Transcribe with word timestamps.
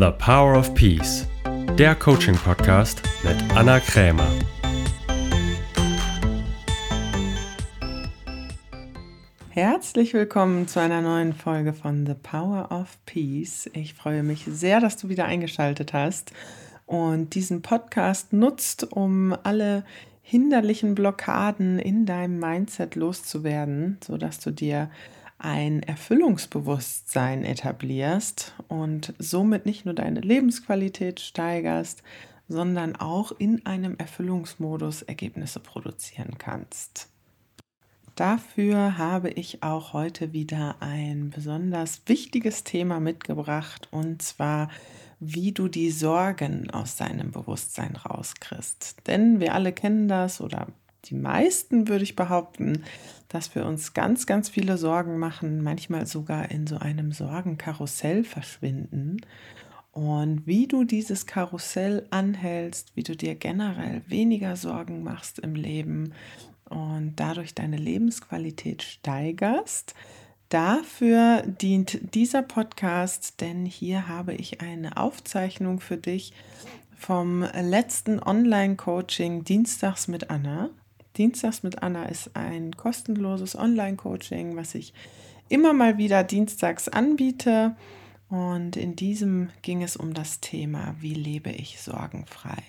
The 0.00 0.10
Power 0.18 0.58
of 0.58 0.74
Peace, 0.74 1.24
der 1.78 1.94
Coaching-Podcast 1.94 3.00
mit 3.22 3.36
Anna 3.56 3.78
Krämer. 3.78 4.26
Herzlich 9.50 10.12
willkommen 10.12 10.66
zu 10.66 10.80
einer 10.80 11.00
neuen 11.00 11.32
Folge 11.32 11.72
von 11.72 12.06
The 12.06 12.14
Power 12.14 12.72
of 12.72 12.98
Peace. 13.06 13.70
Ich 13.72 13.94
freue 13.94 14.24
mich 14.24 14.44
sehr, 14.48 14.80
dass 14.80 14.96
du 14.96 15.08
wieder 15.08 15.26
eingeschaltet 15.26 15.92
hast 15.92 16.32
und 16.86 17.36
diesen 17.36 17.62
Podcast 17.62 18.32
nutzt, 18.32 18.92
um 18.92 19.36
alle 19.44 19.84
hinderlichen 20.22 20.96
Blockaden 20.96 21.78
in 21.78 22.04
deinem 22.04 22.40
Mindset 22.40 22.96
loszuwerden, 22.96 23.98
sodass 24.04 24.40
du 24.40 24.50
dir 24.50 24.90
ein 25.44 25.82
Erfüllungsbewusstsein 25.82 27.44
etablierst 27.44 28.54
und 28.68 29.14
somit 29.18 29.66
nicht 29.66 29.84
nur 29.84 29.94
deine 29.94 30.20
Lebensqualität 30.20 31.20
steigerst, 31.20 32.02
sondern 32.48 32.96
auch 32.96 33.32
in 33.38 33.64
einem 33.66 33.96
Erfüllungsmodus 33.96 35.02
Ergebnisse 35.02 35.60
produzieren 35.60 36.38
kannst. 36.38 37.08
Dafür 38.16 38.96
habe 38.96 39.30
ich 39.30 39.62
auch 39.62 39.92
heute 39.92 40.32
wieder 40.32 40.76
ein 40.80 41.30
besonders 41.30 42.02
wichtiges 42.06 42.64
Thema 42.64 43.00
mitgebracht 43.00 43.88
und 43.90 44.22
zwar 44.22 44.70
wie 45.20 45.52
du 45.52 45.68
die 45.68 45.90
Sorgen 45.90 46.70
aus 46.70 46.96
deinem 46.96 47.30
Bewusstsein 47.30 47.96
rauskriegst. 47.96 49.06
Denn 49.06 49.40
wir 49.40 49.54
alle 49.54 49.72
kennen 49.72 50.08
das 50.08 50.40
oder 50.40 50.68
die 51.04 51.14
meisten 51.14 51.88
würde 51.88 52.04
ich 52.04 52.16
behaupten, 52.16 52.84
dass 53.28 53.54
wir 53.54 53.66
uns 53.66 53.94
ganz, 53.94 54.26
ganz 54.26 54.48
viele 54.48 54.78
Sorgen 54.78 55.18
machen, 55.18 55.62
manchmal 55.62 56.06
sogar 56.06 56.50
in 56.50 56.66
so 56.66 56.78
einem 56.78 57.12
Sorgenkarussell 57.12 58.24
verschwinden. 58.24 59.18
Und 59.92 60.46
wie 60.46 60.66
du 60.66 60.84
dieses 60.84 61.26
Karussell 61.26 62.06
anhältst, 62.10 62.96
wie 62.96 63.02
du 63.02 63.16
dir 63.16 63.34
generell 63.34 64.02
weniger 64.08 64.56
Sorgen 64.56 65.02
machst 65.02 65.38
im 65.38 65.54
Leben 65.54 66.12
und 66.68 67.14
dadurch 67.16 67.54
deine 67.54 67.76
Lebensqualität 67.76 68.82
steigerst, 68.82 69.94
Dafür 70.50 71.42
dient 71.46 72.14
dieser 72.14 72.42
Podcast, 72.42 73.40
denn 73.40 73.66
hier 73.66 74.06
habe 74.06 74.34
ich 74.34 74.60
eine 74.60 74.96
Aufzeichnung 74.96 75.80
für 75.80 75.96
dich 75.96 76.32
vom 76.96 77.42
letzten 77.42 78.22
Online-Coaching 78.22 79.42
Dienstags 79.42 80.06
mit 80.06 80.30
Anna. 80.30 80.70
Dienstags 81.16 81.62
mit 81.62 81.82
Anna 81.82 82.06
ist 82.06 82.34
ein 82.34 82.76
kostenloses 82.76 83.56
Online-Coaching, 83.56 84.56
was 84.56 84.74
ich 84.74 84.92
immer 85.48 85.72
mal 85.72 85.96
wieder 85.98 86.24
dienstags 86.24 86.88
anbiete. 86.88 87.76
Und 88.28 88.76
in 88.76 88.96
diesem 88.96 89.50
ging 89.62 89.82
es 89.82 89.96
um 89.96 90.14
das 90.14 90.40
Thema, 90.40 90.96
wie 90.98 91.14
lebe 91.14 91.50
ich 91.50 91.80
sorgenfrei. 91.80 92.62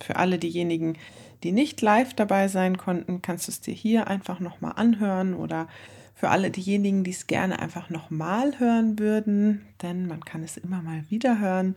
Für 0.00 0.16
alle 0.16 0.38
diejenigen, 0.38 0.96
die 1.42 1.50
nicht 1.50 1.80
live 1.80 2.14
dabei 2.14 2.46
sein 2.48 2.78
konnten, 2.78 3.20
kannst 3.20 3.48
du 3.48 3.52
es 3.52 3.60
dir 3.60 3.74
hier 3.74 4.06
einfach 4.06 4.38
nochmal 4.38 4.74
anhören 4.76 5.34
oder 5.34 5.66
für 6.14 6.30
alle 6.30 6.50
diejenigen, 6.50 7.04
die 7.04 7.12
es 7.12 7.26
gerne 7.26 7.58
einfach 7.58 7.90
nochmal 7.90 8.58
hören 8.58 8.98
würden, 8.98 9.66
denn 9.82 10.06
man 10.06 10.24
kann 10.24 10.42
es 10.42 10.56
immer 10.56 10.82
mal 10.82 11.04
wieder 11.08 11.38
hören, 11.38 11.76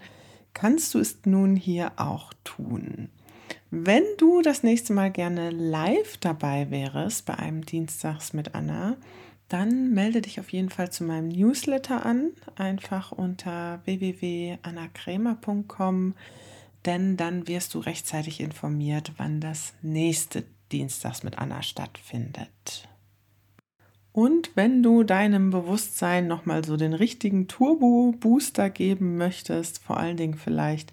kannst 0.53 0.93
du 0.93 0.99
es 0.99 1.19
nun 1.25 1.55
hier 1.55 1.93
auch 1.97 2.33
tun. 2.43 3.09
Wenn 3.73 4.03
du 4.17 4.41
das 4.41 4.63
nächste 4.63 4.91
Mal 4.91 5.11
gerne 5.11 5.49
live 5.49 6.17
dabei 6.17 6.69
wärst 6.69 7.25
bei 7.25 7.35
einem 7.35 7.65
Dienstags 7.65 8.33
mit 8.33 8.53
Anna, 8.53 8.97
dann 9.47 9.93
melde 9.93 10.19
dich 10.19 10.41
auf 10.41 10.51
jeden 10.51 10.69
Fall 10.69 10.91
zu 10.91 11.05
meinem 11.05 11.29
Newsletter 11.29 12.05
an, 12.05 12.31
einfach 12.55 13.13
unter 13.13 13.79
www.annakrämer.com, 13.85 16.15
denn 16.85 17.15
dann 17.15 17.47
wirst 17.47 17.73
du 17.73 17.79
rechtzeitig 17.79 18.41
informiert, 18.41 19.13
wann 19.15 19.39
das 19.39 19.73
nächste 19.81 20.43
Dienstags 20.73 21.23
mit 21.23 21.37
Anna 21.37 21.63
stattfindet. 21.63 22.89
Und 24.11 24.51
wenn 24.55 24.83
du 24.83 25.03
deinem 25.03 25.49
Bewusstsein 25.49 26.27
nochmal 26.27 26.65
so 26.65 26.75
den 26.75 26.93
richtigen 26.93 27.47
Turbo-Booster 27.47 28.69
geben 28.69 29.15
möchtest, 29.15 29.79
vor 29.79 29.95
allen 29.95 30.17
Dingen 30.17 30.35
vielleicht 30.35 30.91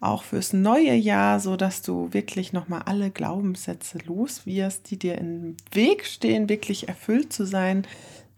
auch 0.00 0.22
fürs 0.22 0.52
neue 0.52 0.94
Jahr, 0.94 1.40
so 1.40 1.56
dass 1.56 1.82
du 1.82 2.12
wirklich 2.12 2.52
nochmal 2.52 2.82
alle 2.84 3.10
Glaubenssätze 3.10 3.98
los 4.06 4.46
die 4.90 4.98
dir 4.98 5.18
im 5.18 5.56
Weg 5.72 6.04
stehen, 6.04 6.48
wirklich 6.48 6.88
erfüllt 6.88 7.32
zu 7.32 7.46
sein, 7.46 7.86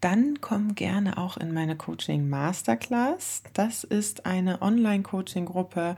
dann 0.01 0.39
komm 0.39 0.75
gerne 0.75 1.17
auch 1.17 1.35
in 1.35 1.53
meine 1.53 1.75
Coaching 1.75 2.29
Masterclass. 2.29 3.43
Das 3.53 3.83
ist 3.83 4.25
eine 4.25 4.61
Online-Coaching-Gruppe, 4.61 5.97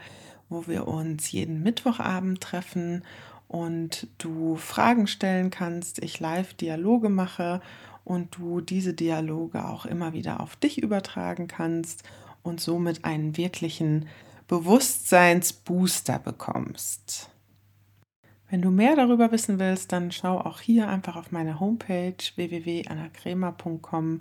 wo 0.50 0.68
wir 0.68 0.88
uns 0.88 1.32
jeden 1.32 1.62
Mittwochabend 1.62 2.42
treffen 2.42 3.04
und 3.48 4.08
du 4.18 4.56
Fragen 4.56 5.08
stellen 5.08 5.50
kannst, 5.50 6.02
ich 6.04 6.20
live 6.20 6.54
Dialoge 6.56 7.10
mache 7.10 7.62
und 8.04 8.38
du 8.38 8.62
diese 8.62 8.94
Dialoge 8.94 9.66
auch 9.66 9.86
immer 9.86 10.14
wieder 10.14 10.40
auf 10.40 10.56
dich 10.56 10.82
übertragen 10.82 11.48
kannst 11.48 12.04
und 12.44 12.60
somit 12.60 13.06
einen 13.06 13.38
wirklichen 13.38 14.08
Bewusstseinsbooster 14.52 16.20
bekommst. 16.20 17.32
Wenn 18.50 18.62
du 18.62 18.70
mehr 18.70 18.98
darüber 18.98 19.32
wissen 19.32 19.60
willst, 19.60 19.94
dann 19.94 20.12
schau 20.12 20.40
auch 20.40 20.60
hier 20.60 20.90
einfach 20.90 21.16
auf 21.16 21.32
meine 21.32 21.62
Homepage 21.62 22.18
www.annakremer.com 22.36 24.20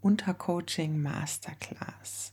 unter 0.00 0.32
Coaching 0.32 1.02
Masterclass. 1.02 2.32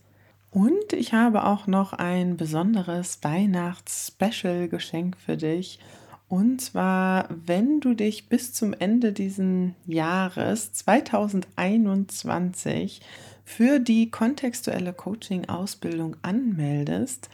Und 0.50 0.94
ich 0.94 1.12
habe 1.12 1.44
auch 1.44 1.66
noch 1.66 1.92
ein 1.92 2.38
besonderes 2.38 3.18
Weihnachts-Special-Geschenk 3.20 5.18
für 5.18 5.36
dich. 5.36 5.80
Und 6.28 6.62
zwar, 6.62 7.28
wenn 7.28 7.80
du 7.80 7.92
dich 7.92 8.30
bis 8.30 8.54
zum 8.54 8.72
Ende 8.72 9.12
dieses 9.12 9.72
Jahres 9.84 10.72
2021 10.72 13.02
für 13.44 13.78
die 13.78 14.10
kontextuelle 14.10 14.92
Coaching-Ausbildung 14.92 16.16
anmeldest, 16.22 17.28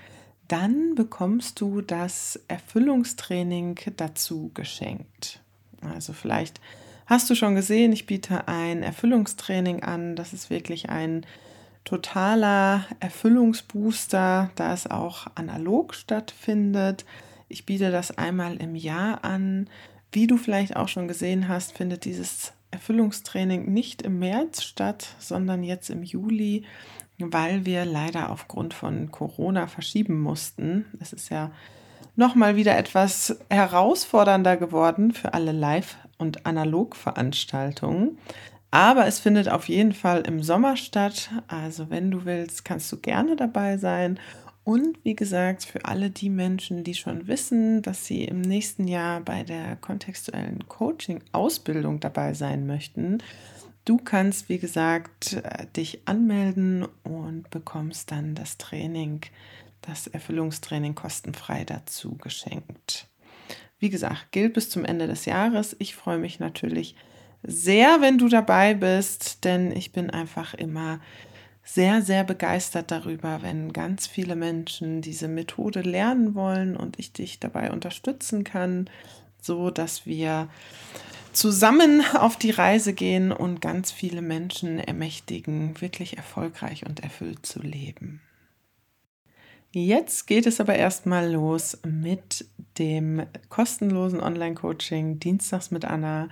dann 0.48 0.96
bekommst 0.96 1.60
du 1.60 1.80
das 1.80 2.40
Erfüllungstraining 2.48 3.78
dazu 3.96 4.50
geschenkt. 4.52 5.40
Also 5.80 6.12
vielleicht 6.12 6.60
hast 7.06 7.30
du 7.30 7.34
schon 7.34 7.54
gesehen, 7.54 7.92
ich 7.92 8.06
biete 8.06 8.48
ein 8.48 8.82
Erfüllungstraining 8.82 9.84
an. 9.84 10.16
Das 10.16 10.32
ist 10.32 10.50
wirklich 10.50 10.90
ein 10.90 11.24
totaler 11.84 12.84
Erfüllungsbooster, 12.98 14.50
da 14.54 14.72
es 14.72 14.88
auch 14.88 15.28
analog 15.36 15.94
stattfindet. 15.94 17.04
Ich 17.48 17.64
biete 17.64 17.90
das 17.90 18.18
einmal 18.18 18.56
im 18.56 18.74
Jahr 18.74 19.24
an. 19.24 19.68
Wie 20.12 20.26
du 20.26 20.36
vielleicht 20.36 20.76
auch 20.76 20.88
schon 20.88 21.08
gesehen 21.08 21.48
hast, 21.48 21.76
findet 21.76 22.04
dieses 22.04 22.52
Erfüllungstraining 22.70 23.72
nicht 23.72 24.02
im 24.02 24.18
März 24.18 24.62
statt, 24.62 25.08
sondern 25.18 25.62
jetzt 25.62 25.90
im 25.90 26.02
Juli, 26.02 26.64
weil 27.18 27.66
wir 27.66 27.84
leider 27.84 28.30
aufgrund 28.30 28.74
von 28.74 29.10
Corona 29.10 29.66
verschieben 29.66 30.20
mussten. 30.20 30.86
Es 31.00 31.12
ist 31.12 31.28
ja 31.30 31.50
nochmal 32.16 32.56
wieder 32.56 32.76
etwas 32.76 33.38
herausfordernder 33.50 34.56
geworden 34.56 35.12
für 35.12 35.34
alle 35.34 35.52
Live- 35.52 35.98
und 36.18 36.46
Analogveranstaltungen. 36.46 38.18
Aber 38.70 39.06
es 39.06 39.18
findet 39.18 39.48
auf 39.48 39.68
jeden 39.68 39.92
Fall 39.92 40.20
im 40.22 40.42
Sommer 40.42 40.76
statt. 40.76 41.30
Also 41.48 41.90
wenn 41.90 42.10
du 42.10 42.24
willst, 42.24 42.64
kannst 42.64 42.90
du 42.92 42.98
gerne 42.98 43.36
dabei 43.36 43.78
sein. 43.78 44.20
Und 44.64 44.98
wie 45.04 45.16
gesagt, 45.16 45.64
für 45.64 45.84
alle 45.84 46.10
die 46.10 46.28
Menschen, 46.28 46.84
die 46.84 46.94
schon 46.94 47.26
wissen, 47.26 47.82
dass 47.82 48.06
sie 48.06 48.24
im 48.24 48.40
nächsten 48.40 48.86
Jahr 48.86 49.20
bei 49.20 49.42
der 49.42 49.76
kontextuellen 49.76 50.68
Coaching-Ausbildung 50.68 52.00
dabei 52.00 52.34
sein 52.34 52.66
möchten, 52.66 53.18
du 53.84 53.96
kannst, 53.96 54.48
wie 54.48 54.58
gesagt, 54.58 55.34
äh, 55.42 55.66
dich 55.74 56.02
anmelden 56.04 56.86
und 57.02 57.48
bekommst 57.50 58.10
dann 58.10 58.34
das 58.34 58.58
Training, 58.58 59.22
das 59.80 60.06
Erfüllungstraining 60.06 60.94
kostenfrei 60.94 61.64
dazu 61.64 62.16
geschenkt. 62.16 63.06
Wie 63.78 63.88
gesagt, 63.88 64.30
gilt 64.30 64.52
bis 64.52 64.68
zum 64.68 64.84
Ende 64.84 65.06
des 65.06 65.24
Jahres. 65.24 65.74
Ich 65.78 65.94
freue 65.94 66.18
mich 66.18 66.38
natürlich 66.38 66.94
sehr, 67.42 68.02
wenn 68.02 68.18
du 68.18 68.28
dabei 68.28 68.74
bist, 68.74 69.44
denn 69.44 69.72
ich 69.72 69.92
bin 69.92 70.10
einfach 70.10 70.52
immer 70.52 71.00
sehr, 71.72 72.02
sehr 72.02 72.24
begeistert 72.24 72.90
darüber, 72.90 73.42
wenn 73.42 73.72
ganz 73.72 74.08
viele 74.08 74.34
Menschen 74.34 75.02
diese 75.02 75.28
Methode 75.28 75.82
lernen 75.82 76.34
wollen 76.34 76.76
und 76.76 76.98
ich 76.98 77.12
dich 77.12 77.38
dabei 77.38 77.70
unterstützen 77.70 78.42
kann, 78.42 78.90
so 79.40 79.70
dass 79.70 80.04
wir 80.04 80.48
zusammen 81.32 82.02
auf 82.14 82.36
die 82.36 82.50
Reise 82.50 82.92
gehen 82.92 83.30
und 83.30 83.60
ganz 83.60 83.92
viele 83.92 84.20
Menschen 84.20 84.80
ermächtigen, 84.80 85.80
wirklich 85.80 86.16
erfolgreich 86.16 86.86
und 86.86 87.00
erfüllt 87.04 87.46
zu 87.46 87.60
leben. 87.60 88.20
Jetzt 89.70 90.26
geht 90.26 90.46
es 90.46 90.60
aber 90.60 90.74
erstmal 90.74 91.30
los 91.30 91.78
mit 91.86 92.46
dem 92.78 93.22
kostenlosen 93.48 94.20
Online-Coaching 94.20 95.20
Dienstags 95.20 95.70
mit 95.70 95.84
Anna. 95.84 96.30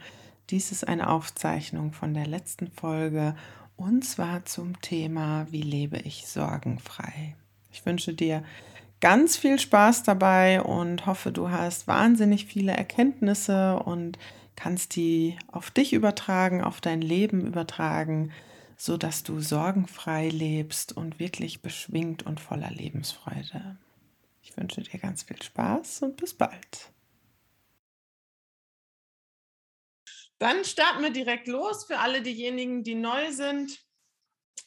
Dies 0.51 0.73
ist 0.73 0.89
eine 0.89 1.09
Aufzeichnung 1.09 1.93
von 1.93 2.13
der 2.13 2.27
letzten 2.27 2.73
Folge 2.73 3.37
und 3.79 4.05
zwar 4.05 4.45
zum 4.45 4.81
Thema, 4.81 5.47
wie 5.51 5.63
lebe 5.63 5.99
ich 5.99 6.27
sorgenfrei. 6.27 7.37
Ich 7.71 7.87
wünsche 7.87 8.13
dir 8.13 8.43
ganz 9.01 9.37
viel 9.37 9.59
Spaß 9.59 10.03
dabei 10.03 10.61
und 10.61 11.07
hoffe, 11.07 11.31
du 11.31 11.51
hast 11.51 11.87
wahnsinnig 11.87 12.47
viele 12.47 12.73
Erkenntnisse 12.73 13.79
und 13.79 14.19
kannst 14.57 14.97
die 14.97 15.39
auf 15.47 15.71
dich 15.71 15.93
übertragen, 15.93 16.63
auf 16.63 16.81
dein 16.81 17.01
Leben 17.01 17.47
übertragen, 17.47 18.33
so 18.77 18.97
dass 18.97 19.23
du 19.23 19.41
sorgenfrei 19.41 20.29
lebst 20.29 20.97
und 20.97 21.21
wirklich 21.21 21.63
beschwingt 21.63 22.25
und 22.25 22.41
voller 22.41 22.73
Lebensfreude. 22.73 23.77
Ich 24.43 24.57
wünsche 24.57 24.81
dir 24.81 24.99
ganz 24.99 25.23
viel 25.23 25.41
Spaß 25.41 26.03
und 26.03 26.17
bis 26.17 26.35
bald. 26.35 26.91
Dann 30.39 30.65
starten 30.65 31.03
wir 31.03 31.11
direkt 31.11 31.49
los 31.49 31.85
für 31.85 31.99
alle 31.99 32.23
diejenigen, 32.23 32.85
die 32.85 32.95
neu 32.95 33.33
sind. 33.33 33.79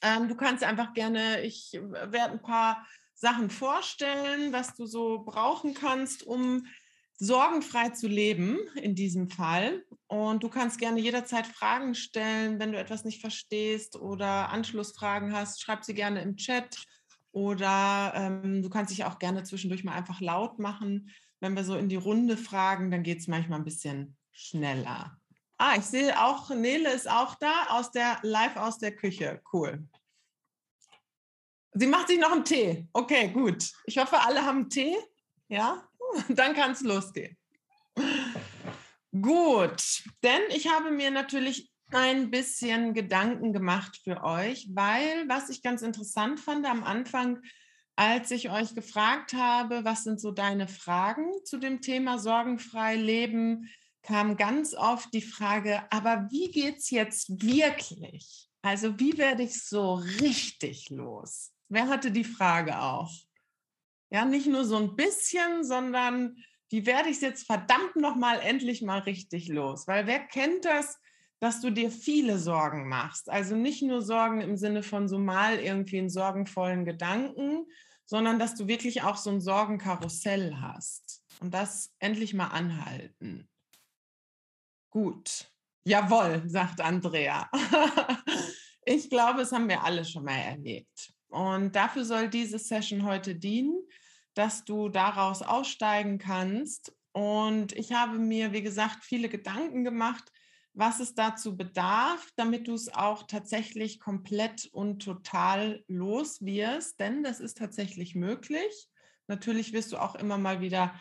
Ähm, 0.01 0.27
du 0.27 0.35
kannst 0.35 0.63
einfach 0.63 0.93
gerne, 0.93 1.41
ich 1.43 1.71
werde 1.73 2.33
ein 2.33 2.41
paar 2.41 2.85
Sachen 3.13 3.49
vorstellen, 3.49 4.51
was 4.51 4.75
du 4.75 4.85
so 4.85 5.23
brauchen 5.23 5.73
kannst, 5.73 6.23
um 6.23 6.65
sorgenfrei 7.17 7.89
zu 7.89 8.07
leben 8.07 8.57
in 8.75 8.95
diesem 8.95 9.29
Fall. 9.29 9.85
Und 10.07 10.41
du 10.43 10.49
kannst 10.49 10.79
gerne 10.79 10.99
jederzeit 10.99 11.45
Fragen 11.45 11.93
stellen, 11.93 12.59
wenn 12.59 12.71
du 12.71 12.79
etwas 12.79 13.05
nicht 13.05 13.21
verstehst 13.21 13.95
oder 13.95 14.49
Anschlussfragen 14.49 15.33
hast, 15.33 15.61
schreib 15.61 15.85
sie 15.85 15.93
gerne 15.93 16.21
im 16.21 16.35
Chat 16.35 16.83
oder 17.31 18.11
ähm, 18.15 18.63
du 18.63 18.69
kannst 18.69 18.91
dich 18.91 19.05
auch 19.05 19.19
gerne 19.19 19.43
zwischendurch 19.43 19.83
mal 19.83 19.93
einfach 19.93 20.19
laut 20.19 20.57
machen. 20.57 21.11
Wenn 21.39 21.55
wir 21.55 21.63
so 21.63 21.77
in 21.77 21.89
die 21.89 21.95
Runde 21.95 22.37
fragen, 22.37 22.89
dann 22.89 23.03
geht 23.03 23.19
es 23.19 23.27
manchmal 23.27 23.59
ein 23.59 23.65
bisschen 23.65 24.17
schneller. 24.31 25.20
Ah, 25.63 25.75
ich 25.77 25.85
sehe 25.85 26.19
auch, 26.19 26.49
Nele 26.49 26.91
ist 26.91 27.07
auch 27.07 27.35
da, 27.35 27.67
aus 27.69 27.91
der 27.91 28.17
live 28.23 28.55
aus 28.57 28.79
der 28.79 28.95
Küche. 28.95 29.39
Cool. 29.53 29.87
Sie 31.73 31.85
macht 31.85 32.07
sich 32.07 32.19
noch 32.19 32.31
einen 32.31 32.43
Tee. 32.43 32.87
Okay, 32.93 33.27
gut. 33.27 33.71
Ich 33.85 33.99
hoffe, 33.99 34.19
alle 34.21 34.43
haben 34.43 34.71
Tee. 34.71 34.97
Ja, 35.49 35.87
dann 36.29 36.55
kann 36.55 36.71
es 36.71 36.81
losgehen. 36.81 37.37
Gut, 39.11 40.01
denn 40.23 40.41
ich 40.49 40.67
habe 40.67 40.89
mir 40.89 41.11
natürlich 41.11 41.71
ein 41.91 42.31
bisschen 42.31 42.95
Gedanken 42.95 43.53
gemacht 43.53 44.01
für 44.03 44.23
euch, 44.23 44.67
weil 44.73 45.29
was 45.29 45.49
ich 45.49 45.61
ganz 45.61 45.83
interessant 45.83 46.39
fand 46.39 46.65
am 46.65 46.83
Anfang, 46.83 47.39
als 47.95 48.31
ich 48.31 48.49
euch 48.49 48.73
gefragt 48.73 49.35
habe, 49.35 49.85
was 49.85 50.05
sind 50.05 50.19
so 50.19 50.31
deine 50.31 50.67
Fragen 50.67 51.29
zu 51.45 51.59
dem 51.59 51.81
Thema 51.81 52.17
sorgenfrei 52.17 52.95
leben, 52.95 53.69
kam 54.03 54.37
ganz 54.37 54.73
oft 54.73 55.13
die 55.13 55.21
Frage, 55.21 55.83
aber 55.91 56.27
wie 56.29 56.51
geht 56.51 56.77
es 56.77 56.89
jetzt 56.89 57.29
wirklich? 57.41 58.49
Also 58.61 58.99
wie 58.99 59.17
werde 59.17 59.43
ich 59.43 59.63
so 59.63 59.95
richtig 59.95 60.89
los? 60.89 61.51
Wer 61.69 61.87
hatte 61.87 62.11
die 62.11 62.23
Frage 62.23 62.79
auch? 62.79 63.11
Ja, 64.11 64.25
nicht 64.25 64.47
nur 64.47 64.65
so 64.65 64.77
ein 64.77 64.95
bisschen, 64.95 65.63
sondern 65.63 66.35
wie 66.69 66.85
werde 66.85 67.09
ich 67.09 67.17
es 67.17 67.21
jetzt 67.21 67.45
verdammt 67.45 67.95
nochmal 67.95 68.39
endlich 68.39 68.81
mal 68.81 68.99
richtig 68.99 69.47
los? 69.47 69.87
Weil 69.87 70.07
wer 70.07 70.19
kennt 70.19 70.65
das, 70.65 70.97
dass 71.39 71.59
du 71.59 71.69
dir 71.69 71.91
viele 71.91 72.39
Sorgen 72.39 72.87
machst? 72.87 73.29
Also 73.29 73.55
nicht 73.55 73.81
nur 73.81 74.01
Sorgen 74.01 74.41
im 74.41 74.57
Sinne 74.57 74.83
von 74.83 75.07
so 75.07 75.17
mal 75.17 75.59
irgendwie 75.59 75.99
einen 75.99 76.09
sorgenvollen 76.09 76.85
Gedanken, 76.85 77.65
sondern 78.05 78.39
dass 78.39 78.55
du 78.55 78.67
wirklich 78.67 79.03
auch 79.03 79.17
so 79.17 79.29
ein 79.29 79.41
Sorgenkarussell 79.41 80.57
hast. 80.59 81.23
Und 81.39 81.53
das 81.53 81.93
endlich 81.99 82.33
mal 82.33 82.47
anhalten. 82.47 83.49
Gut. 84.91 85.49
Jawohl, 85.85 86.43
sagt 86.47 86.81
Andrea. 86.81 87.49
ich 88.85 89.09
glaube, 89.09 89.41
es 89.41 89.53
haben 89.53 89.69
wir 89.69 89.83
alle 89.83 90.03
schon 90.03 90.25
mal 90.25 90.37
erlebt. 90.37 91.13
Und 91.29 91.75
dafür 91.75 92.03
soll 92.03 92.29
diese 92.29 92.59
Session 92.59 93.05
heute 93.05 93.35
dienen, 93.35 93.81
dass 94.33 94.65
du 94.65 94.89
daraus 94.89 95.41
aussteigen 95.41 96.17
kannst. 96.17 96.93
Und 97.13 97.71
ich 97.71 97.93
habe 97.93 98.17
mir, 98.19 98.51
wie 98.51 98.61
gesagt, 98.61 99.05
viele 99.05 99.29
Gedanken 99.29 99.85
gemacht, 99.85 100.29
was 100.73 100.99
es 100.99 101.15
dazu 101.15 101.55
bedarf, 101.55 102.29
damit 102.35 102.67
du 102.67 102.73
es 102.73 102.93
auch 102.93 103.23
tatsächlich 103.23 103.99
komplett 104.01 104.65
und 104.73 105.01
total 105.01 105.85
los 105.87 106.41
wirst. 106.41 106.99
Denn 106.99 107.23
das 107.23 107.39
ist 107.39 107.57
tatsächlich 107.57 108.13
möglich. 108.13 108.89
Natürlich 109.27 109.71
wirst 109.71 109.93
du 109.93 109.97
auch 109.97 110.15
immer 110.15 110.37
mal 110.37 110.59
wieder 110.59 110.93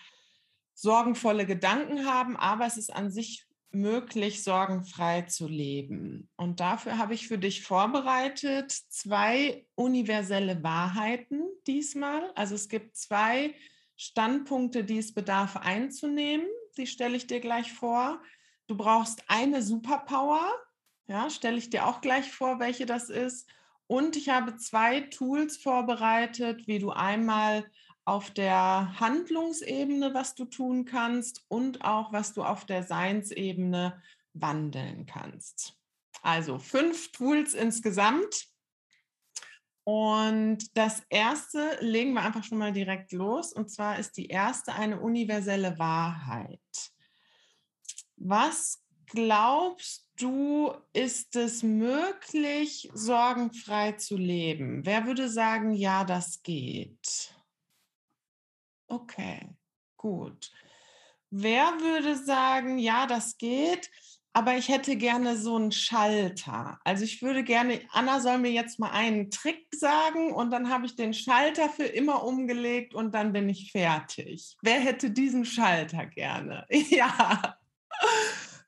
sorgenvolle 0.75 1.44
Gedanken 1.44 2.06
haben, 2.06 2.37
aber 2.37 2.66
es 2.66 2.76
ist 2.76 2.94
an 2.94 3.10
sich 3.10 3.50
möglich, 3.72 4.43
sorgenfrei 4.43 5.22
zu 5.22 5.46
leben. 5.46 6.28
Und 6.37 6.61
dafür 6.61 6.99
habe 6.99 7.14
ich 7.14 7.28
für 7.28 7.38
dich 7.38 7.62
vorbereitet 7.62 8.72
zwei 8.72 9.67
universelle 9.75 10.62
Wahrheiten 10.62 11.43
diesmal. 11.67 12.31
Also 12.34 12.55
es 12.55 12.69
gibt 12.69 12.96
zwei 12.96 13.55
Standpunkte, 13.96 14.84
die 14.84 14.99
es 14.99 15.14
bedarf 15.14 15.56
einzunehmen. 15.56 16.46
Die 16.76 16.87
stelle 16.87 17.17
ich 17.17 17.26
dir 17.26 17.40
gleich 17.40 17.72
vor. 17.72 18.20
Du 18.67 18.76
brauchst 18.76 19.22
eine 19.28 19.62
Superpower. 19.62 20.49
Ja, 21.06 21.28
stelle 21.28 21.58
ich 21.58 21.70
dir 21.70 21.87
auch 21.87 22.00
gleich 22.00 22.31
vor, 22.31 22.61
welche 22.61 22.87
das 22.87 23.11
ist. 23.11 23.49
Und 23.87 24.16
ich 24.16 24.28
habe 24.28 24.56
zwei 24.56 25.00
Tools 25.00 25.56
vorbereitet, 25.56 26.66
wie 26.69 26.78
du 26.78 26.90
einmal 26.90 27.69
auf 28.10 28.32
der 28.32 28.98
Handlungsebene, 28.98 30.12
was 30.14 30.34
du 30.34 30.44
tun 30.44 30.84
kannst 30.84 31.44
und 31.46 31.84
auch, 31.84 32.12
was 32.12 32.34
du 32.34 32.42
auf 32.42 32.64
der 32.64 32.82
Seinsebene 32.82 34.02
wandeln 34.32 35.06
kannst. 35.06 35.76
Also 36.20 36.58
fünf 36.58 37.12
Tools 37.12 37.54
insgesamt. 37.54 38.48
Und 39.84 40.76
das 40.76 41.04
erste 41.08 41.78
legen 41.80 42.14
wir 42.14 42.22
einfach 42.22 42.42
schon 42.42 42.58
mal 42.58 42.72
direkt 42.72 43.12
los. 43.12 43.52
Und 43.52 43.70
zwar 43.70 44.00
ist 44.00 44.16
die 44.16 44.26
erste 44.26 44.72
eine 44.74 45.00
universelle 45.00 45.78
Wahrheit. 45.78 46.58
Was 48.16 48.82
glaubst 49.06 50.10
du, 50.16 50.74
ist 50.92 51.36
es 51.36 51.62
möglich, 51.62 52.90
sorgenfrei 52.92 53.92
zu 53.92 54.16
leben? 54.16 54.84
Wer 54.84 55.06
würde 55.06 55.28
sagen, 55.28 55.70
ja, 55.70 56.02
das 56.02 56.42
geht? 56.42 57.36
Okay, 58.90 59.48
gut. 59.96 60.50
Wer 61.31 61.64
würde 61.81 62.16
sagen, 62.16 62.78
ja, 62.78 63.06
das 63.06 63.38
geht, 63.38 63.88
aber 64.32 64.56
ich 64.56 64.69
hätte 64.69 64.96
gerne 64.96 65.37
so 65.37 65.54
einen 65.54 65.70
Schalter. 65.70 66.81
Also 66.84 67.04
ich 67.04 67.22
würde 67.22 67.44
gerne, 67.44 67.81
Anna 67.90 68.20
soll 68.20 68.38
mir 68.38 68.50
jetzt 68.50 68.81
mal 68.81 68.90
einen 68.90 69.31
Trick 69.31 69.64
sagen 69.73 70.32
und 70.32 70.50
dann 70.50 70.70
habe 70.70 70.87
ich 70.87 70.97
den 70.97 71.14
Schalter 71.14 71.68
für 71.68 71.85
immer 71.85 72.25
umgelegt 72.25 72.94
und 72.94 73.14
dann 73.14 73.32
bin 73.32 73.49
ich 73.49 73.70
fertig. 73.70 74.56
Wer 74.62 74.80
hätte 74.80 75.11
diesen 75.11 75.44
Schalter 75.44 76.06
gerne? 76.06 76.66
Ja. 76.90 77.56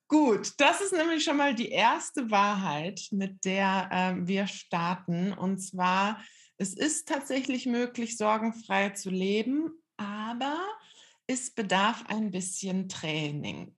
Gut, 0.07 0.53
das 0.59 0.83
ist 0.83 0.93
nämlich 0.93 1.25
schon 1.25 1.39
mal 1.39 1.55
die 1.55 1.71
erste 1.71 2.31
Wahrheit, 2.31 3.09
mit 3.11 3.45
der 3.45 3.89
äh, 3.91 4.27
wir 4.29 4.47
starten. 4.47 5.33
Und 5.33 5.59
zwar, 5.59 6.23
es 6.59 6.75
ist 6.75 7.09
tatsächlich 7.09 7.67
möglich, 7.67 8.19
sorgenfrei 8.19 8.91
zu 8.91 9.09
leben, 9.09 9.82
aber 10.03 10.59
es 11.27 11.55
bedarf 11.55 12.05
ein 12.09 12.31
bisschen 12.31 12.89
Training. 12.89 13.75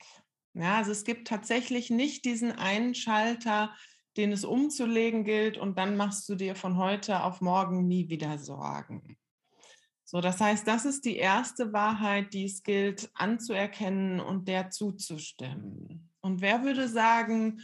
Ja, 0.55 0.79
also 0.79 0.93
es 0.93 1.05
gibt 1.05 1.29
tatsächlich 1.29 1.91
nicht 1.91 2.25
diesen 2.25 2.53
einen 2.53 2.95
Schalter, 2.95 3.75
den 4.17 4.33
es 4.33 4.45
umzulegen 4.45 5.25
gilt 5.25 5.59
und 5.59 5.77
dann 5.77 5.97
machst 5.97 6.29
du 6.29 6.37
dir 6.37 6.55
von 6.55 6.77
heute 6.77 7.25
auf 7.25 7.41
morgen 7.41 7.87
nie 7.87 8.09
wieder 8.09 8.39
Sorgen. 8.39 9.19
So, 10.05 10.21
das 10.21 10.41
heißt, 10.41 10.67
das 10.67 10.85
ist 10.85 11.05
die 11.05 11.17
erste 11.17 11.73
Wahrheit, 11.73 12.33
die 12.35 12.45
es 12.45 12.63
gilt 12.63 13.11
anzuerkennen 13.15 14.21
und 14.21 14.47
der 14.47 14.71
zuzustimmen. 14.71 16.11
Und 16.21 16.41
wer 16.41 16.63
würde 16.63 16.89
sagen, 16.89 17.61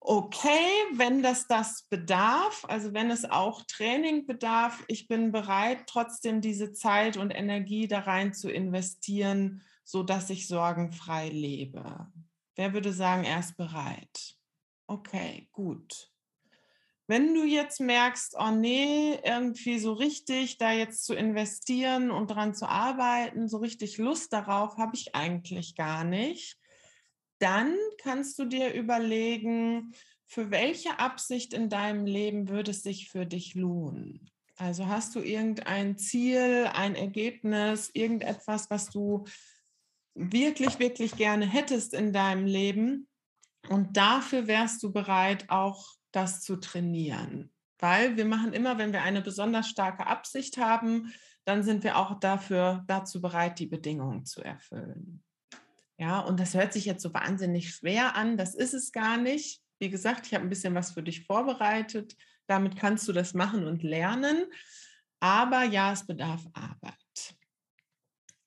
okay, 0.00 0.68
wenn 0.94 1.22
das 1.22 1.46
das 1.46 1.84
bedarf, 1.84 2.64
also 2.68 2.94
wenn 2.94 3.10
es 3.10 3.24
auch 3.24 3.62
Training 3.62 4.26
bedarf, 4.26 4.84
ich 4.88 5.08
bin 5.08 5.32
bereit, 5.32 5.84
trotzdem 5.86 6.40
diese 6.40 6.72
Zeit 6.72 7.16
und 7.16 7.30
Energie 7.30 7.88
da 7.88 8.00
rein 8.00 8.32
zu 8.32 8.50
investieren, 8.50 9.62
sodass 9.84 10.30
ich 10.30 10.46
sorgenfrei 10.46 11.28
lebe. 11.28 12.08
Wer 12.56 12.72
würde 12.72 12.92
sagen, 12.92 13.24
er 13.24 13.40
ist 13.40 13.56
bereit? 13.56 14.36
Okay, 14.86 15.48
gut. 15.52 16.10
Wenn 17.06 17.34
du 17.34 17.44
jetzt 17.44 17.80
merkst, 17.80 18.36
oh 18.38 18.50
nee, 18.50 19.18
irgendwie 19.24 19.78
so 19.78 19.94
richtig 19.94 20.58
da 20.58 20.72
jetzt 20.72 21.06
zu 21.06 21.14
investieren 21.14 22.10
und 22.10 22.30
daran 22.30 22.54
zu 22.54 22.68
arbeiten, 22.68 23.48
so 23.48 23.56
richtig 23.58 23.96
Lust 23.96 24.32
darauf 24.32 24.76
habe 24.76 24.94
ich 24.94 25.14
eigentlich 25.14 25.74
gar 25.74 26.04
nicht, 26.04 26.58
dann 27.38 27.76
kannst 28.02 28.38
du 28.38 28.44
dir 28.44 28.72
überlegen, 28.74 29.92
für 30.26 30.50
welche 30.50 30.98
Absicht 30.98 31.54
in 31.54 31.68
deinem 31.68 32.04
Leben 32.04 32.48
würde 32.48 32.72
es 32.72 32.82
sich 32.82 33.08
für 33.10 33.26
dich 33.26 33.54
lohnen? 33.54 34.30
Also 34.56 34.88
hast 34.88 35.14
du 35.14 35.20
irgendein 35.20 35.96
Ziel, 35.96 36.68
ein 36.72 36.94
Ergebnis, 36.96 37.90
irgendetwas, 37.94 38.70
was 38.70 38.90
du 38.90 39.24
wirklich, 40.14 40.80
wirklich 40.80 41.16
gerne 41.16 41.46
hättest 41.46 41.94
in 41.94 42.12
deinem 42.12 42.44
Leben 42.44 43.08
und 43.68 43.96
dafür 43.96 44.46
wärst 44.46 44.82
du 44.82 44.92
bereit, 44.92 45.48
auch 45.48 45.86
das 46.10 46.40
zu 46.42 46.56
trainieren. 46.56 47.52
Weil 47.78 48.16
wir 48.16 48.24
machen 48.24 48.52
immer, 48.52 48.78
wenn 48.78 48.92
wir 48.92 49.02
eine 49.02 49.22
besonders 49.22 49.68
starke 49.68 50.06
Absicht 50.06 50.58
haben, 50.58 51.12
dann 51.44 51.62
sind 51.62 51.84
wir 51.84 51.96
auch 51.96 52.18
dafür 52.18 52.84
dazu 52.88 53.20
bereit, 53.20 53.58
die 53.58 53.66
Bedingungen 53.66 54.24
zu 54.24 54.42
erfüllen. 54.42 55.22
Ja, 55.98 56.20
und 56.20 56.38
das 56.38 56.54
hört 56.54 56.72
sich 56.72 56.84
jetzt 56.84 57.02
so 57.02 57.12
wahnsinnig 57.12 57.74
schwer 57.74 58.14
an. 58.14 58.36
Das 58.36 58.54
ist 58.54 58.72
es 58.72 58.92
gar 58.92 59.16
nicht. 59.16 59.60
Wie 59.80 59.90
gesagt, 59.90 60.26
ich 60.26 60.34
habe 60.34 60.44
ein 60.44 60.48
bisschen 60.48 60.74
was 60.74 60.92
für 60.92 61.02
dich 61.02 61.24
vorbereitet. 61.24 62.16
Damit 62.46 62.76
kannst 62.76 63.06
du 63.08 63.12
das 63.12 63.34
machen 63.34 63.66
und 63.66 63.82
lernen. 63.82 64.44
Aber 65.20 65.64
ja, 65.64 65.92
es 65.92 66.06
bedarf 66.06 66.46
Arbeit. 66.52 66.94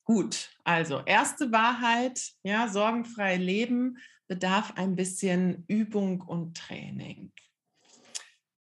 Gut, 0.05 0.49
also 0.63 1.01
erste 1.05 1.51
Wahrheit, 1.51 2.31
ja, 2.43 2.67
sorgenfrei 2.67 3.37
leben 3.37 3.97
bedarf 4.27 4.73
ein 4.77 4.95
bisschen 4.95 5.65
Übung 5.67 6.21
und 6.21 6.55
Training. 6.55 7.33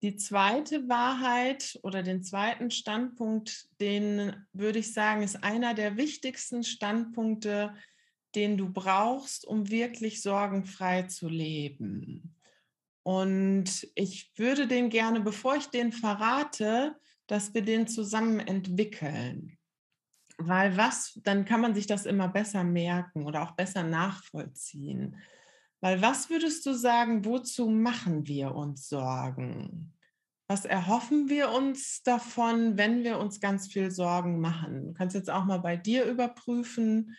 Die 0.02 0.16
zweite 0.16 0.90
Wahrheit 0.90 1.80
oder 1.82 2.02
den 2.02 2.22
zweiten 2.22 2.70
Standpunkt, 2.70 3.68
den 3.80 4.36
würde 4.52 4.80
ich 4.80 4.92
sagen, 4.92 5.22
ist 5.22 5.42
einer 5.42 5.72
der 5.72 5.96
wichtigsten 5.96 6.62
Standpunkte, 6.62 7.74
den 8.34 8.56
du 8.56 8.72
brauchst, 8.72 9.46
um 9.46 9.70
wirklich 9.70 10.22
sorgenfrei 10.22 11.02
zu 11.02 11.28
leben. 11.28 12.34
Und 13.02 13.86
ich 13.94 14.32
würde 14.36 14.66
den 14.66 14.88
gerne, 14.88 15.20
bevor 15.20 15.56
ich 15.56 15.66
den 15.66 15.92
verrate, 15.92 16.96
dass 17.26 17.54
wir 17.54 17.62
den 17.62 17.86
zusammen 17.86 18.40
entwickeln. 18.40 19.58
Weil 20.38 20.76
was, 20.76 21.20
dann 21.22 21.44
kann 21.44 21.60
man 21.60 21.74
sich 21.74 21.86
das 21.86 22.06
immer 22.06 22.28
besser 22.28 22.64
merken 22.64 23.24
oder 23.26 23.42
auch 23.42 23.52
besser 23.52 23.82
nachvollziehen. 23.82 25.16
Weil 25.80 26.00
was 26.02 26.30
würdest 26.30 26.64
du 26.66 26.72
sagen, 26.72 27.24
wozu 27.24 27.68
machen 27.68 28.26
wir 28.26 28.54
uns 28.54 28.88
Sorgen? 28.88 29.92
Was 30.48 30.64
erhoffen 30.64 31.28
wir 31.28 31.50
uns 31.50 32.02
davon, 32.02 32.76
wenn 32.76 33.04
wir 33.04 33.18
uns 33.18 33.40
ganz 33.40 33.66
viel 33.66 33.90
Sorgen 33.90 34.40
machen? 34.40 34.86
Du 34.88 34.92
kannst 34.94 35.14
jetzt 35.14 35.30
auch 35.30 35.44
mal 35.44 35.58
bei 35.58 35.76
dir 35.76 36.04
überprüfen, 36.04 37.14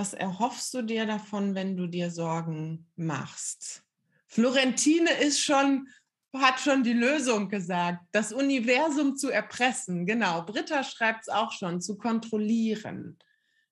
was 0.00 0.14
erhoffst 0.14 0.72
du 0.72 0.80
dir 0.80 1.04
davon, 1.04 1.54
wenn 1.54 1.76
du 1.76 1.86
dir 1.86 2.10
Sorgen 2.10 2.86
machst? 2.96 3.84
Florentine 4.28 5.10
ist 5.20 5.42
schon, 5.42 5.88
hat 6.34 6.58
schon 6.58 6.82
die 6.82 6.94
Lösung 6.94 7.50
gesagt, 7.50 8.00
das 8.10 8.32
Universum 8.32 9.16
zu 9.16 9.28
erpressen. 9.28 10.06
Genau, 10.06 10.40
Britta 10.46 10.84
schreibt 10.84 11.24
es 11.24 11.28
auch 11.28 11.52
schon, 11.52 11.82
zu 11.82 11.98
kontrollieren. 11.98 13.18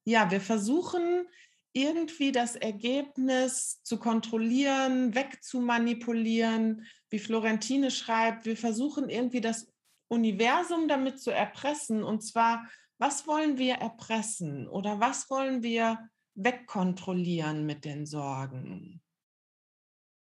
Ja, 0.05 0.31
wir 0.31 0.43
versuchen 0.43 1.27
irgendwie 1.73 2.31
das 2.31 2.57
Ergebnis 2.57 3.83
zu 3.83 3.99
kontrollieren, 3.99 5.15
wegzumanipulieren. 5.15 6.85
Wie 7.09 7.21
Florentine 7.21 7.91
schreibt, 7.91 8.45
wir 8.45 8.59
versuchen 8.59 9.09
irgendwie 9.09 9.41
das 9.41 9.67
Universum 10.09 10.89
damit 10.89 11.23
zu 11.23 11.31
erpressen. 11.31 12.03
Und 12.03 12.21
zwar, 12.21 12.69
was 12.99 13.27
wollen 13.27 13.57
wir 13.57 13.77
erpressen 13.77 14.69
oder 14.69 15.01
was 15.01 15.31
wollen 15.31 15.63
wir 15.63 16.11
wegkontrollieren 16.39 17.67
mit 17.67 17.85
den 17.85 18.07
Sorgen? 18.07 19.03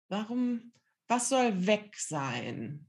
Warum, 0.10 0.74
was 1.08 1.30
soll 1.30 1.68
weg 1.68 1.96
sein? 1.98 2.88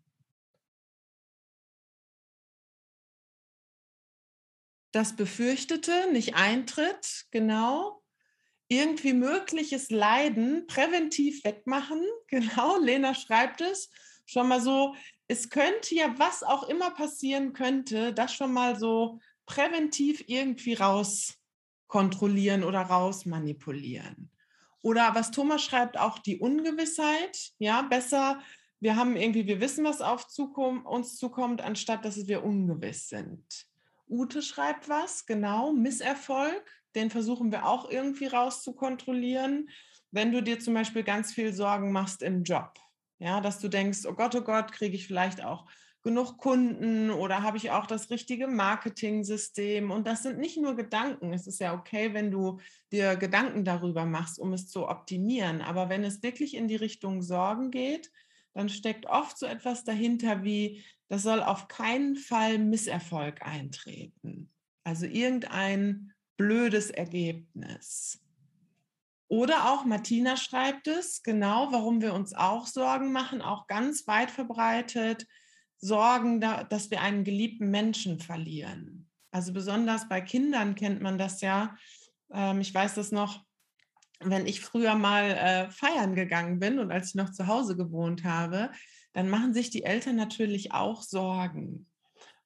Das 4.92 5.14
Befürchtete 5.14 6.10
nicht 6.12 6.34
eintritt, 6.34 7.26
genau. 7.30 8.02
Irgendwie 8.68 9.12
mögliches 9.12 9.90
Leiden 9.90 10.66
präventiv 10.66 11.44
wegmachen, 11.44 12.02
genau. 12.28 12.78
Lena 12.78 13.14
schreibt 13.14 13.60
es 13.60 13.90
schon 14.24 14.48
mal 14.48 14.60
so. 14.60 14.96
Es 15.28 15.50
könnte 15.50 15.94
ja, 15.94 16.18
was 16.18 16.42
auch 16.42 16.64
immer 16.64 16.90
passieren 16.90 17.52
könnte, 17.52 18.12
das 18.12 18.34
schon 18.34 18.52
mal 18.52 18.78
so 18.78 19.20
präventiv 19.46 20.24
irgendwie 20.26 20.74
raus 20.74 21.39
kontrollieren 21.90 22.64
oder 22.64 22.80
raus 22.80 23.26
manipulieren. 23.26 24.30
Oder 24.80 25.14
was 25.14 25.30
Thomas 25.30 25.62
schreibt, 25.62 25.98
auch 25.98 26.18
die 26.18 26.38
Ungewissheit. 26.38 27.50
Ja, 27.58 27.82
besser, 27.82 28.40
wir 28.80 28.96
haben 28.96 29.16
irgendwie, 29.16 29.46
wir 29.46 29.60
wissen, 29.60 29.84
was 29.84 30.00
auf 30.00 30.26
zukommt, 30.26 30.86
uns 30.86 31.16
zukommt, 31.16 31.60
anstatt 31.60 32.04
dass 32.04 32.26
wir 32.26 32.42
ungewiss 32.42 33.08
sind. 33.08 33.44
Ute 34.08 34.40
schreibt 34.40 34.88
was, 34.88 35.26
genau, 35.26 35.72
Misserfolg, 35.72 36.64
den 36.94 37.10
versuchen 37.10 37.52
wir 37.52 37.66
auch 37.66 37.90
irgendwie 37.90 38.26
rauszukontrollieren. 38.26 39.68
Wenn 40.10 40.32
du 40.32 40.42
dir 40.42 40.58
zum 40.58 40.74
Beispiel 40.74 41.04
ganz 41.04 41.32
viel 41.32 41.52
Sorgen 41.52 41.92
machst 41.92 42.22
im 42.22 42.42
Job, 42.42 42.78
ja, 43.18 43.40
dass 43.40 43.58
du 43.58 43.68
denkst, 43.68 44.06
oh 44.06 44.14
Gott, 44.14 44.34
oh 44.34 44.40
Gott, 44.40 44.72
kriege 44.72 44.96
ich 44.96 45.06
vielleicht 45.06 45.44
auch 45.44 45.66
genug 46.02 46.38
Kunden 46.38 47.10
oder 47.10 47.42
habe 47.42 47.56
ich 47.56 47.70
auch 47.70 47.86
das 47.86 48.10
richtige 48.10 48.46
Marketing-System? 48.46 49.90
Und 49.90 50.06
das 50.06 50.22
sind 50.22 50.38
nicht 50.38 50.56
nur 50.56 50.74
Gedanken. 50.74 51.32
Es 51.32 51.46
ist 51.46 51.60
ja 51.60 51.74
okay, 51.74 52.14
wenn 52.14 52.30
du 52.30 52.58
dir 52.92 53.16
Gedanken 53.16 53.64
darüber 53.64 54.06
machst, 54.06 54.38
um 54.38 54.52
es 54.52 54.68
zu 54.68 54.88
optimieren. 54.88 55.60
Aber 55.60 55.88
wenn 55.88 56.04
es 56.04 56.22
wirklich 56.22 56.54
in 56.54 56.68
die 56.68 56.76
Richtung 56.76 57.22
Sorgen 57.22 57.70
geht, 57.70 58.10
dann 58.54 58.68
steckt 58.68 59.06
oft 59.06 59.38
so 59.38 59.46
etwas 59.46 59.84
dahinter 59.84 60.42
wie, 60.42 60.82
das 61.08 61.22
soll 61.22 61.42
auf 61.42 61.68
keinen 61.68 62.16
Fall 62.16 62.58
Misserfolg 62.58 63.42
eintreten. 63.42 64.50
Also 64.84 65.06
irgendein 65.06 66.12
blödes 66.36 66.90
Ergebnis. 66.90 68.20
Oder 69.28 69.70
auch 69.70 69.84
Martina 69.84 70.36
schreibt 70.36 70.88
es, 70.88 71.22
genau, 71.22 71.70
warum 71.70 72.00
wir 72.00 72.14
uns 72.14 72.34
auch 72.34 72.66
Sorgen 72.66 73.12
machen, 73.12 73.42
auch 73.42 73.68
ganz 73.68 74.08
weit 74.08 74.30
verbreitet. 74.30 75.26
Sorgen, 75.80 76.40
dass 76.40 76.90
wir 76.90 77.00
einen 77.00 77.24
geliebten 77.24 77.70
Menschen 77.70 78.18
verlieren. 78.18 79.08
Also 79.30 79.52
besonders 79.52 80.08
bei 80.08 80.20
Kindern 80.20 80.74
kennt 80.74 81.00
man 81.00 81.18
das 81.18 81.40
ja. 81.40 81.76
Ähm, 82.32 82.60
ich 82.60 82.74
weiß 82.74 82.94
das 82.94 83.12
noch, 83.12 83.44
wenn 84.20 84.46
ich 84.46 84.60
früher 84.60 84.94
mal 84.94 85.30
äh, 85.30 85.70
feiern 85.70 86.14
gegangen 86.14 86.58
bin 86.58 86.78
und 86.78 86.92
als 86.92 87.08
ich 87.08 87.14
noch 87.14 87.30
zu 87.30 87.46
Hause 87.46 87.76
gewohnt 87.76 88.24
habe, 88.24 88.70
dann 89.12 89.28
machen 89.28 89.54
sich 89.54 89.70
die 89.70 89.84
Eltern 89.84 90.16
natürlich 90.16 90.72
auch 90.72 91.02
Sorgen. 91.02 91.86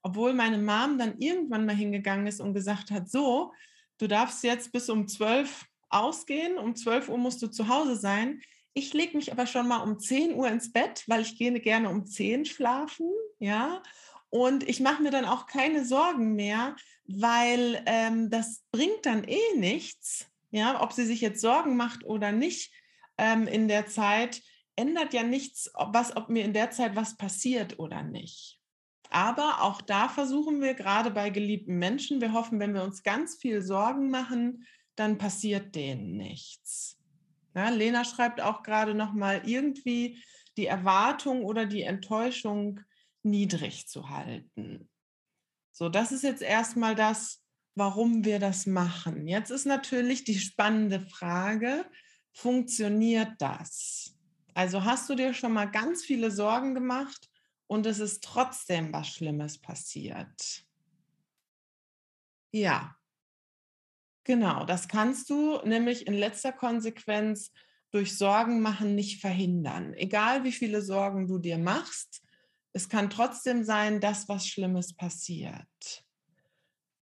Obwohl 0.03 0.35
meine 0.35 0.59
Mom 0.59 0.99
dann 0.99 1.19
irgendwann 1.19 1.67
mal 1.67 1.75
hingegangen 1.75 2.27
ist 2.27 2.41
und 2.41 2.55
gesagt 2.55 2.91
hat, 2.91 3.11
so, 3.11 3.53
du 3.99 4.07
darfst 4.07 4.45
jetzt 4.45 4.71
bis 4.71 4.89
um 4.89 5.09
12 5.09 5.67
ausgehen, 5.89 6.59
um 6.59 6.77
12 6.77 7.09
Uhr 7.09 7.19
musst 7.19 7.43
du 7.43 7.49
zu 7.49 7.69
Hause 7.69 7.97
sein. 7.97 8.41
Ich 8.75 8.93
lege 8.93 9.17
mich 9.17 9.31
aber 9.31 9.47
schon 9.47 9.69
mal 9.69 9.79
um 9.79 9.99
10 9.99 10.35
Uhr 10.35 10.49
ins 10.49 10.73
Bett, 10.73 11.05
weil 11.07 11.23
ich 11.23 11.39
gehe 11.39 11.53
gerne 11.61 11.89
um 11.89 12.07
10 12.07 12.45
schlafen, 12.45 13.09
ja. 13.39 13.83
Und 14.31 14.69
ich 14.69 14.81
mache 14.81 15.01
mir 15.01 15.13
dann 15.13 15.25
auch 15.25 15.47
keine 15.47 15.85
Sorgen 15.85 16.35
mehr, 16.35 16.75
weil 17.07 17.81
ähm, 17.87 18.31
das 18.31 18.65
bringt 18.73 19.07
dann 19.07 19.23
eh 19.23 19.57
nichts, 19.57 20.27
ja, 20.51 20.83
ob 20.83 20.93
sie 20.93 21.07
sich 21.07 21.21
jetzt 21.21 21.41
Sorgen 21.41 21.77
macht 21.77 22.05
oder 22.05 22.33
nicht 22.33 22.73
ähm, 23.17 23.47
in 23.47 23.69
der 23.69 23.87
Zeit, 23.87 24.43
ändert 24.75 25.15
ja 25.15 25.23
nichts, 25.23 25.71
ob, 25.75 25.95
was, 25.95 26.17
ob 26.17 26.29
mir 26.29 26.45
in 26.45 26.53
der 26.53 26.73
Zeit 26.73 26.97
was 26.97 27.17
passiert 27.17 27.79
oder 27.79 28.03
nicht. 28.03 28.59
Aber 29.11 29.63
auch 29.63 29.81
da 29.81 30.09
versuchen 30.09 30.61
wir 30.61 30.75
gerade 30.75 31.13
bei 31.13 31.31
geliebten 31.31 31.79
Menschen, 31.79 32.21
wir 32.21 32.33
hoffen, 32.33 32.59
wenn 32.59 32.75
wir 32.75 32.83
uns 32.83 33.05
ganz 33.05 33.37
viel 33.37 33.63
Sorgen 33.63 34.11
machen, 34.11 34.67
dann 34.97 35.19
passiert 35.19 35.77
denen 35.77 36.17
nichts. 36.17 36.99
Ja, 37.55 37.69
Lena 37.69 38.05
schreibt 38.05 38.41
auch 38.41 38.63
gerade 38.63 38.95
noch 38.95 39.13
mal 39.13 39.43
irgendwie 39.49 40.23
die 40.57 40.67
Erwartung 40.67 41.45
oder 41.45 41.67
die 41.67 41.83
Enttäuschung 41.83 42.81
niedrig 43.23 43.89
zu 43.89 44.11
halten. 44.11 44.89
So, 45.73 45.89
das 45.89 46.13
ist 46.13 46.23
jetzt 46.23 46.43
erstmal 46.43 46.95
das, 46.95 47.43
warum 47.75 48.25
wir 48.25 48.39
das 48.39 48.67
machen. 48.67 49.27
Jetzt 49.27 49.51
ist 49.51 49.67
natürlich 49.67 50.25
die 50.25 50.39
spannende 50.39 51.01
Frage, 51.01 51.85
funktioniert 52.33 53.33
das? 53.39 54.17
Also 54.55 54.85
hast 54.85 55.09
du 55.11 55.15
dir 55.15 55.35
schon 55.35 55.53
mal 55.53 55.71
ganz 55.71 56.05
viele 56.05 56.31
Sorgen 56.31 56.75
gemacht 56.75 57.29
und 57.67 57.87
es 57.87 57.99
ist 57.99 58.23
trotzdem 58.23 58.93
was 58.93 59.09
Schlimmes 59.09 59.59
passiert? 59.59 60.65
Ja, 62.53 62.97
Genau, 64.25 64.65
das 64.65 64.89
kannst 64.89 65.29
du 65.29 65.59
nämlich 65.65 66.07
in 66.07 66.15
letzter 66.15 66.53
Konsequenz 66.53 67.53
durch 67.91 68.17
Sorgen 68.17 68.61
machen 68.61 68.95
nicht 68.95 69.21
verhindern. 69.21 69.95
Egal 69.95 70.45
wie 70.45 70.53
viele 70.53 70.83
Sorgen 70.83 71.29
du 71.29 71.39
dir 71.39 71.59
machst, 71.59 72.23
es 72.73 72.89
kann 72.89 73.11
trotzdem 73.11 73.65
sein, 73.65 74.01
dass 74.01 74.29
was 74.29 74.47
Schlimmes 74.49 74.97
passiert. 74.97 76.05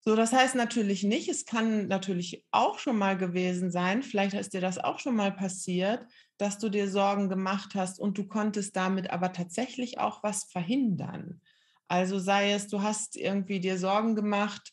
So, 0.00 0.14
das 0.14 0.32
heißt 0.32 0.54
natürlich 0.54 1.02
nicht, 1.02 1.28
es 1.28 1.46
kann 1.46 1.88
natürlich 1.88 2.44
auch 2.52 2.78
schon 2.78 2.96
mal 2.96 3.16
gewesen 3.16 3.72
sein, 3.72 4.04
vielleicht 4.04 4.34
ist 4.34 4.52
dir 4.52 4.60
das 4.60 4.78
auch 4.78 5.00
schon 5.00 5.16
mal 5.16 5.32
passiert, 5.32 6.06
dass 6.38 6.58
du 6.58 6.68
dir 6.68 6.88
Sorgen 6.88 7.28
gemacht 7.28 7.74
hast 7.74 7.98
und 7.98 8.16
du 8.16 8.28
konntest 8.28 8.76
damit 8.76 9.10
aber 9.10 9.32
tatsächlich 9.32 9.98
auch 9.98 10.22
was 10.22 10.44
verhindern. 10.44 11.40
Also 11.88 12.18
sei 12.18 12.52
es, 12.52 12.68
du 12.68 12.82
hast 12.82 13.16
irgendwie 13.16 13.58
dir 13.58 13.78
Sorgen 13.78 14.14
gemacht, 14.14 14.72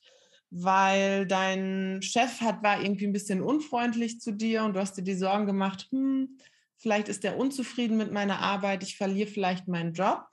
weil 0.55 1.25
dein 1.25 2.01
Chef 2.03 2.41
hat, 2.41 2.61
war 2.61 2.79
irgendwie 2.79 3.07
ein 3.07 3.13
bisschen 3.13 3.41
unfreundlich 3.41 4.21
zu 4.21 4.31
dir 4.31 4.63
und 4.63 4.75
du 4.75 4.79
hast 4.79 4.95
dir 4.95 5.01
die 5.01 5.15
Sorgen 5.15 5.47
gemacht, 5.47 5.87
hm, 5.89 6.37
vielleicht 6.77 7.09
ist 7.09 7.25
er 7.25 7.37
unzufrieden 7.37 7.97
mit 7.97 8.11
meiner 8.11 8.39
Arbeit, 8.39 8.83
ich 8.83 8.95
verliere 8.95 9.29
vielleicht 9.29 9.67
meinen 9.67 9.93
Job. 9.93 10.25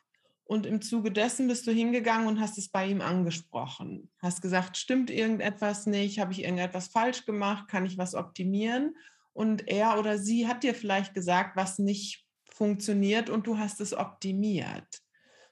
und 0.45 0.67
im 0.67 0.83
Zuge 0.83 1.12
dessen 1.12 1.47
bist 1.47 1.65
du 1.69 1.71
hingegangen 1.71 2.27
und 2.27 2.41
hast 2.41 2.59
es 2.59 2.69
bei 2.69 2.85
ihm 2.85 3.00
angesprochen. 3.00 4.11
Hast 4.19 4.43
gesagt, 4.43 4.77
stimmt 4.77 5.09
irgendetwas 5.09 5.87
nicht? 5.87 6.19
Habe 6.19 6.33
ich 6.33 6.43
irgendetwas 6.43 6.89
falsch 6.89 7.25
gemacht? 7.25 7.69
Kann 7.69 7.87
ich 7.87 7.99
was 7.99 8.17
optimieren? 8.17 8.97
Und 9.33 9.69
er 9.69 9.97
oder 9.97 10.19
sie 10.19 10.49
hat 10.49 10.65
dir 10.65 10.75
vielleicht 10.75 11.15
gesagt, 11.15 11.57
was 11.57 11.79
nicht 11.79 12.27
funktioniert 12.53 13.31
und 13.31 13.47
du 13.47 13.59
hast 13.59 13.81
es 13.81 13.95
optimiert. 13.95 15.03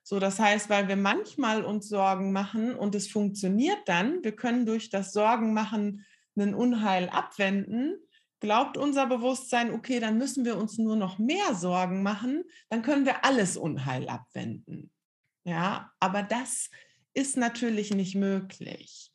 So, 0.09 0.19
das 0.19 0.39
heißt, 0.39 0.71
weil 0.71 0.89
wir 0.89 0.97
manchmal 0.97 1.63
uns 1.63 1.91
Sorgen 1.91 2.33
machen 2.33 2.75
und 2.75 2.95
es 2.95 3.09
funktioniert 3.09 3.81
dann, 3.85 4.25
wir 4.25 4.35
können 4.35 4.65
durch 4.65 4.89
das 4.89 5.13
Sorgenmachen 5.13 6.07
einen 6.35 6.55
Unheil 6.55 7.11
abwenden, 7.11 7.95
glaubt 8.41 8.79
unser 8.79 9.07
Bewusstsein, 9.07 9.71
okay, 9.71 10.01
dann 10.01 10.17
müssen 10.17 10.47
wir 10.47 10.57
uns 10.57 10.79
nur 10.79 10.97
noch 10.97 11.19
mehr 11.19 11.55
Sorgen 11.55 12.03
machen, 12.03 12.45
dann 12.71 12.81
können 12.81 13.05
wir 13.05 13.27
alles 13.27 13.59
Unheil 13.59 14.09
abwenden. 14.09 14.91
Ja, 15.45 15.93
aber 16.01 16.23
das 16.23 16.71
ist 17.13 17.37
natürlich 17.37 17.93
nicht 17.93 18.15
möglich. 18.15 19.13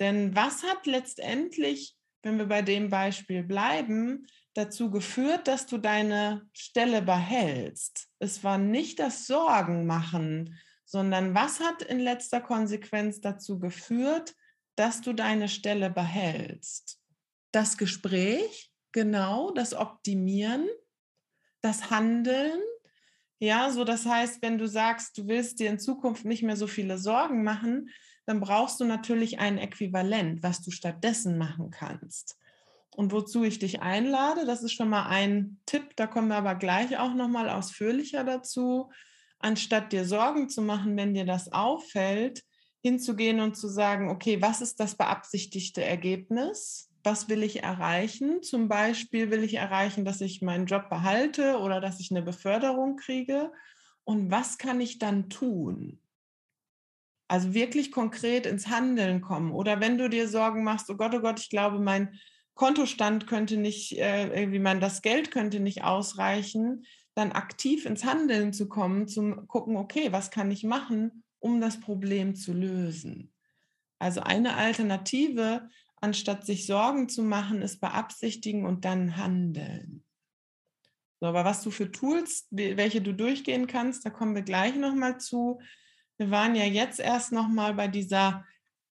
Denn 0.00 0.34
was 0.34 0.62
hat 0.62 0.86
letztendlich, 0.86 1.94
wenn 2.22 2.38
wir 2.38 2.46
bei 2.46 2.62
dem 2.62 2.88
Beispiel 2.88 3.42
bleiben, 3.42 4.26
dazu 4.54 4.90
geführt, 4.90 5.48
dass 5.48 5.66
du 5.66 5.78
deine 5.78 6.48
Stelle 6.52 7.02
behältst? 7.02 8.08
Es 8.18 8.44
war 8.44 8.58
nicht 8.58 8.98
das 8.98 9.26
Sorgenmachen, 9.26 10.58
sondern 10.84 11.34
was 11.34 11.60
hat 11.60 11.82
in 11.82 12.00
letzter 12.00 12.40
Konsequenz 12.40 13.20
dazu 13.20 13.58
geführt, 13.58 14.34
dass 14.76 15.00
du 15.00 15.12
deine 15.12 15.48
Stelle 15.48 15.90
behältst? 15.90 17.02
das 17.52 17.76
Gespräch, 17.76 18.72
genau, 18.90 19.52
das 19.52 19.74
Optimieren, 19.74 20.66
das 21.60 21.90
Handeln. 21.90 22.60
Ja, 23.38 23.70
so 23.70 23.84
das 23.84 24.06
heißt, 24.06 24.42
wenn 24.42 24.58
du 24.58 24.66
sagst, 24.66 25.16
du 25.18 25.28
willst 25.28 25.60
dir 25.60 25.70
in 25.70 25.78
Zukunft 25.78 26.24
nicht 26.24 26.42
mehr 26.42 26.56
so 26.56 26.66
viele 26.66 26.98
Sorgen 26.98 27.44
machen, 27.44 27.90
dann 28.24 28.40
brauchst 28.40 28.80
du 28.80 28.84
natürlich 28.84 29.38
ein 29.38 29.58
Äquivalent, 29.58 30.42
was 30.42 30.62
du 30.62 30.70
stattdessen 30.70 31.38
machen 31.38 31.70
kannst. 31.70 32.38
Und 32.94 33.12
wozu 33.12 33.42
ich 33.44 33.58
dich 33.58 33.80
einlade, 33.80 34.44
das 34.44 34.62
ist 34.62 34.72
schon 34.72 34.88
mal 34.90 35.06
ein 35.06 35.58
Tipp, 35.66 35.96
da 35.96 36.06
kommen 36.06 36.28
wir 36.28 36.36
aber 36.36 36.54
gleich 36.54 36.98
auch 36.98 37.14
noch 37.14 37.28
mal 37.28 37.48
ausführlicher 37.48 38.22
dazu, 38.24 38.90
anstatt 39.38 39.92
dir 39.92 40.04
Sorgen 40.04 40.48
zu 40.48 40.62
machen, 40.62 40.96
wenn 40.96 41.14
dir 41.14 41.24
das 41.24 41.52
auffällt, 41.52 42.42
hinzugehen 42.82 43.40
und 43.40 43.56
zu 43.56 43.68
sagen, 43.68 44.10
okay, 44.10 44.42
was 44.42 44.60
ist 44.60 44.78
das 44.78 44.96
beabsichtigte 44.96 45.82
Ergebnis? 45.82 46.92
was 47.04 47.28
will 47.28 47.42
ich 47.42 47.62
erreichen? 47.62 48.42
Zum 48.42 48.68
Beispiel 48.68 49.30
will 49.30 49.42
ich 49.42 49.54
erreichen, 49.54 50.04
dass 50.04 50.20
ich 50.20 50.42
meinen 50.42 50.66
Job 50.66 50.88
behalte 50.88 51.58
oder 51.58 51.80
dass 51.80 52.00
ich 52.00 52.10
eine 52.10 52.22
Beförderung 52.22 52.96
kriege. 52.96 53.52
Und 54.04 54.30
was 54.30 54.58
kann 54.58 54.80
ich 54.80 54.98
dann 54.98 55.28
tun? 55.28 56.00
Also 57.28 57.54
wirklich 57.54 57.92
konkret 57.92 58.46
ins 58.46 58.68
Handeln 58.68 59.20
kommen. 59.20 59.52
Oder 59.52 59.80
wenn 59.80 59.98
du 59.98 60.08
dir 60.08 60.28
Sorgen 60.28 60.64
machst, 60.64 60.90
oh 60.90 60.96
Gott, 60.96 61.14
oh 61.14 61.20
Gott, 61.20 61.40
ich 61.40 61.50
glaube, 61.50 61.80
mein 61.80 62.18
Kontostand 62.54 63.26
könnte 63.26 63.56
nicht, 63.56 63.98
äh, 63.98 64.46
mein, 64.58 64.80
das 64.80 65.02
Geld 65.02 65.30
könnte 65.30 65.60
nicht 65.60 65.84
ausreichen, 65.84 66.84
dann 67.14 67.32
aktiv 67.32 67.86
ins 67.86 68.04
Handeln 68.04 68.52
zu 68.52 68.68
kommen, 68.68 69.08
zum 69.08 69.46
gucken, 69.48 69.76
okay, 69.76 70.12
was 70.12 70.30
kann 70.30 70.50
ich 70.50 70.64
machen, 70.64 71.24
um 71.38 71.60
das 71.60 71.80
Problem 71.80 72.34
zu 72.34 72.52
lösen? 72.52 73.32
Also 73.98 74.20
eine 74.20 74.56
Alternative 74.56 75.68
anstatt 76.02 76.44
sich 76.44 76.66
Sorgen 76.66 77.08
zu 77.08 77.22
machen, 77.22 77.62
ist 77.62 77.80
beabsichtigen 77.80 78.66
und 78.66 78.84
dann 78.84 79.16
handeln. 79.16 80.04
So, 81.20 81.26
aber 81.26 81.44
was 81.44 81.62
du 81.62 81.70
für 81.70 81.92
Tools, 81.92 82.48
welche 82.50 83.00
du 83.00 83.14
durchgehen 83.14 83.68
kannst, 83.68 84.04
da 84.04 84.10
kommen 84.10 84.34
wir 84.34 84.42
gleich 84.42 84.74
nochmal 84.74 85.20
zu. 85.20 85.60
Wir 86.18 86.32
waren 86.32 86.56
ja 86.56 86.64
jetzt 86.64 86.98
erst 86.98 87.30
nochmal 87.30 87.74
bei 87.74 87.86
dieser 87.86 88.44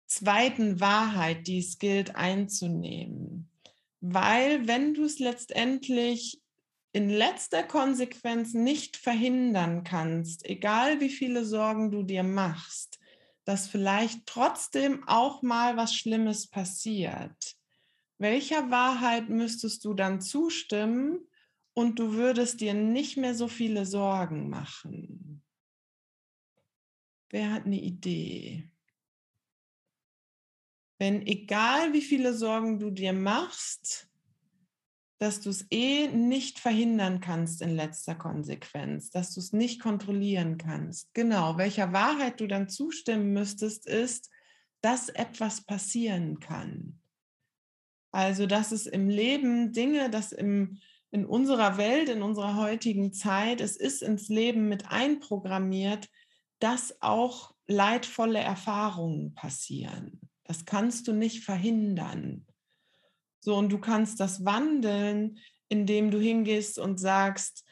zweiten 0.06 0.80
Wahrheit, 0.80 1.46
die 1.46 1.58
es 1.58 1.78
gilt 1.78 2.14
einzunehmen. 2.14 3.47
Weil 4.00 4.66
wenn 4.66 4.94
du 4.94 5.04
es 5.04 5.18
letztendlich 5.18 6.40
in 6.92 7.10
letzter 7.10 7.62
Konsequenz 7.62 8.54
nicht 8.54 8.96
verhindern 8.96 9.84
kannst, 9.84 10.44
egal 10.44 11.00
wie 11.00 11.10
viele 11.10 11.44
Sorgen 11.44 11.90
du 11.90 12.02
dir 12.02 12.22
machst, 12.22 12.98
dass 13.44 13.68
vielleicht 13.68 14.26
trotzdem 14.26 15.06
auch 15.08 15.42
mal 15.42 15.76
was 15.76 15.94
Schlimmes 15.94 16.48
passiert. 16.48 17.56
Welcher 18.18 18.70
Wahrheit 18.70 19.28
müsstest 19.28 19.84
du 19.84 19.94
dann 19.94 20.20
zustimmen 20.20 21.20
und 21.72 21.98
du 21.98 22.12
würdest 22.12 22.60
dir 22.60 22.74
nicht 22.74 23.16
mehr 23.16 23.34
so 23.34 23.48
viele 23.48 23.86
Sorgen 23.86 24.48
machen? 24.48 25.42
Wer 27.30 27.52
hat 27.52 27.66
eine 27.66 27.80
Idee? 27.80 28.70
Wenn 30.98 31.26
egal 31.26 31.92
wie 31.92 32.02
viele 32.02 32.34
Sorgen 32.34 32.78
du 32.78 32.90
dir 32.90 33.12
machst, 33.12 34.08
dass 35.18 35.40
du 35.40 35.50
es 35.50 35.66
eh 35.70 36.08
nicht 36.08 36.60
verhindern 36.60 37.20
kannst 37.20 37.60
in 37.60 37.74
letzter 37.74 38.14
Konsequenz, 38.14 39.10
dass 39.10 39.34
du 39.34 39.40
es 39.40 39.52
nicht 39.52 39.80
kontrollieren 39.80 40.58
kannst. 40.58 41.12
Genau, 41.12 41.58
welcher 41.58 41.92
Wahrheit 41.92 42.40
du 42.40 42.46
dann 42.46 42.68
zustimmen 42.68 43.32
müsstest, 43.32 43.86
ist, 43.86 44.30
dass 44.80 45.08
etwas 45.08 45.62
passieren 45.62 46.38
kann. 46.38 47.00
Also, 48.12 48.46
dass 48.46 48.70
es 48.70 48.86
im 48.86 49.08
Leben 49.08 49.72
Dinge, 49.72 50.08
dass 50.08 50.32
im, 50.32 50.78
in 51.10 51.26
unserer 51.26 51.78
Welt, 51.78 52.08
in 52.08 52.22
unserer 52.22 52.56
heutigen 52.56 53.12
Zeit, 53.12 53.60
es 53.60 53.76
ist 53.76 54.02
ins 54.02 54.28
Leben 54.28 54.68
mit 54.68 54.88
einprogrammiert, 54.88 56.08
dass 56.60 56.96
auch 57.02 57.54
leidvolle 57.66 58.38
Erfahrungen 58.38 59.34
passieren. 59.34 60.27
Das 60.48 60.64
kannst 60.64 61.06
du 61.06 61.12
nicht 61.12 61.44
verhindern. 61.44 62.46
So, 63.40 63.54
und 63.54 63.70
du 63.70 63.78
kannst 63.78 64.18
das 64.18 64.46
wandeln, 64.46 65.38
indem 65.68 66.10
du 66.10 66.18
hingehst 66.18 66.78
und 66.78 66.98
sagst, 66.98 67.66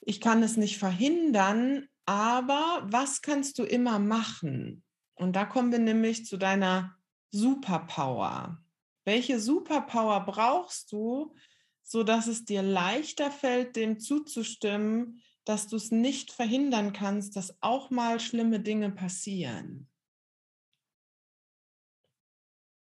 ich 0.00 0.20
kann 0.20 0.42
es 0.42 0.56
nicht 0.56 0.78
verhindern, 0.78 1.86
aber 2.06 2.86
was 2.90 3.22
kannst 3.22 3.58
du 3.58 3.62
immer 3.62 4.00
machen? 4.00 4.82
Und 5.14 5.36
da 5.36 5.44
kommen 5.44 5.70
wir 5.70 5.78
nämlich 5.78 6.26
zu 6.26 6.38
deiner 6.38 6.96
Superpower. 7.30 8.64
Welche 9.04 9.38
Superpower 9.38 10.20
brauchst 10.26 10.90
du, 10.90 11.34
sodass 11.82 12.26
es 12.26 12.44
dir 12.44 12.62
leichter 12.62 13.30
fällt, 13.30 13.76
dem 13.76 14.00
zuzustimmen, 14.00 15.22
dass 15.44 15.68
du 15.68 15.76
es 15.76 15.92
nicht 15.92 16.32
verhindern 16.32 16.92
kannst, 16.92 17.36
dass 17.36 17.56
auch 17.62 17.90
mal 17.90 18.18
schlimme 18.18 18.58
Dinge 18.58 18.90
passieren? 18.90 19.87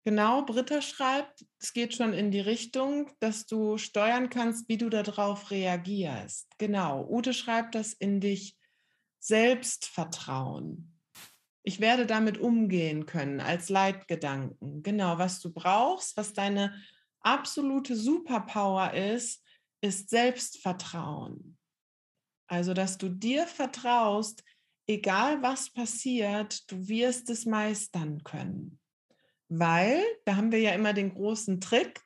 Genau, 0.09 0.43
Britta 0.43 0.81
schreibt, 0.81 1.45
es 1.59 1.71
geht 1.71 1.93
schon 1.93 2.13
in 2.13 2.31
die 2.31 2.39
Richtung, 2.39 3.11
dass 3.19 3.45
du 3.45 3.77
steuern 3.77 4.31
kannst, 4.31 4.67
wie 4.67 4.79
du 4.79 4.89
darauf 4.89 5.51
reagierst. 5.51 6.47
Genau, 6.57 7.07
Ute 7.07 7.31
schreibt 7.31 7.75
das 7.75 7.93
in 7.93 8.19
dich 8.19 8.57
Selbstvertrauen. 9.19 10.99
Ich 11.61 11.79
werde 11.79 12.07
damit 12.07 12.39
umgehen 12.39 13.05
können 13.05 13.39
als 13.39 13.69
Leitgedanken. 13.69 14.81
Genau, 14.81 15.19
was 15.19 15.41
du 15.41 15.53
brauchst, 15.53 16.17
was 16.17 16.33
deine 16.33 16.73
absolute 17.19 17.95
Superpower 17.95 18.95
ist, 18.95 19.43
ist 19.79 20.09
Selbstvertrauen. 20.09 21.55
Also, 22.47 22.73
dass 22.73 22.97
du 22.97 23.09
dir 23.09 23.45
vertraust, 23.45 24.43
egal 24.87 25.43
was 25.43 25.69
passiert, 25.69 26.63
du 26.71 26.87
wirst 26.87 27.29
es 27.29 27.45
meistern 27.45 28.23
können 28.23 28.78
weil 29.49 30.01
da 30.25 30.35
haben 30.35 30.51
wir 30.51 30.59
ja 30.59 30.71
immer 30.71 30.93
den 30.93 31.13
großen 31.13 31.59
Trick, 31.59 32.01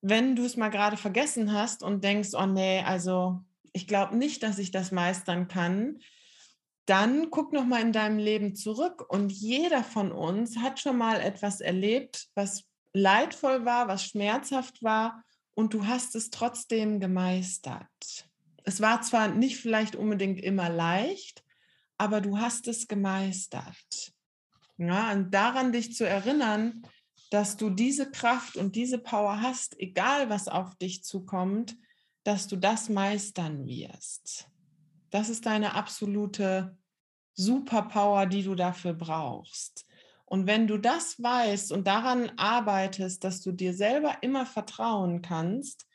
wenn 0.00 0.36
du 0.36 0.44
es 0.44 0.56
mal 0.56 0.68
gerade 0.68 0.96
vergessen 0.96 1.52
hast 1.52 1.82
und 1.82 2.04
denkst, 2.04 2.30
oh 2.34 2.46
nee, 2.46 2.82
also 2.82 3.40
ich 3.72 3.86
glaube 3.86 4.16
nicht, 4.16 4.42
dass 4.42 4.58
ich 4.58 4.70
das 4.70 4.92
meistern 4.92 5.48
kann, 5.48 5.98
dann 6.86 7.30
guck 7.30 7.52
noch 7.52 7.64
mal 7.64 7.80
in 7.80 7.92
deinem 7.92 8.18
Leben 8.18 8.54
zurück 8.54 9.04
und 9.08 9.32
jeder 9.32 9.82
von 9.82 10.12
uns 10.12 10.58
hat 10.58 10.78
schon 10.78 10.98
mal 10.98 11.20
etwas 11.20 11.60
erlebt, 11.60 12.28
was 12.34 12.64
leidvoll 12.92 13.64
war, 13.64 13.88
was 13.88 14.04
schmerzhaft 14.04 14.82
war 14.82 15.24
und 15.54 15.74
du 15.74 15.86
hast 15.86 16.14
es 16.14 16.30
trotzdem 16.30 17.00
gemeistert. 17.00 18.28
Es 18.64 18.80
war 18.80 19.02
zwar 19.02 19.28
nicht 19.28 19.58
vielleicht 19.58 19.96
unbedingt 19.96 20.40
immer 20.40 20.68
leicht, 20.68 21.44
aber 21.98 22.20
du 22.20 22.38
hast 22.38 22.68
es 22.68 22.86
gemeistert. 22.86 24.13
Ja, 24.76 25.12
und 25.12 25.32
daran 25.32 25.72
dich 25.72 25.94
zu 25.94 26.06
erinnern, 26.06 26.82
dass 27.30 27.56
du 27.56 27.70
diese 27.70 28.10
Kraft 28.10 28.56
und 28.56 28.76
diese 28.76 28.98
Power 28.98 29.40
hast, 29.40 29.78
egal 29.78 30.30
was 30.30 30.48
auf 30.48 30.74
dich 30.76 31.04
zukommt, 31.04 31.76
dass 32.24 32.48
du 32.48 32.56
das 32.56 32.88
meistern 32.88 33.66
wirst. 33.66 34.48
Das 35.10 35.28
ist 35.28 35.46
deine 35.46 35.74
absolute 35.74 36.76
Superpower, 37.34 38.26
die 38.26 38.42
du 38.42 38.54
dafür 38.54 38.94
brauchst. 38.94 39.86
Und 40.24 40.46
wenn 40.46 40.66
du 40.66 40.78
das 40.78 41.22
weißt 41.22 41.70
und 41.72 41.86
daran 41.86 42.32
arbeitest, 42.36 43.22
dass 43.22 43.42
du 43.42 43.52
dir 43.52 43.74
selber 43.74 44.16
immer 44.22 44.46
vertrauen 44.46 45.22
kannst, 45.22 45.86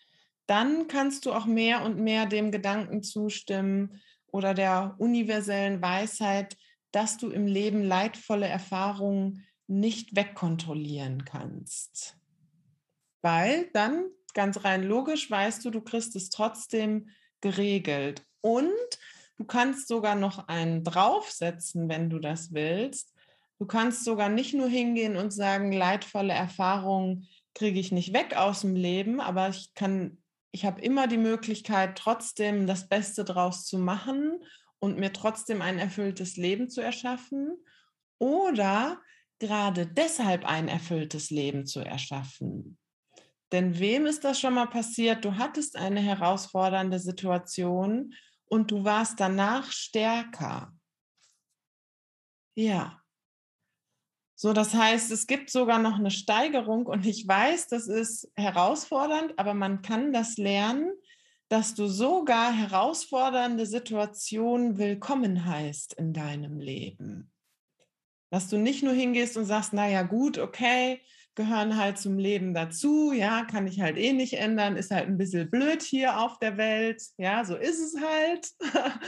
dann 0.46 0.88
kannst 0.88 1.26
du 1.26 1.34
auch 1.34 1.46
mehr 1.46 1.84
und 1.84 2.00
mehr 2.00 2.26
dem 2.26 2.52
Gedanken 2.52 3.04
zustimmen, 3.04 4.02
oder 4.32 4.54
der 4.54 4.96
universellen 4.98 5.82
Weisheit, 5.82 6.58
dass 6.92 7.18
du 7.18 7.30
im 7.30 7.48
Leben 7.48 7.84
leidvolle 7.84 8.48
Erfahrungen 8.48 9.46
nicht 9.68 10.16
wegkontrollieren 10.16 11.26
kannst. 11.26 12.18
Weil 13.22 13.70
dann 13.74 14.06
ganz 14.34 14.64
rein 14.64 14.84
logisch 14.84 15.30
weißt 15.30 15.64
du, 15.66 15.70
du 15.70 15.82
kriegst 15.82 16.16
es 16.16 16.30
trotzdem 16.30 17.10
geregelt. 17.42 18.24
Und 18.42 18.70
du 19.38 19.46
kannst 19.46 19.88
sogar 19.88 20.16
noch 20.16 20.48
einen 20.48 20.84
draufsetzen, 20.84 21.90
wenn 21.90 22.10
du 22.10 22.20
das 22.20 22.54
willst. 22.54 23.14
Du 23.60 23.66
kannst 23.66 24.06
sogar 24.06 24.30
nicht 24.30 24.54
nur 24.54 24.70
hingehen 24.70 25.18
und 25.18 25.32
sagen, 25.32 25.72
leidvolle 25.72 26.34
Erfahrungen 26.34 27.28
kriege 27.54 27.80
ich 27.80 27.92
nicht 27.92 28.14
weg 28.14 28.38
aus 28.38 28.62
dem 28.62 28.76
Leben, 28.76 29.20
aber 29.20 29.50
ich 29.50 29.74
kann, 29.74 30.18
ich 30.52 30.66
habe 30.66 30.82
immer 30.82 31.08
die 31.08 31.18
Möglichkeit, 31.18 31.98
trotzdem 31.98 32.68
das 32.68 32.88
Beste 32.88 33.26
draus 33.26 33.66
zu 33.66 33.78
machen 33.78 34.40
und 34.80 34.98
mir 34.98 35.14
trotzdem 35.14 35.62
ein 35.62 35.80
erfülltes 35.80 36.38
Leben 36.38 36.70
zu 36.70 36.82
erschaffen. 36.82 37.58
Oder 38.18 39.02
gerade 39.40 39.88
deshalb 39.88 40.46
ein 40.46 40.68
erfülltes 40.68 41.30
Leben 41.30 41.66
zu 41.66 41.80
erschaffen. 41.80 42.78
Denn 43.52 43.80
wem 43.80 44.06
ist 44.06 44.24
das 44.24 44.40
schon 44.40 44.54
mal 44.54 44.68
passiert? 44.68 45.26
Du 45.26 45.38
hattest 45.38 45.76
eine 45.76 46.02
herausfordernde 46.02 47.00
Situation 47.00 48.14
und 48.46 48.72
du 48.72 48.84
warst 48.84 49.20
danach 49.20 49.72
stärker. 49.72 50.74
Ja. 52.56 53.02
So, 54.36 54.54
das 54.54 54.74
heißt, 54.74 55.12
es 55.12 55.28
gibt 55.28 55.50
sogar 55.50 55.80
noch 55.80 55.98
eine 55.98 56.12
Steigerung 56.12 56.86
und 56.86 57.06
ich 57.06 57.28
weiß, 57.28 57.68
das 57.68 57.88
ist 57.88 58.32
herausfordernd, 58.36 59.38
aber 59.38 59.54
man 59.54 59.82
kann 59.82 60.14
das 60.14 60.38
lernen, 60.38 60.92
dass 61.50 61.74
du 61.74 61.88
sogar 61.88 62.54
herausfordernde 62.54 63.66
Situationen 63.66 64.78
willkommen 64.78 65.46
heißt 65.46 65.94
in 65.94 66.14
deinem 66.14 66.60
Leben. 66.60 67.32
Dass 68.30 68.48
du 68.50 68.58
nicht 68.58 68.84
nur 68.84 68.94
hingehst 68.94 69.36
und 69.36 69.46
sagst, 69.46 69.74
naja, 69.74 70.04
gut, 70.04 70.38
okay, 70.38 71.02
gehören 71.34 71.76
halt 71.78 71.98
zum 71.98 72.20
Leben 72.20 72.54
dazu, 72.54 73.12
ja, 73.12 73.46
kann 73.46 73.66
ich 73.66 73.82
halt 73.82 73.98
eh 73.98 74.14
nicht 74.14 74.34
ändern, 74.34 74.78
ist 74.78 74.92
halt 74.92 75.08
ein 75.08 75.18
bisschen 75.18 75.50
blöd 75.50 75.82
hier 75.82 76.20
auf 76.20 76.38
der 76.38 76.58
Welt, 76.58 77.02
ja, 77.18 77.44
so 77.44 77.56
ist 77.56 77.80
es 77.80 78.00
halt, 78.00 78.52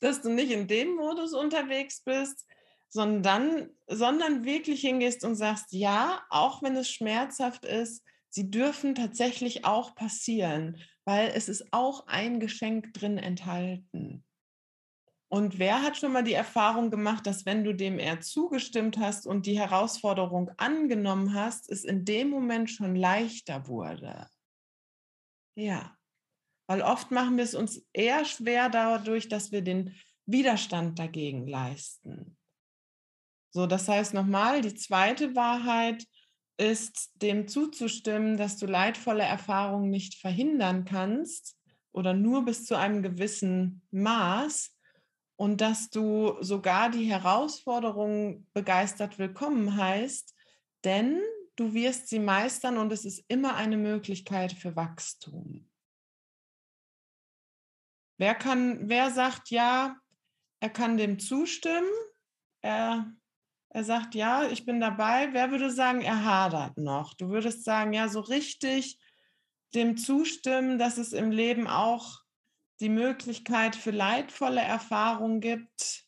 dass 0.00 0.22
du 0.22 0.30
nicht 0.30 0.52
in 0.52 0.68
dem 0.68 0.94
Modus 0.94 1.32
unterwegs 1.32 2.02
bist, 2.04 2.46
sondern, 2.88 3.70
sondern 3.88 4.44
wirklich 4.44 4.82
hingehst 4.82 5.24
und 5.24 5.34
sagst, 5.34 5.72
ja, 5.72 6.22
auch 6.30 6.62
wenn 6.62 6.76
es 6.76 6.88
schmerzhaft 6.88 7.64
ist, 7.64 8.04
sie 8.28 8.50
dürfen 8.50 8.94
tatsächlich 8.94 9.64
auch 9.64 9.96
passieren, 9.96 10.76
weil 11.08 11.30
es 11.34 11.48
ist 11.48 11.72
auch 11.72 12.06
ein 12.06 12.38
Geschenk 12.38 12.92
drin 12.92 13.16
enthalten. 13.16 14.26
Und 15.28 15.58
wer 15.58 15.80
hat 15.80 15.96
schon 15.96 16.12
mal 16.12 16.22
die 16.22 16.34
Erfahrung 16.34 16.90
gemacht, 16.90 17.26
dass 17.26 17.46
wenn 17.46 17.64
du 17.64 17.72
dem 17.72 17.98
eher 17.98 18.20
zugestimmt 18.20 18.98
hast 18.98 19.26
und 19.26 19.46
die 19.46 19.58
Herausforderung 19.58 20.50
angenommen 20.58 21.32
hast, 21.32 21.70
es 21.70 21.84
in 21.84 22.04
dem 22.04 22.28
Moment 22.28 22.68
schon 22.68 22.94
leichter 22.94 23.68
wurde? 23.68 24.28
Ja, 25.56 25.96
weil 26.68 26.82
oft 26.82 27.10
machen 27.10 27.38
wir 27.38 27.44
es 27.44 27.54
uns 27.54 27.86
eher 27.94 28.26
schwer 28.26 28.68
dadurch, 28.68 29.28
dass 29.28 29.50
wir 29.50 29.62
den 29.62 29.94
Widerstand 30.26 30.98
dagegen 30.98 31.46
leisten. 31.46 32.36
So, 33.54 33.66
das 33.66 33.88
heißt 33.88 34.12
nochmal, 34.12 34.60
die 34.60 34.74
zweite 34.74 35.34
Wahrheit 35.34 36.04
ist, 36.58 37.10
dem 37.22 37.48
zuzustimmen, 37.48 38.36
dass 38.36 38.56
du 38.56 38.66
leidvolle 38.66 39.22
Erfahrungen 39.22 39.90
nicht 39.90 40.16
verhindern 40.16 40.84
kannst 40.84 41.56
oder 41.92 42.12
nur 42.12 42.44
bis 42.44 42.66
zu 42.66 42.76
einem 42.76 43.02
gewissen 43.02 43.82
Maß 43.90 44.76
und 45.36 45.60
dass 45.60 45.88
du 45.88 46.36
sogar 46.40 46.90
die 46.90 47.04
Herausforderungen 47.04 48.46
begeistert 48.52 49.18
willkommen 49.18 49.76
heißt, 49.76 50.34
denn 50.84 51.22
du 51.54 51.74
wirst 51.74 52.08
sie 52.08 52.18
meistern 52.18 52.76
und 52.76 52.92
es 52.92 53.04
ist 53.04 53.24
immer 53.28 53.54
eine 53.54 53.76
Möglichkeit 53.76 54.52
für 54.52 54.74
Wachstum. 54.74 55.68
Wer 58.16 58.34
kann, 58.34 58.88
wer 58.88 59.12
sagt 59.12 59.50
ja, 59.50 59.96
er 60.60 60.70
kann 60.70 60.96
dem 60.96 61.20
zustimmen? 61.20 61.88
Er, 62.62 63.12
er 63.78 63.84
sagt 63.84 64.16
ja, 64.16 64.48
ich 64.48 64.66
bin 64.66 64.80
dabei. 64.80 65.28
Wer 65.30 65.52
würde 65.52 65.70
sagen, 65.70 66.00
er 66.00 66.24
hadert 66.24 66.78
noch? 66.78 67.14
Du 67.14 67.28
würdest 67.28 67.62
sagen, 67.62 67.92
ja, 67.92 68.08
so 68.08 68.18
richtig 68.18 68.98
dem 69.72 69.96
zustimmen, 69.96 70.80
dass 70.80 70.98
es 70.98 71.12
im 71.12 71.30
Leben 71.30 71.68
auch 71.68 72.22
die 72.80 72.88
Möglichkeit 72.88 73.76
für 73.76 73.92
leidvolle 73.92 74.60
Erfahrungen 74.60 75.40
gibt, 75.40 76.06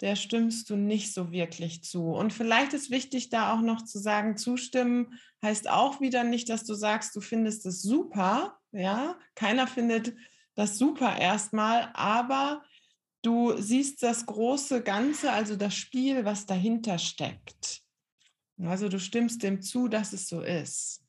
der 0.00 0.14
stimmst 0.14 0.70
du 0.70 0.76
nicht 0.76 1.12
so 1.12 1.32
wirklich 1.32 1.82
zu. 1.82 2.12
Und 2.12 2.32
vielleicht 2.32 2.74
ist 2.74 2.92
wichtig, 2.92 3.28
da 3.28 3.54
auch 3.54 3.60
noch 3.60 3.84
zu 3.84 3.98
sagen, 3.98 4.36
zustimmen 4.36 5.18
heißt 5.42 5.68
auch 5.68 6.00
wieder 6.00 6.22
nicht, 6.22 6.48
dass 6.48 6.64
du 6.64 6.74
sagst, 6.74 7.16
du 7.16 7.20
findest 7.20 7.66
es 7.66 7.82
super. 7.82 8.56
Ja, 8.70 9.18
keiner 9.34 9.66
findet 9.66 10.14
das 10.54 10.78
super 10.78 11.18
erstmal, 11.18 11.90
aber 11.94 12.62
du 13.22 13.56
siehst 13.56 14.02
das 14.02 14.26
große 14.26 14.82
Ganze, 14.82 15.32
also 15.32 15.56
das 15.56 15.74
Spiel, 15.74 16.24
was 16.24 16.46
dahinter 16.46 16.98
steckt. 16.98 17.82
Also 18.62 18.88
du 18.88 18.98
stimmst 18.98 19.42
dem 19.42 19.62
zu, 19.62 19.88
dass 19.88 20.12
es 20.12 20.28
so 20.28 20.42
ist. 20.42 21.02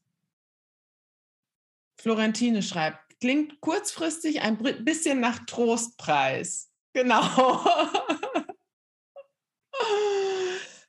Florentine 1.97 2.63
schreibt, 2.63 3.11
Klingt 3.21 3.61
kurzfristig 3.61 4.41
ein 4.41 4.57
bisschen 4.83 5.19
nach 5.19 5.45
Trostpreis. 5.45 6.71
Genau. 6.91 7.21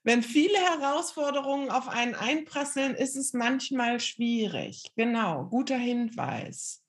Wenn 0.02 0.22
viele 0.22 0.56
Herausforderungen 0.56 1.70
auf 1.70 1.88
einen 1.88 2.14
einprasseln, 2.14 2.94
ist 2.94 3.16
es 3.16 3.34
manchmal 3.34 4.00
schwierig. 4.00 4.90
Genau, 4.96 5.44
guter 5.44 5.76
Hinweis. 5.76 6.81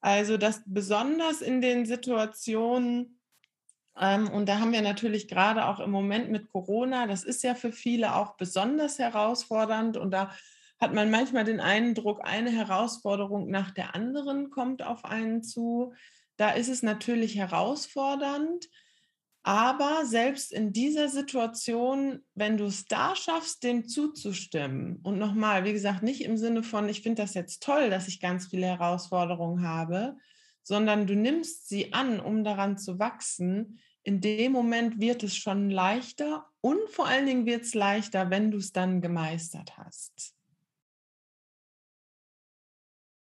Also, 0.00 0.36
dass 0.36 0.62
besonders 0.66 1.40
in 1.40 1.60
den 1.60 1.86
Situationen, 1.86 3.20
ähm, 3.98 4.30
und 4.30 4.48
da 4.48 4.60
haben 4.60 4.72
wir 4.72 4.82
natürlich 4.82 5.28
gerade 5.28 5.66
auch 5.66 5.80
im 5.80 5.90
Moment 5.90 6.30
mit 6.30 6.48
Corona, 6.48 7.06
das 7.06 7.24
ist 7.24 7.42
ja 7.42 7.54
für 7.54 7.72
viele 7.72 8.14
auch 8.14 8.36
besonders 8.36 8.98
herausfordernd 8.98 9.96
und 9.96 10.12
da 10.12 10.30
hat 10.80 10.94
man 10.94 11.10
manchmal 11.10 11.44
den 11.44 11.60
Eindruck, 11.60 12.20
eine 12.22 12.50
Herausforderung 12.50 13.50
nach 13.50 13.72
der 13.72 13.96
anderen 13.96 14.50
kommt 14.50 14.82
auf 14.82 15.04
einen 15.04 15.42
zu. 15.42 15.92
Da 16.36 16.50
ist 16.50 16.68
es 16.68 16.84
natürlich 16.84 17.36
herausfordernd. 17.36 18.68
Aber 19.48 20.04
selbst 20.04 20.52
in 20.52 20.74
dieser 20.74 21.08
Situation, 21.08 22.22
wenn 22.34 22.58
du 22.58 22.66
es 22.66 22.84
da 22.84 23.16
schaffst, 23.16 23.64
dem 23.64 23.88
zuzustimmen, 23.88 24.98
und 25.02 25.18
nochmal, 25.18 25.64
wie 25.64 25.72
gesagt, 25.72 26.02
nicht 26.02 26.22
im 26.22 26.36
Sinne 26.36 26.62
von, 26.62 26.86
ich 26.86 27.00
finde 27.00 27.22
das 27.22 27.32
jetzt 27.32 27.62
toll, 27.62 27.88
dass 27.88 28.08
ich 28.08 28.20
ganz 28.20 28.48
viele 28.48 28.66
Herausforderungen 28.66 29.66
habe, 29.66 30.18
sondern 30.62 31.06
du 31.06 31.16
nimmst 31.16 31.66
sie 31.66 31.94
an, 31.94 32.20
um 32.20 32.44
daran 32.44 32.76
zu 32.76 32.98
wachsen, 32.98 33.80
in 34.02 34.20
dem 34.20 34.52
Moment 34.52 35.00
wird 35.00 35.22
es 35.22 35.34
schon 35.34 35.70
leichter 35.70 36.44
und 36.60 36.86
vor 36.90 37.06
allen 37.06 37.24
Dingen 37.24 37.46
wird 37.46 37.62
es 37.62 37.72
leichter, 37.72 38.28
wenn 38.28 38.50
du 38.50 38.58
es 38.58 38.72
dann 38.72 39.00
gemeistert 39.00 39.78
hast. 39.78 40.36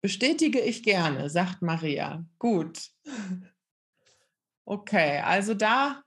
Bestätige 0.01 0.61
ich 0.61 0.83
gerne, 0.83 1.29
sagt 1.29 1.61
Maria. 1.61 2.25
Gut. 2.39 2.91
Okay, 4.65 5.19
also 5.19 5.53
da, 5.53 6.02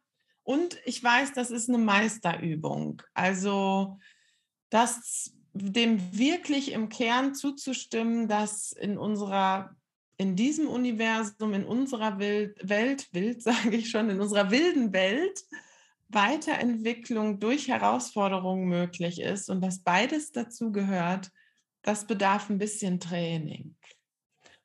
und 0.47 0.79
ich 0.85 1.03
weiß, 1.03 1.33
das 1.33 1.51
ist 1.51 1.69
eine 1.69 1.79
Meisterübung. 1.79 3.03
Also 3.15 3.99
das 4.71 5.33
dem 5.53 6.17
wirklich 6.17 6.71
im 6.71 6.89
Kern 6.89 7.35
zuzustimmen, 7.35 8.29
dass 8.29 8.71
in 8.71 8.97
unserer, 8.97 9.75
in 10.19 10.37
diesem 10.37 10.69
Universum, 10.69 11.53
in 11.53 11.65
unserer 11.65 12.21
Welt, 12.21 12.57
Welt, 12.63 13.09
Wild 13.13 13.43
sage 13.43 13.77
ich 13.77 13.91
schon, 13.91 14.09
in 14.09 14.21
unserer 14.21 14.53
wilden 14.53 14.93
Welt 14.93 15.43
Weiterentwicklung 16.09 17.41
durch 17.41 17.67
Herausforderungen 17.67 18.69
möglich 18.69 19.21
ist 19.21 19.51
und 19.51 19.61
dass 19.61 19.83
beides 19.83 20.31
dazu 20.31 20.71
gehört, 20.71 21.33
das 21.83 22.07
bedarf 22.07 22.51
ein 22.51 22.59
bisschen 22.59 23.01
Training. 23.01 23.75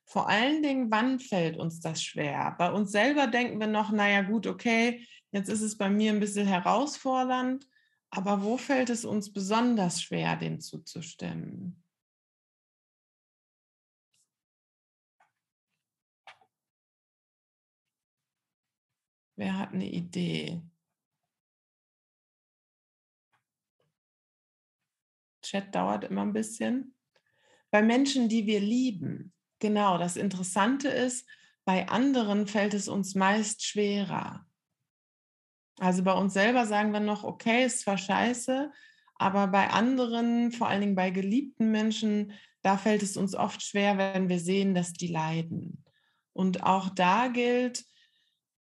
Vor 0.04 0.28
allen 0.28 0.62
Dingen, 0.62 0.92
wann 0.92 1.18
fällt 1.18 1.56
uns 1.56 1.80
das 1.80 2.04
schwer? 2.04 2.54
Bei 2.56 2.70
uns 2.70 2.92
selber 2.92 3.26
denken 3.26 3.58
wir 3.58 3.66
noch, 3.66 3.90
naja 3.90 4.22
gut, 4.22 4.46
okay, 4.46 5.04
jetzt 5.32 5.48
ist 5.48 5.62
es 5.62 5.76
bei 5.76 5.90
mir 5.90 6.12
ein 6.12 6.20
bisschen 6.20 6.46
herausfordernd, 6.46 7.68
aber 8.10 8.42
wo 8.42 8.56
fällt 8.56 8.90
es 8.90 9.04
uns 9.04 9.32
besonders 9.32 10.02
schwer, 10.02 10.36
dem 10.36 10.60
zuzustimmen? 10.60 11.82
Wer 19.36 19.58
hat 19.58 19.72
eine 19.72 19.90
Idee? 19.90 20.62
Chat 25.42 25.74
dauert 25.74 26.04
immer 26.04 26.22
ein 26.22 26.32
bisschen 26.32 26.94
bei 27.70 27.82
Menschen, 27.82 28.28
die 28.28 28.46
wir 28.46 28.60
lieben. 28.60 29.32
Genau, 29.58 29.96
das 29.96 30.16
Interessante 30.16 30.88
ist, 30.88 31.26
bei 31.64 31.88
anderen 31.88 32.46
fällt 32.46 32.74
es 32.74 32.86
uns 32.86 33.14
meist 33.14 33.64
schwerer. 33.64 34.46
Also 35.78 36.02
bei 36.02 36.12
uns 36.12 36.34
selber 36.34 36.66
sagen 36.66 36.92
wir 36.92 37.00
noch, 37.00 37.24
okay, 37.24 37.64
ist 37.64 37.80
zwar 37.80 37.98
scheiße, 37.98 38.70
aber 39.16 39.46
bei 39.46 39.70
anderen, 39.70 40.52
vor 40.52 40.68
allen 40.68 40.80
Dingen 40.80 40.94
bei 40.94 41.10
geliebten 41.10 41.70
Menschen, 41.70 42.32
da 42.62 42.76
fällt 42.76 43.02
es 43.02 43.16
uns 43.16 43.34
oft 43.34 43.62
schwer, 43.62 43.98
wenn 43.98 44.28
wir 44.28 44.38
sehen, 44.38 44.74
dass 44.74 44.92
die 44.92 45.08
leiden. 45.08 45.84
Und 46.32 46.62
auch 46.62 46.88
da 46.90 47.28
gilt, 47.28 47.84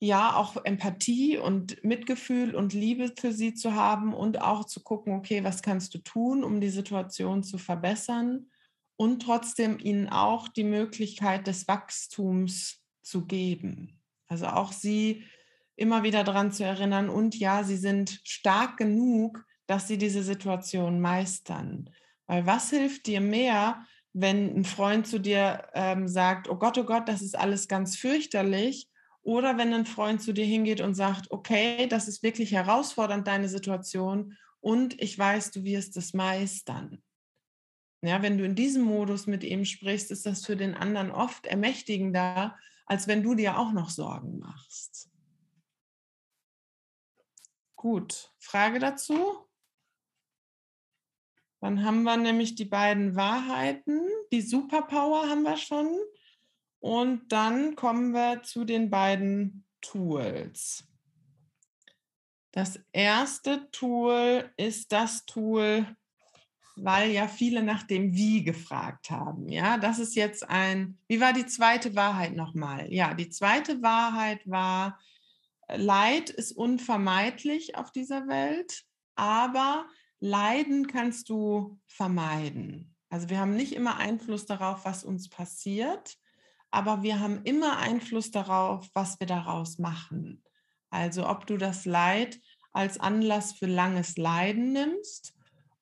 ja, 0.02 0.34
auch 0.34 0.64
Empathie 0.64 1.36
und 1.36 1.84
Mitgefühl 1.84 2.54
und 2.54 2.72
Liebe 2.72 3.12
für 3.18 3.32
sie 3.32 3.52
zu 3.52 3.74
haben 3.74 4.14
und 4.14 4.40
auch 4.40 4.64
zu 4.64 4.82
gucken, 4.82 5.14
okay, 5.14 5.44
was 5.44 5.62
kannst 5.62 5.94
du 5.94 5.98
tun, 5.98 6.42
um 6.42 6.60
die 6.60 6.70
Situation 6.70 7.42
zu 7.42 7.58
verbessern 7.58 8.50
und 8.96 9.22
trotzdem 9.22 9.78
ihnen 9.78 10.08
auch 10.08 10.48
die 10.48 10.64
Möglichkeit 10.64 11.46
des 11.46 11.68
Wachstums 11.68 12.82
zu 13.02 13.26
geben. 13.26 14.00
Also 14.26 14.46
auch 14.46 14.72
sie 14.72 15.24
immer 15.80 16.02
wieder 16.02 16.24
daran 16.24 16.52
zu 16.52 16.64
erinnern 16.64 17.08
und 17.08 17.34
ja, 17.38 17.64
sie 17.64 17.76
sind 17.76 18.20
stark 18.24 18.76
genug, 18.76 19.44
dass 19.66 19.88
sie 19.88 19.98
diese 19.98 20.22
Situation 20.22 21.00
meistern. 21.00 21.90
Weil 22.26 22.46
was 22.46 22.70
hilft 22.70 23.06
dir 23.06 23.20
mehr, 23.20 23.84
wenn 24.12 24.54
ein 24.56 24.64
Freund 24.64 25.06
zu 25.06 25.18
dir 25.18 25.68
ähm, 25.74 26.06
sagt, 26.08 26.48
oh 26.48 26.56
Gott, 26.56 26.76
oh 26.76 26.84
Gott, 26.84 27.08
das 27.08 27.22
ist 27.22 27.38
alles 27.38 27.68
ganz 27.68 27.96
fürchterlich, 27.96 28.88
oder 29.22 29.58
wenn 29.58 29.72
ein 29.74 29.86
Freund 29.86 30.22
zu 30.22 30.32
dir 30.32 30.46
hingeht 30.46 30.80
und 30.80 30.94
sagt, 30.94 31.30
okay, 31.30 31.86
das 31.86 32.08
ist 32.08 32.22
wirklich 32.22 32.52
herausfordernd, 32.52 33.26
deine 33.26 33.48
Situation, 33.48 34.36
und 34.60 35.00
ich 35.00 35.18
weiß, 35.18 35.52
du 35.52 35.64
wirst 35.64 35.96
es 35.96 36.12
meistern. 36.12 37.02
Ja, 38.02 38.22
wenn 38.22 38.38
du 38.38 38.44
in 38.44 38.54
diesem 38.54 38.82
Modus 38.82 39.26
mit 39.26 39.44
ihm 39.44 39.64
sprichst, 39.64 40.10
ist 40.10 40.26
das 40.26 40.44
für 40.44 40.56
den 40.56 40.74
anderen 40.74 41.10
oft 41.10 41.46
ermächtigender, 41.46 42.56
als 42.86 43.08
wenn 43.08 43.22
du 43.22 43.34
dir 43.34 43.58
auch 43.58 43.72
noch 43.72 43.90
Sorgen 43.90 44.38
machst. 44.38 45.09
Gut, 47.80 48.30
Frage 48.36 48.78
dazu? 48.78 49.38
Dann 51.62 51.82
haben 51.82 52.02
wir 52.02 52.18
nämlich 52.18 52.54
die 52.54 52.66
beiden 52.66 53.16
Wahrheiten. 53.16 54.06
Die 54.30 54.42
Superpower 54.42 55.30
haben 55.30 55.44
wir 55.44 55.56
schon. 55.56 55.88
Und 56.80 57.32
dann 57.32 57.76
kommen 57.76 58.12
wir 58.12 58.42
zu 58.42 58.66
den 58.66 58.90
beiden 58.90 59.64
Tools. 59.80 60.84
Das 62.52 62.78
erste 62.92 63.70
Tool 63.70 64.52
ist 64.58 64.92
das 64.92 65.24
Tool, 65.24 65.86
weil 66.76 67.10
ja 67.12 67.28
viele 67.28 67.62
nach 67.62 67.84
dem 67.84 68.12
Wie 68.12 68.44
gefragt 68.44 69.10
haben. 69.10 69.48
Ja, 69.48 69.78
das 69.78 69.98
ist 69.98 70.16
jetzt 70.16 70.46
ein, 70.50 70.98
wie 71.08 71.22
war 71.22 71.32
die 71.32 71.46
zweite 71.46 71.96
Wahrheit 71.96 72.36
nochmal? 72.36 72.92
Ja, 72.92 73.14
die 73.14 73.30
zweite 73.30 73.80
Wahrheit 73.80 74.46
war, 74.46 74.98
Leid 75.76 76.30
ist 76.30 76.52
unvermeidlich 76.52 77.76
auf 77.76 77.92
dieser 77.92 78.28
Welt, 78.28 78.84
aber 79.14 79.86
Leiden 80.20 80.86
kannst 80.86 81.28
du 81.28 81.78
vermeiden. 81.86 82.94
Also 83.08 83.28
wir 83.28 83.40
haben 83.40 83.56
nicht 83.56 83.72
immer 83.72 83.96
Einfluss 83.96 84.46
darauf, 84.46 84.84
was 84.84 85.04
uns 85.04 85.28
passiert, 85.28 86.16
aber 86.70 87.02
wir 87.02 87.18
haben 87.18 87.42
immer 87.44 87.78
Einfluss 87.78 88.30
darauf, 88.30 88.88
was 88.94 89.18
wir 89.18 89.26
daraus 89.26 89.78
machen. 89.78 90.44
Also 90.90 91.28
ob 91.28 91.46
du 91.46 91.56
das 91.56 91.84
Leid 91.84 92.40
als 92.72 92.98
Anlass 92.98 93.52
für 93.52 93.66
langes 93.66 94.16
Leiden 94.16 94.72
nimmst 94.72 95.34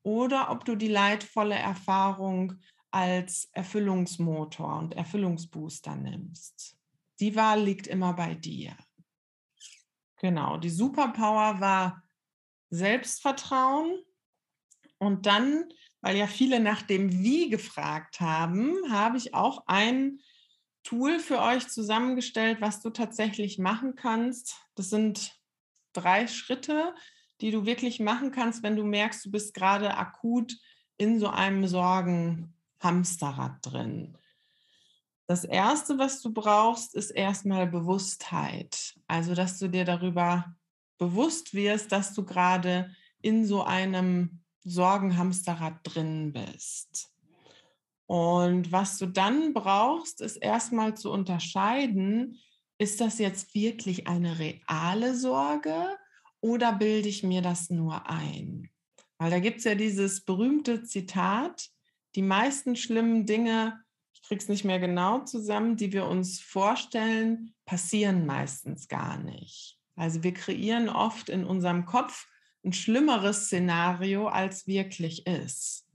oder 0.03 0.51
ob 0.51 0.65
du 0.65 0.75
die 0.75 0.89
leidvolle 0.89 1.57
Erfahrung 1.57 2.55
als 2.91 3.49
Erfüllungsmotor 3.53 4.79
und 4.79 4.95
Erfüllungsbooster 4.95 5.95
nimmst. 5.97 6.79
Die 7.21 7.37
Wahl 7.37 7.63
liegt 7.63 7.87
immer 7.87 8.15
bei 8.15 8.35
dir. 8.35 8.75
Genau, 10.21 10.57
die 10.57 10.71
Superpower 10.71 11.61
war 11.61 12.03
Selbstvertrauen. 12.71 13.99
Und 14.99 15.27
dann, 15.27 15.65
weil 16.01 16.17
ja 16.17 16.27
viele 16.27 16.61
nach 16.61 16.83
dem 16.83 17.13
Wie 17.13 17.49
gefragt 17.49 18.21
haben, 18.21 18.75
habe 18.91 19.17
ich 19.17 19.35
auch 19.35 19.63
ein 19.67 20.19
Tool 20.83 21.21
für 21.21 21.41
euch 21.41 21.69
zusammengestellt, 21.69 22.61
was 22.61 22.81
du 22.81 22.91
tatsächlich 22.91 23.59
machen 23.59 23.95
kannst. 23.95 24.57
Das 24.75 24.91
sind 24.91 25.39
drei 25.93 26.27
Schritte, 26.27 26.95
die 27.41 27.51
du 27.51 27.65
wirklich 27.65 28.01
machen 28.01 28.33
kannst, 28.33 28.63
wenn 28.63 28.77
du 28.77 28.85
merkst, 28.85 29.25
du 29.25 29.31
bist 29.31 29.55
gerade 29.55 29.97
akut 29.97 30.57
in 30.97 31.21
so 31.21 31.29
einem 31.29 31.67
Sorgenhamsterrad 31.67 33.59
drin. 33.63 34.19
Das 35.29 35.45
Erste, 35.45 35.99
was 35.99 36.23
du 36.23 36.33
brauchst, 36.33 36.95
ist 36.95 37.11
erstmal 37.11 37.67
Bewusstheit. 37.67 38.99
Also, 39.07 39.35
dass 39.35 39.59
du 39.59 39.69
dir 39.69 39.85
darüber 39.85 40.57
bewusst 40.97 41.53
wirst, 41.53 41.93
dass 41.93 42.15
du 42.15 42.25
gerade 42.25 42.91
in 43.21 43.45
so 43.45 43.63
einem 43.63 44.41
Sorgenhamsterrad 44.65 45.81
drin 45.85 46.33
bist. 46.33 47.13
Und 48.07 48.73
was 48.73 48.97
du 48.97 49.05
dann 49.05 49.53
brauchst, 49.53 50.23
ist 50.23 50.37
erstmal 50.37 50.97
zu 50.97 51.13
unterscheiden, 51.13 52.39
ist 52.79 52.99
das 53.03 53.19
jetzt 53.19 53.55
wirklich 53.55 54.07
eine 54.07 54.39
reale 54.39 55.15
Sorge 55.15 55.95
oder 56.41 56.73
bilde 56.73 57.11
ich 57.11 57.23
mir 57.23 57.43
das 57.43 57.69
nur 57.69 58.09
ein? 58.09 58.71
Weil 59.19 59.31
da 59.31 59.41
gibt 59.41 59.59
es 59.59 59.65
ja 59.65 59.75
dieses 59.75 60.23
berühmte 60.25 60.85
Zitat, 60.85 61.69
die 62.15 62.23
meisten 62.23 62.77
schlimmen 62.77 63.27
Dinge, 63.27 63.79
es 64.31 64.49
nicht 64.49 64.65
mehr 64.65 64.79
genau 64.79 65.21
zusammen, 65.21 65.77
die 65.77 65.93
wir 65.93 66.07
uns 66.07 66.41
vorstellen, 66.41 67.55
passieren 67.65 68.27
meistens 68.27 68.89
gar 68.89 69.19
nicht. 69.19 69.79
Also 69.97 70.23
wir 70.23 70.33
kreieren 70.33 70.89
oft 70.89 71.29
in 71.29 71.45
unserem 71.45 71.85
Kopf 71.85 72.27
ein 72.65 72.73
schlimmeres 72.73 73.47
Szenario, 73.47 74.29
als 74.29 74.67
wirklich 74.67 75.27
ist. 75.27 75.87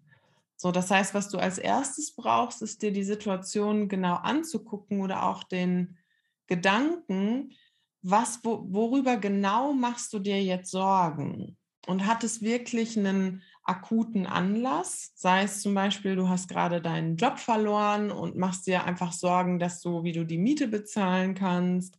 So, 0.55 0.71
das 0.71 0.89
heißt, 0.91 1.13
was 1.13 1.29
du 1.29 1.37
als 1.37 1.57
erstes 1.57 2.15
brauchst, 2.15 2.61
ist 2.61 2.81
dir 2.81 2.91
die 2.91 3.03
Situation 3.03 3.89
genau 3.89 4.15
anzugucken 4.15 5.01
oder 5.01 5.23
auch 5.23 5.43
den 5.43 5.97
Gedanken, 6.47 7.53
was, 8.01 8.39
wo, 8.43 8.65
worüber 8.69 9.17
genau 9.17 9.73
machst 9.73 10.13
du 10.13 10.19
dir 10.19 10.41
jetzt 10.41 10.71
Sorgen? 10.71 11.57
Und 11.85 12.05
hat 12.05 12.23
es 12.23 12.41
wirklich 12.41 12.97
einen 12.97 13.41
akuten 13.63 14.25
Anlass? 14.25 15.11
Sei 15.15 15.43
es 15.43 15.61
zum 15.61 15.73
Beispiel, 15.73 16.15
du 16.15 16.29
hast 16.29 16.47
gerade 16.49 16.81
deinen 16.81 17.15
Job 17.15 17.39
verloren 17.39 18.11
und 18.11 18.37
machst 18.37 18.67
dir 18.67 18.83
einfach 18.83 19.13
Sorgen, 19.13 19.59
dass 19.59 19.81
du, 19.81 20.03
wie 20.03 20.11
du 20.11 20.25
die 20.25 20.37
Miete 20.37 20.67
bezahlen 20.67 21.33
kannst. 21.35 21.97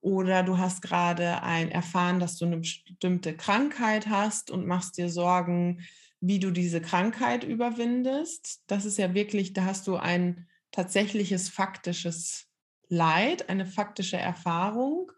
Oder 0.00 0.42
du 0.42 0.58
hast 0.58 0.82
gerade 0.82 1.42
ein 1.42 1.70
erfahren, 1.70 2.20
dass 2.20 2.36
du 2.36 2.44
eine 2.44 2.58
bestimmte 2.58 3.36
Krankheit 3.36 4.06
hast 4.08 4.50
und 4.50 4.66
machst 4.66 4.98
dir 4.98 5.08
Sorgen, 5.08 5.80
wie 6.20 6.38
du 6.38 6.50
diese 6.50 6.80
Krankheit 6.80 7.44
überwindest. 7.44 8.62
Das 8.66 8.84
ist 8.84 8.98
ja 8.98 9.14
wirklich, 9.14 9.52
da 9.52 9.64
hast 9.64 9.86
du 9.86 9.96
ein 9.96 10.46
tatsächliches 10.70 11.48
faktisches 11.48 12.46
Leid, 12.88 13.48
eine 13.48 13.66
faktische 13.66 14.16
Erfahrung. 14.16 15.10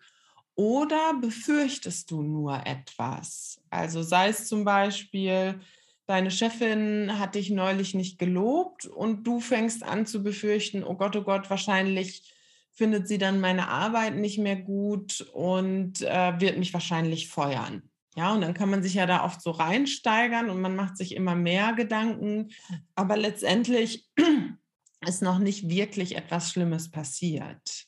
Oder 0.54 1.14
befürchtest 1.20 2.11
du 2.11 2.22
nur 2.22 2.66
etwas? 2.66 3.61
Also 3.70 4.02
sei 4.02 4.28
es 4.30 4.48
zum 4.48 4.64
Beispiel, 4.64 5.61
deine 6.09 6.31
Chefin 6.31 7.18
hat 7.18 7.35
dich 7.35 7.51
neulich 7.51 7.94
nicht 7.94 8.18
gelobt 8.18 8.87
und 8.87 9.27
du 9.27 9.40
fängst 9.40 9.83
an 9.83 10.07
zu 10.07 10.23
befürchten, 10.23 10.83
oh 10.83 10.94
Gott, 10.94 11.14
oh 11.16 11.23
Gott, 11.23 11.51
wahrscheinlich 11.51 12.35
findet 12.73 13.07
sie 13.07 13.18
dann 13.18 13.40
meine 13.40 13.68
Arbeit 13.68 14.16
nicht 14.16 14.38
mehr 14.38 14.57
gut 14.57 15.21
und 15.35 16.01
äh, 16.01 16.40
wird 16.40 16.57
mich 16.57 16.73
wahrscheinlich 16.73 17.29
feuern. 17.29 17.83
Ja, 18.16 18.33
und 18.33 18.40
dann 18.40 18.55
kann 18.55 18.71
man 18.71 18.83
sich 18.83 18.94
ja 18.94 19.05
da 19.05 19.23
oft 19.23 19.42
so 19.42 19.51
reinsteigern 19.51 20.49
und 20.49 20.62
man 20.62 20.75
macht 20.75 20.97
sich 20.97 21.14
immer 21.14 21.35
mehr 21.35 21.75
Gedanken. 21.75 22.53
Aber 22.94 23.16
letztendlich 23.18 24.09
ist 25.07 25.23
noch 25.23 25.38
nicht 25.38 25.68
wirklich 25.68 26.16
etwas 26.16 26.51
Schlimmes 26.51 26.90
passiert. 26.90 27.87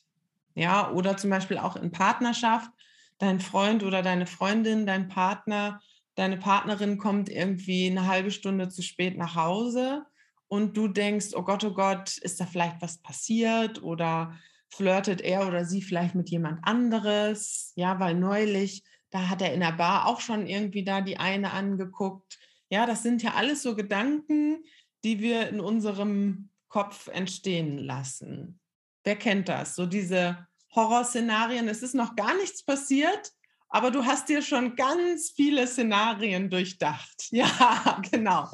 Ja, 0.53 0.91
oder 0.91 1.17
zum 1.17 1.31
Beispiel 1.31 1.57
auch 1.57 1.75
in 1.75 1.91
Partnerschaft, 1.91 2.69
dein 3.17 3.39
Freund 3.39 3.83
oder 3.83 4.03
deine 4.03 4.27
Freundin, 4.27 4.85
dein 4.85 5.07
Partner, 5.07 5.81
deine 6.21 6.37
Partnerin 6.37 6.99
kommt 6.99 7.29
irgendwie 7.29 7.87
eine 7.87 8.05
halbe 8.05 8.29
Stunde 8.29 8.69
zu 8.69 8.83
spät 8.83 9.17
nach 9.17 9.35
Hause 9.35 10.05
und 10.47 10.77
du 10.77 10.87
denkst, 10.87 11.29
oh 11.33 11.41
Gott, 11.41 11.63
oh 11.63 11.73
Gott, 11.73 12.15
ist 12.17 12.39
da 12.39 12.45
vielleicht 12.45 12.79
was 12.79 12.99
passiert 12.99 13.81
oder 13.81 14.37
flirtet 14.69 15.21
er 15.21 15.47
oder 15.47 15.65
sie 15.65 15.81
vielleicht 15.81 16.13
mit 16.13 16.29
jemand 16.29 16.59
anderes? 16.61 17.73
Ja, 17.75 17.99
weil 17.99 18.13
neulich 18.13 18.83
da 19.09 19.29
hat 19.29 19.41
er 19.41 19.51
in 19.51 19.61
der 19.61 19.71
Bar 19.71 20.05
auch 20.05 20.21
schon 20.21 20.45
irgendwie 20.45 20.83
da 20.83 21.01
die 21.01 21.17
eine 21.17 21.53
angeguckt. 21.53 22.37
Ja, 22.69 22.85
das 22.85 23.01
sind 23.01 23.23
ja 23.23 23.33
alles 23.33 23.63
so 23.63 23.75
Gedanken, 23.75 24.63
die 25.03 25.21
wir 25.21 25.49
in 25.49 25.59
unserem 25.59 26.49
Kopf 26.69 27.07
entstehen 27.07 27.79
lassen. 27.79 28.59
Wer 29.03 29.15
kennt 29.15 29.49
das? 29.49 29.75
So 29.75 29.87
diese 29.87 30.47
Horrorszenarien. 30.75 31.67
Es 31.67 31.81
ist 31.81 31.95
noch 31.95 32.15
gar 32.15 32.37
nichts 32.37 32.63
passiert, 32.63 33.33
aber 33.71 33.89
du 33.89 34.05
hast 34.05 34.29
dir 34.29 34.41
schon 34.41 34.75
ganz 34.75 35.31
viele 35.35 35.65
Szenarien 35.65 36.49
durchdacht. 36.49 37.27
Ja, 37.31 38.01
genau. 38.11 38.49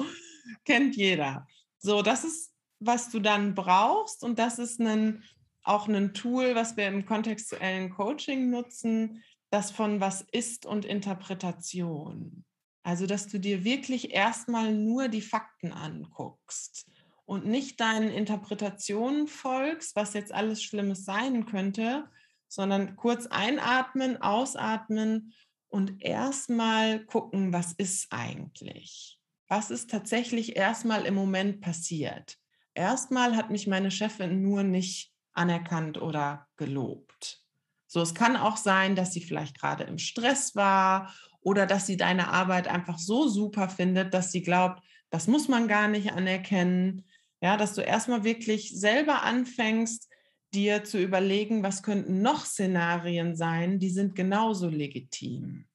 Kennt 0.64 0.96
jeder. 0.96 1.48
So, 1.80 2.02
das 2.02 2.24
ist, 2.24 2.54
was 2.80 3.10
du 3.10 3.20
dann 3.20 3.56
brauchst 3.56 4.24
und 4.24 4.40
das 4.40 4.60
ist 4.60 4.80
ein 4.80 5.24
auch 5.64 5.88
ein 5.88 6.14
Tool, 6.14 6.56
was 6.56 6.78
wir 6.78 6.88
im 6.88 7.06
kontextuellen 7.06 7.90
Coaching 7.90 8.50
nutzen, 8.50 9.22
das 9.50 9.72
von 9.72 10.00
was 10.00 10.22
ist 10.32 10.66
und 10.66 10.86
Interpretation. 10.86 12.46
Also, 12.84 13.06
dass 13.06 13.28
du 13.28 13.38
dir 13.38 13.66
wirklich 13.66 14.14
erstmal 14.14 14.74
nur 14.74 15.10
die 15.10 15.22
Fakten 15.22 15.74
anguckst 15.74 16.88
und 17.26 17.46
nicht 17.46 17.82
deinen 17.82 18.10
Interpretationen 18.10 19.28
folgst, 19.28 19.96
was 19.98 20.14
jetzt 20.14 20.32
alles 20.32 20.64
Schlimmes 20.64 21.04
sein 21.04 21.46
könnte, 21.46 22.10
sondern 22.48 22.96
kurz 22.96 23.28
einatmen, 23.28 24.22
ausatmen 24.22 25.34
und 25.70 26.04
erstmal 26.04 27.06
gucken, 27.06 27.54
was 27.54 27.74
ist 27.74 28.08
eigentlich? 28.12 29.20
Was 29.48 29.72
ist 29.72 29.90
tatsächlich 29.90 30.56
erstmal 30.56 31.06
im 31.06 31.16
Moment 31.16 31.62
passiert? 31.62 32.38
Erstmal 32.74 33.36
hat 33.36 33.50
mich 33.50 33.68
meine 33.68 33.92
Chefin 33.92 34.42
nur 34.42 34.64
nicht 34.64 35.14
anerkannt 35.34 36.02
oder 36.02 36.48
gelobt. 36.58 37.44
So, 37.88 38.02
es 38.02 38.14
kann 38.14 38.36
auch 38.36 38.58
sein, 38.58 38.96
dass 38.96 39.14
sie 39.14 39.22
vielleicht 39.22 39.58
gerade 39.60 39.86
im 39.86 39.98
Stress 39.98 40.56
war 40.56 41.14
oder 41.42 41.66
dass 41.66 41.86
sie 41.86 41.96
deine 41.96 42.28
Arbeit 42.30 42.68
einfach 42.68 43.00
so 43.00 43.28
super 43.28 43.70
findet, 43.70 44.14
dass 44.14 44.32
sie 44.32 44.42
glaubt, 44.42 44.84
das 45.10 45.28
muss 45.28 45.48
man 45.48 45.68
gar 45.68 45.88
nicht 45.88 46.12
anerkennen. 46.12 47.06
Ja, 47.42 47.56
dass 47.56 47.74
du 47.74 47.82
erstmal 47.82 48.24
wirklich 48.24 48.78
selber 48.78 49.24
anfängst, 49.24 50.07
dir 50.54 50.84
zu 50.84 51.02
überlegen, 51.02 51.64
was 51.64 51.84
könnten 51.84 52.22
noch 52.22 52.46
Szenarien 52.46 53.36
sein, 53.36 53.80
die 53.80 53.90
sind 53.90 54.16
genauso 54.16 54.70
legitim. 54.70 55.66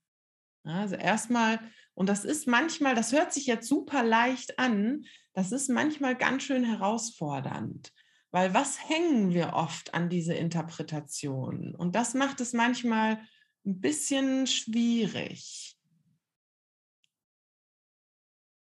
Also 0.65 0.95
erstmal, 0.97 1.61
und 1.95 2.09
das 2.09 2.25
ist 2.25 2.47
manchmal, 2.47 2.95
das 2.95 3.13
hört 3.13 3.33
sich 3.33 3.47
jetzt 3.47 3.69
super 3.69 4.03
leicht 4.03 4.59
an, 4.59 5.05
das 5.35 5.53
ist 5.53 5.69
manchmal 5.69 6.17
ganz 6.17 6.45
schön 6.45 6.65
herausfordernd, 6.65 7.93
weil 8.31 8.55
was 8.55 8.89
hängen 8.89 9.33
wir 9.33 9.55
oft 9.55 9.95
an 9.95 10.09
diese 10.09 10.35
Interpretation? 10.35 11.75
Und 11.75 11.95
das 11.95 12.15
macht 12.15 12.41
es 12.41 12.53
manchmal 12.53 13.21
ein 13.65 13.81
bisschen 13.81 14.47
schwierig. 14.47 15.77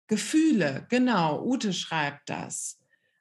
Gefühle, 0.07 0.87
genau, 0.89 1.45
Ute 1.45 1.73
schreibt 1.73 2.29
das. 2.31 2.80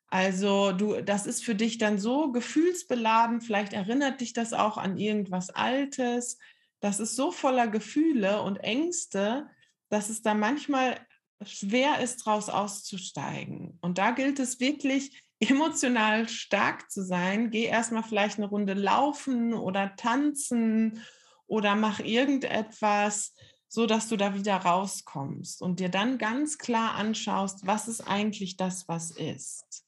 Also 0.09 0.71
du, 0.71 1.01
das 1.01 1.25
ist 1.27 1.43
für 1.43 1.55
dich 1.55 1.77
dann 1.77 1.99
so 1.99 2.31
gefühlsbeladen, 2.31 3.41
vielleicht 3.41 3.73
erinnert 3.73 4.21
dich 4.21 4.33
das 4.33 4.53
auch 4.53 4.77
an 4.77 4.97
irgendwas 4.97 5.51
Altes. 5.51 6.39
Das 6.79 6.99
ist 6.99 7.15
so 7.15 7.31
voller 7.31 7.67
Gefühle 7.67 8.41
und 8.41 8.57
Ängste, 8.57 9.47
dass 9.89 10.09
es 10.09 10.21
da 10.21 10.33
manchmal 10.33 10.99
schwer 11.45 11.99
ist, 11.99 12.25
daraus 12.25 12.49
auszusteigen. 12.49 13.77
Und 13.81 13.97
da 13.97 14.11
gilt 14.11 14.39
es 14.39 14.59
wirklich, 14.59 15.23
emotional 15.39 16.27
stark 16.27 16.91
zu 16.91 17.03
sein. 17.03 17.49
Geh 17.49 17.63
erstmal 17.63 18.03
vielleicht 18.03 18.37
eine 18.37 18.47
Runde 18.47 18.73
laufen 18.73 19.53
oder 19.53 19.95
tanzen 19.95 21.01
oder 21.47 21.75
mach 21.75 21.99
irgendetwas, 21.99 23.33
so 23.67 23.85
dass 23.85 24.09
du 24.09 24.17
da 24.17 24.33
wieder 24.33 24.57
rauskommst 24.57 25.61
und 25.61 25.79
dir 25.79 25.89
dann 25.89 26.17
ganz 26.17 26.57
klar 26.57 26.95
anschaust, 26.95 27.65
was 27.65 27.87
ist 27.87 28.01
eigentlich 28.01 28.57
das, 28.57 28.87
was 28.87 29.11
ist. 29.11 29.85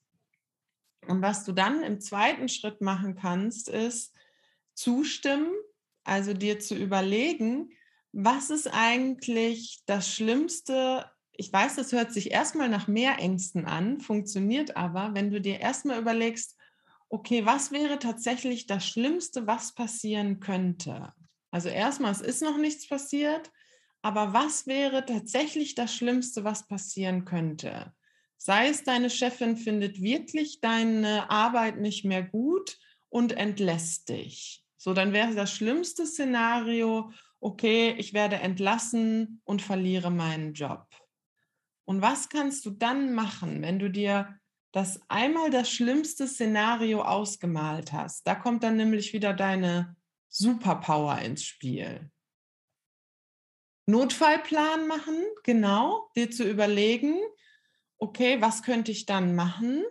Und 1.07 1.21
was 1.21 1.43
du 1.45 1.51
dann 1.51 1.83
im 1.83 1.99
zweiten 1.99 2.47
Schritt 2.47 2.81
machen 2.81 3.15
kannst, 3.15 3.69
ist 3.69 4.13
zustimmen, 4.73 5.51
also 6.03 6.33
dir 6.33 6.59
zu 6.59 6.75
überlegen, 6.75 7.71
was 8.13 8.49
ist 8.49 8.67
eigentlich 8.67 9.83
das 9.85 10.13
Schlimmste? 10.13 11.05
Ich 11.31 11.51
weiß, 11.51 11.75
das 11.75 11.91
hört 11.91 12.11
sich 12.11 12.31
erstmal 12.31 12.69
nach 12.69 12.87
mehr 12.87 13.19
Ängsten 13.19 13.65
an, 13.65 13.99
funktioniert 13.99 14.75
aber, 14.75 15.11
wenn 15.13 15.31
du 15.31 15.39
dir 15.41 15.59
erstmal 15.59 15.99
überlegst, 15.99 16.57
okay, 17.09 17.45
was 17.45 17.71
wäre 17.71 17.99
tatsächlich 17.99 18.67
das 18.67 18.87
Schlimmste, 18.87 19.47
was 19.47 19.73
passieren 19.73 20.39
könnte? 20.39 21.13
Also 21.51 21.69
erstmal, 21.69 22.11
es 22.11 22.21
ist 22.21 22.41
noch 22.41 22.57
nichts 22.57 22.87
passiert, 22.87 23.51
aber 24.01 24.33
was 24.33 24.67
wäre 24.67 25.05
tatsächlich 25.05 25.75
das 25.75 25.93
Schlimmste, 25.93 26.43
was 26.43 26.67
passieren 26.67 27.25
könnte? 27.25 27.93
Sei 28.43 28.69
es, 28.69 28.83
deine 28.83 29.11
Chefin 29.11 29.55
findet 29.55 30.01
wirklich 30.01 30.61
deine 30.61 31.29
Arbeit 31.29 31.77
nicht 31.77 32.05
mehr 32.05 32.23
gut 32.23 32.79
und 33.09 33.33
entlässt 33.33 34.09
dich. 34.09 34.65
So, 34.77 34.95
dann 34.95 35.13
wäre 35.13 35.35
das 35.35 35.53
schlimmste 35.53 36.07
Szenario, 36.07 37.11
okay, 37.39 37.93
ich 37.99 38.15
werde 38.15 38.37
entlassen 38.37 39.43
und 39.43 39.61
verliere 39.61 40.09
meinen 40.09 40.53
Job. 40.53 40.87
Und 41.85 42.01
was 42.01 42.29
kannst 42.29 42.65
du 42.65 42.71
dann 42.71 43.13
machen, 43.13 43.61
wenn 43.61 43.77
du 43.77 43.91
dir 43.91 44.39
das 44.71 44.99
einmal 45.07 45.51
das 45.51 45.69
schlimmste 45.69 46.27
Szenario 46.27 47.03
ausgemalt 47.03 47.93
hast? 47.93 48.25
Da 48.25 48.33
kommt 48.33 48.63
dann 48.63 48.75
nämlich 48.75 49.13
wieder 49.13 49.33
deine 49.33 49.95
Superpower 50.29 51.19
ins 51.19 51.43
Spiel. 51.43 52.09
Notfallplan 53.85 54.87
machen, 54.87 55.23
genau, 55.43 56.09
dir 56.15 56.31
zu 56.31 56.43
überlegen, 56.43 57.19
okay, 58.01 58.41
was 58.41 58.63
könnte 58.63 58.91
ich 58.91 59.05
dann 59.05 59.35
machen? 59.35 59.83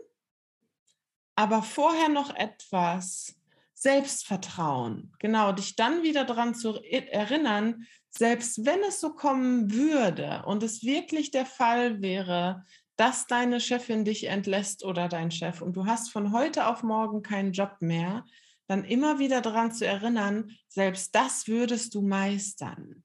Aber 1.36 1.62
vorher 1.62 2.08
noch 2.08 2.34
etwas 2.34 3.36
Selbstvertrauen. 3.72 5.12
Genau, 5.20 5.52
dich 5.52 5.76
dann 5.76 6.02
wieder 6.02 6.24
daran 6.24 6.54
zu 6.54 6.74
erinnern, 6.82 7.86
selbst 8.10 8.66
wenn 8.66 8.82
es 8.82 9.00
so 9.00 9.14
kommen 9.14 9.72
würde 9.72 10.42
und 10.44 10.62
es 10.62 10.82
wirklich 10.82 11.30
der 11.30 11.46
Fall 11.46 12.02
wäre, 12.02 12.66
dass 12.96 13.26
deine 13.26 13.60
Chefin 13.60 14.04
dich 14.04 14.24
entlässt 14.24 14.84
oder 14.84 15.08
dein 15.08 15.30
Chef 15.30 15.62
und 15.62 15.74
du 15.74 15.86
hast 15.86 16.10
von 16.10 16.32
heute 16.32 16.66
auf 16.66 16.82
morgen 16.82 17.22
keinen 17.22 17.52
Job 17.52 17.76
mehr, 17.80 18.26
dann 18.66 18.84
immer 18.84 19.18
wieder 19.18 19.40
daran 19.40 19.72
zu 19.72 19.86
erinnern, 19.86 20.50
selbst 20.68 21.14
das 21.14 21.48
würdest 21.48 21.94
du 21.94 22.02
meistern. 22.02 23.02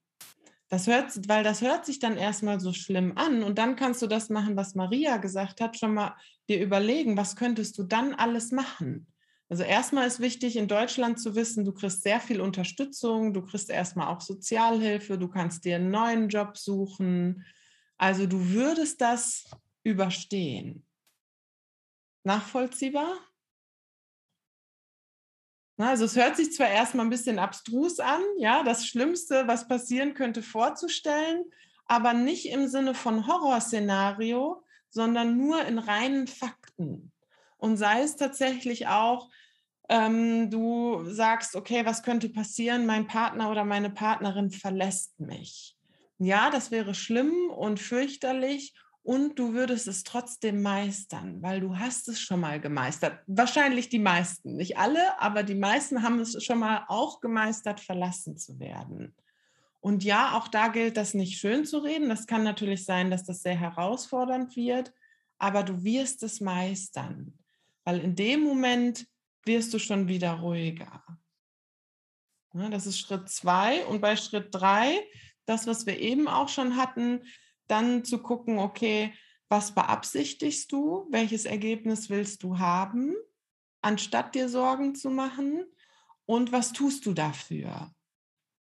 Das 0.69 0.87
hört, 0.87 1.27
weil 1.27 1.43
das 1.43 1.61
hört 1.61 1.85
sich 1.85 1.99
dann 1.99 2.17
erstmal 2.17 2.59
so 2.59 2.73
schlimm 2.73 3.15
an 3.17 3.43
und 3.43 3.57
dann 3.57 3.75
kannst 3.75 4.01
du 4.01 4.07
das 4.07 4.29
machen, 4.29 4.55
was 4.55 4.73
Maria 4.73 5.17
gesagt 5.17 5.61
hat, 5.61 5.77
schon 5.77 5.93
mal 5.93 6.15
dir 6.49 6.61
überlegen, 6.61 7.17
was 7.17 7.35
könntest 7.35 7.77
du 7.77 7.83
dann 7.83 8.13
alles 8.13 8.51
machen. 8.51 9.07
Also 9.47 9.61
erstmal 9.61 10.07
ist 10.07 10.19
wichtig, 10.19 10.55
in 10.55 10.67
Deutschland 10.67 11.19
zu 11.19 11.35
wissen, 11.35 11.65
du 11.65 11.71
kriegst 11.71 12.01
sehr 12.01 12.19
viel 12.19 12.41
Unterstützung, 12.41 13.31
du 13.31 13.43
kriegst 13.43 13.69
erstmal 13.69 14.07
auch 14.07 14.21
Sozialhilfe, 14.21 15.19
du 15.19 15.27
kannst 15.27 15.65
dir 15.65 15.75
einen 15.75 15.91
neuen 15.91 16.29
Job 16.29 16.57
suchen. 16.57 17.45
Also 17.97 18.25
du 18.25 18.49
würdest 18.49 19.01
das 19.01 19.45
überstehen. 19.83 20.83
Nachvollziehbar? 22.23 23.19
Also 25.77 26.05
es 26.05 26.15
hört 26.15 26.37
sich 26.37 26.53
zwar 26.53 26.69
erstmal 26.69 27.05
ein 27.05 27.09
bisschen 27.09 27.37
abstrus 27.37 27.99
an, 27.99 28.21
ja, 28.37 28.63
das 28.63 28.87
Schlimmste, 28.87 29.47
was 29.47 29.67
passieren 29.67 30.13
könnte, 30.13 30.41
vorzustellen, 30.41 31.43
aber 31.85 32.13
nicht 32.13 32.49
im 32.49 32.67
Sinne 32.67 32.93
von 32.93 33.27
Horrorszenario, 33.27 34.63
sondern 34.89 35.37
nur 35.37 35.63
in 35.65 35.77
reinen 35.77 36.27
Fakten. 36.27 37.11
Und 37.57 37.77
sei 37.77 38.01
es 38.01 38.15
tatsächlich 38.15 38.87
auch, 38.87 39.29
ähm, 39.89 40.49
du 40.49 41.03
sagst, 41.05 41.55
okay, 41.55 41.85
was 41.85 42.03
könnte 42.03 42.29
passieren? 42.29 42.85
Mein 42.85 43.07
Partner 43.07 43.51
oder 43.51 43.65
meine 43.65 43.89
Partnerin 43.89 44.51
verlässt 44.51 45.19
mich. 45.19 45.77
Ja, 46.17 46.49
das 46.49 46.71
wäre 46.71 46.95
schlimm 46.95 47.49
und 47.49 47.79
fürchterlich 47.79 48.73
und 49.05 49.37
du 49.37 49.53
würdest 49.53 49.87
es 49.87 50.03
trotzdem 50.03 50.63
meistern, 50.63 51.39
weil 51.43 51.59
du 51.59 51.77
hast 51.77 52.07
es 52.07 52.19
schon 52.19 52.39
mal 52.39 52.59
gemeistert. 52.59 53.19
Wahrscheinlich 53.27 53.87
die 53.87 53.99
meisten, 53.99 54.55
nicht 54.55 54.79
alle, 54.79 55.21
aber 55.21 55.43
die 55.43 55.53
meisten 55.53 56.01
haben 56.01 56.19
es 56.19 56.43
schon 56.43 56.57
mal 56.57 56.85
auch 56.87 57.21
gemeistert, 57.21 57.79
verlassen 57.79 58.35
zu 58.35 58.59
werden. 58.59 59.15
Und 59.79 60.03
ja, 60.03 60.35
auch 60.35 60.47
da 60.47 60.69
gilt 60.69 60.97
das 60.97 61.13
nicht 61.13 61.37
schön 61.37 61.65
zu 61.65 61.77
reden. 61.77 62.09
Das 62.09 62.25
kann 62.25 62.43
natürlich 62.43 62.83
sein, 62.83 63.11
dass 63.11 63.23
das 63.23 63.43
sehr 63.43 63.55
herausfordernd 63.55 64.55
wird, 64.55 64.91
aber 65.37 65.61
du 65.61 65.83
wirst 65.83 66.23
es 66.23 66.41
meistern, 66.41 67.37
weil 67.83 67.99
in 67.99 68.15
dem 68.15 68.41
Moment 68.41 69.05
wirst 69.45 69.71
du 69.71 69.77
schon 69.77 70.07
wieder 70.07 70.31
ruhiger. 70.39 71.03
Das 72.53 72.87
ist 72.87 72.97
Schritt 72.97 73.29
zwei. 73.29 73.85
Und 73.85 74.01
bei 74.01 74.15
Schritt 74.15 74.47
drei, 74.49 75.05
das, 75.45 75.67
was 75.67 75.85
wir 75.85 75.99
eben 75.99 76.27
auch 76.27 76.49
schon 76.49 76.75
hatten, 76.75 77.21
dann 77.67 78.03
zu 78.03 78.19
gucken, 78.19 78.59
okay, 78.59 79.13
was 79.49 79.73
beabsichtigst 79.73 80.71
du? 80.71 81.07
Welches 81.11 81.45
Ergebnis 81.45 82.09
willst 82.09 82.43
du 82.43 82.59
haben, 82.59 83.15
anstatt 83.81 84.35
dir 84.35 84.49
Sorgen 84.49 84.95
zu 84.95 85.09
machen? 85.09 85.65
Und 86.25 86.51
was 86.51 86.73
tust 86.73 87.05
du 87.05 87.13
dafür? 87.13 87.91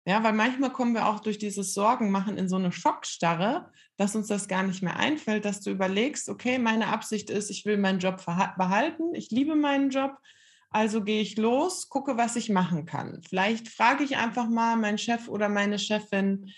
Ja, 0.05 0.21
weil 0.23 0.33
manchmal 0.33 0.71
kommen 0.71 0.93
wir 0.93 1.07
auch 1.07 1.21
durch 1.21 1.37
dieses 1.37 1.73
Sorgenmachen 1.73 2.37
in 2.37 2.49
so 2.49 2.57
eine 2.57 2.73
Schockstarre, 2.73 3.71
dass 3.95 4.15
uns 4.15 4.27
das 4.27 4.47
gar 4.49 4.63
nicht 4.63 4.83
mehr 4.83 4.97
einfällt, 4.97 5.45
dass 5.45 5.61
du 5.61 5.69
überlegst, 5.69 6.27
okay, 6.27 6.59
meine 6.59 6.87
Absicht 6.87 7.29
ist, 7.29 7.49
ich 7.49 7.65
will 7.65 7.77
meinen 7.77 7.99
Job 7.99 8.21
behalten, 8.25 9.13
ich 9.13 9.29
liebe 9.31 9.55
meinen 9.55 9.91
Job, 9.91 10.17
also 10.71 11.03
gehe 11.03 11.21
ich 11.21 11.37
los, 11.37 11.87
gucke, 11.87 12.17
was 12.17 12.35
ich 12.35 12.49
machen 12.49 12.85
kann. 12.85 13.21
Vielleicht 13.29 13.69
frage 13.69 14.03
ich 14.03 14.17
einfach 14.17 14.49
mal 14.49 14.75
meinen 14.75 14.97
Chef 14.97 15.29
oder 15.29 15.47
meine 15.47 15.79
Chefin, 15.79 16.51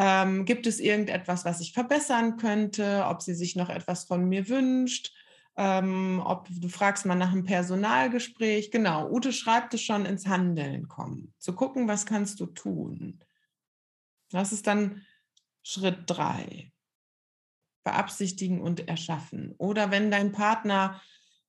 ähm, 0.00 0.44
gibt 0.44 0.66
es 0.66 0.80
irgendetwas, 0.80 1.44
was 1.44 1.60
ich 1.60 1.72
verbessern 1.72 2.36
könnte? 2.36 3.04
Ob 3.06 3.22
sie 3.22 3.34
sich 3.34 3.56
noch 3.56 3.68
etwas 3.68 4.04
von 4.04 4.28
mir 4.28 4.48
wünscht? 4.48 5.12
ähm, 5.60 6.22
ob 6.24 6.48
du 6.50 6.68
fragst 6.68 7.04
mal 7.04 7.16
nach 7.16 7.32
einem 7.32 7.44
Personalgespräch. 7.44 8.70
Genau, 8.70 9.10
Ute 9.10 9.30
schreibt 9.30 9.74
es 9.74 9.82
schon 9.82 10.06
ins 10.06 10.26
Handeln 10.26 10.88
kommen. 10.88 11.34
Zu 11.38 11.54
gucken, 11.54 11.86
was 11.86 12.06
kannst 12.06 12.40
du 12.40 12.46
tun. 12.46 13.20
Das 14.30 14.52
ist 14.52 14.66
dann 14.66 15.04
Schritt 15.62 16.04
drei. 16.06 16.72
Beabsichtigen 17.84 18.62
und 18.62 18.88
erschaffen. 18.88 19.54
Oder 19.58 19.90
wenn 19.90 20.10
dein 20.10 20.32
Partner 20.32 21.02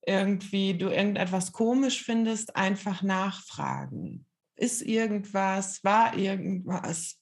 irgendwie 0.06 0.78
du 0.78 0.90
irgendetwas 0.90 1.54
komisch 1.54 2.04
findest, 2.04 2.56
einfach 2.56 3.04
nachfragen. 3.04 4.26
Ist 4.56 4.82
irgendwas, 4.82 5.84
war 5.86 6.18
irgendwas? 6.18 7.18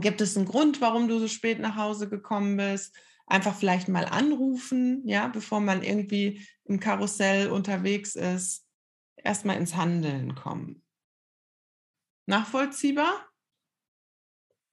Gibt 0.00 0.20
es 0.20 0.36
einen 0.36 0.46
Grund, 0.46 0.80
warum 0.80 1.08
du 1.08 1.18
so 1.18 1.28
spät 1.28 1.58
nach 1.58 1.76
Hause 1.76 2.08
gekommen 2.08 2.56
bist? 2.56 2.96
Einfach 3.26 3.54
vielleicht 3.54 3.88
mal 3.88 4.04
anrufen, 4.04 5.06
ja, 5.06 5.28
bevor 5.28 5.60
man 5.60 5.82
irgendwie 5.82 6.46
im 6.64 6.80
Karussell 6.80 7.50
unterwegs 7.50 8.14
ist. 8.14 8.66
Erstmal 9.16 9.56
ins 9.56 9.76
Handeln 9.76 10.34
kommen. 10.34 10.82
Nachvollziehbar? 12.26 13.28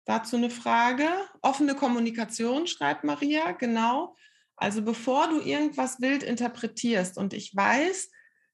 Dazu 0.05 0.37
eine 0.37 0.49
Frage. 0.49 1.07
Offene 1.41 1.75
Kommunikation, 1.75 2.65
schreibt 2.67 3.03
Maria, 3.03 3.51
genau. 3.51 4.15
Also 4.55 4.81
bevor 4.81 5.27
du 5.27 5.39
irgendwas 5.39 6.01
wild 6.01 6.23
interpretierst, 6.23 7.17
und 7.17 7.33
ich 7.33 7.55
weiß, 7.55 8.09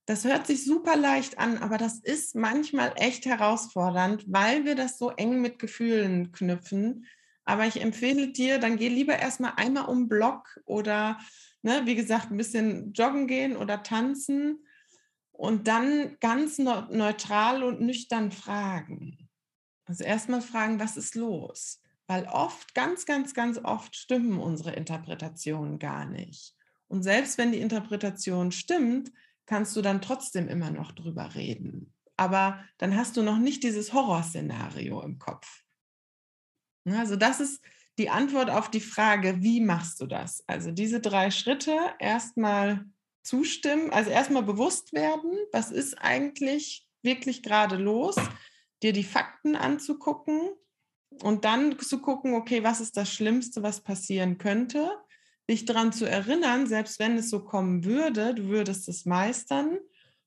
das 0.05 0.23
hört 0.23 0.45
sich 0.45 0.65
super 0.65 0.95
leicht 0.95 1.39
an, 1.39 1.57
aber 1.57 1.77
das 1.77 1.99
ist 1.99 2.35
manchmal 2.35 2.93
echt 2.95 3.25
herausfordernd, 3.25 4.25
weil 4.27 4.63
wir 4.65 4.75
das 4.75 4.99
so 4.99 5.09
eng 5.09 5.41
mit 5.41 5.57
Gefühlen 5.57 6.31
knüpfen. 6.31 7.07
Aber 7.43 7.65
ich 7.65 7.81
empfehle 7.81 8.31
dir, 8.31 8.59
dann 8.59 8.77
geh 8.77 8.87
lieber 8.87 9.17
erstmal 9.17 9.53
einmal 9.55 9.85
um 9.85 10.07
Block 10.07 10.59
oder, 10.65 11.19
ne, 11.63 11.81
wie 11.85 11.95
gesagt, 11.95 12.31
ein 12.31 12.37
bisschen 12.37 12.93
joggen 12.93 13.27
gehen 13.27 13.57
oder 13.57 13.83
tanzen 13.83 14.65
und 15.31 15.67
dann 15.67 16.17
ganz 16.19 16.59
neutral 16.59 17.63
und 17.63 17.81
nüchtern 17.81 18.31
fragen. 18.31 19.29
Also 19.85 20.03
erstmal 20.03 20.41
fragen, 20.41 20.79
was 20.79 20.97
ist 20.97 21.15
los? 21.15 21.81
Weil 22.07 22.25
oft, 22.25 22.75
ganz, 22.75 23.05
ganz, 23.05 23.33
ganz 23.33 23.59
oft 23.63 23.95
stimmen 23.95 24.39
unsere 24.39 24.73
Interpretationen 24.73 25.79
gar 25.79 26.05
nicht. 26.05 26.55
Und 26.87 27.03
selbst 27.03 27.37
wenn 27.37 27.51
die 27.51 27.59
Interpretation 27.59 28.51
stimmt, 28.51 29.11
kannst 29.45 29.75
du 29.75 29.81
dann 29.81 30.01
trotzdem 30.01 30.47
immer 30.47 30.71
noch 30.71 30.91
drüber 30.91 31.35
reden. 31.35 31.93
Aber 32.17 32.63
dann 32.77 32.95
hast 32.95 33.17
du 33.17 33.23
noch 33.23 33.37
nicht 33.37 33.63
dieses 33.63 33.93
Horrorszenario 33.93 35.01
im 35.01 35.19
Kopf. 35.19 35.63
Also 36.85 37.15
das 37.15 37.39
ist 37.39 37.63
die 37.97 38.09
Antwort 38.09 38.49
auf 38.49 38.69
die 38.69 38.79
Frage, 38.79 39.41
wie 39.41 39.61
machst 39.61 40.01
du 40.01 40.05
das? 40.05 40.43
Also 40.47 40.71
diese 40.71 40.99
drei 40.99 41.31
Schritte, 41.31 41.77
erstmal 41.99 42.85
zustimmen, 43.23 43.91
also 43.91 44.11
erstmal 44.11 44.43
bewusst 44.43 44.93
werden, 44.93 45.31
was 45.51 45.71
ist 45.71 45.95
eigentlich 45.95 46.87
wirklich 47.01 47.41
gerade 47.41 47.77
los, 47.77 48.15
dir 48.83 48.93
die 48.93 49.03
Fakten 49.03 49.55
anzugucken, 49.55 50.51
und 51.21 51.45
dann 51.45 51.77
zu 51.79 52.01
gucken, 52.01 52.33
okay, 52.33 52.63
was 52.63 52.81
ist 52.81 52.97
das 52.97 53.11
Schlimmste, 53.11 53.63
was 53.63 53.81
passieren 53.81 54.37
könnte? 54.37 54.91
Dich 55.49 55.65
daran 55.65 55.93
zu 55.93 56.09
erinnern, 56.09 56.67
selbst 56.67 56.99
wenn 56.99 57.17
es 57.17 57.29
so 57.29 57.43
kommen 57.43 57.85
würde, 57.85 58.33
du 58.33 58.47
würdest 58.47 58.89
es 58.89 59.05
meistern 59.05 59.77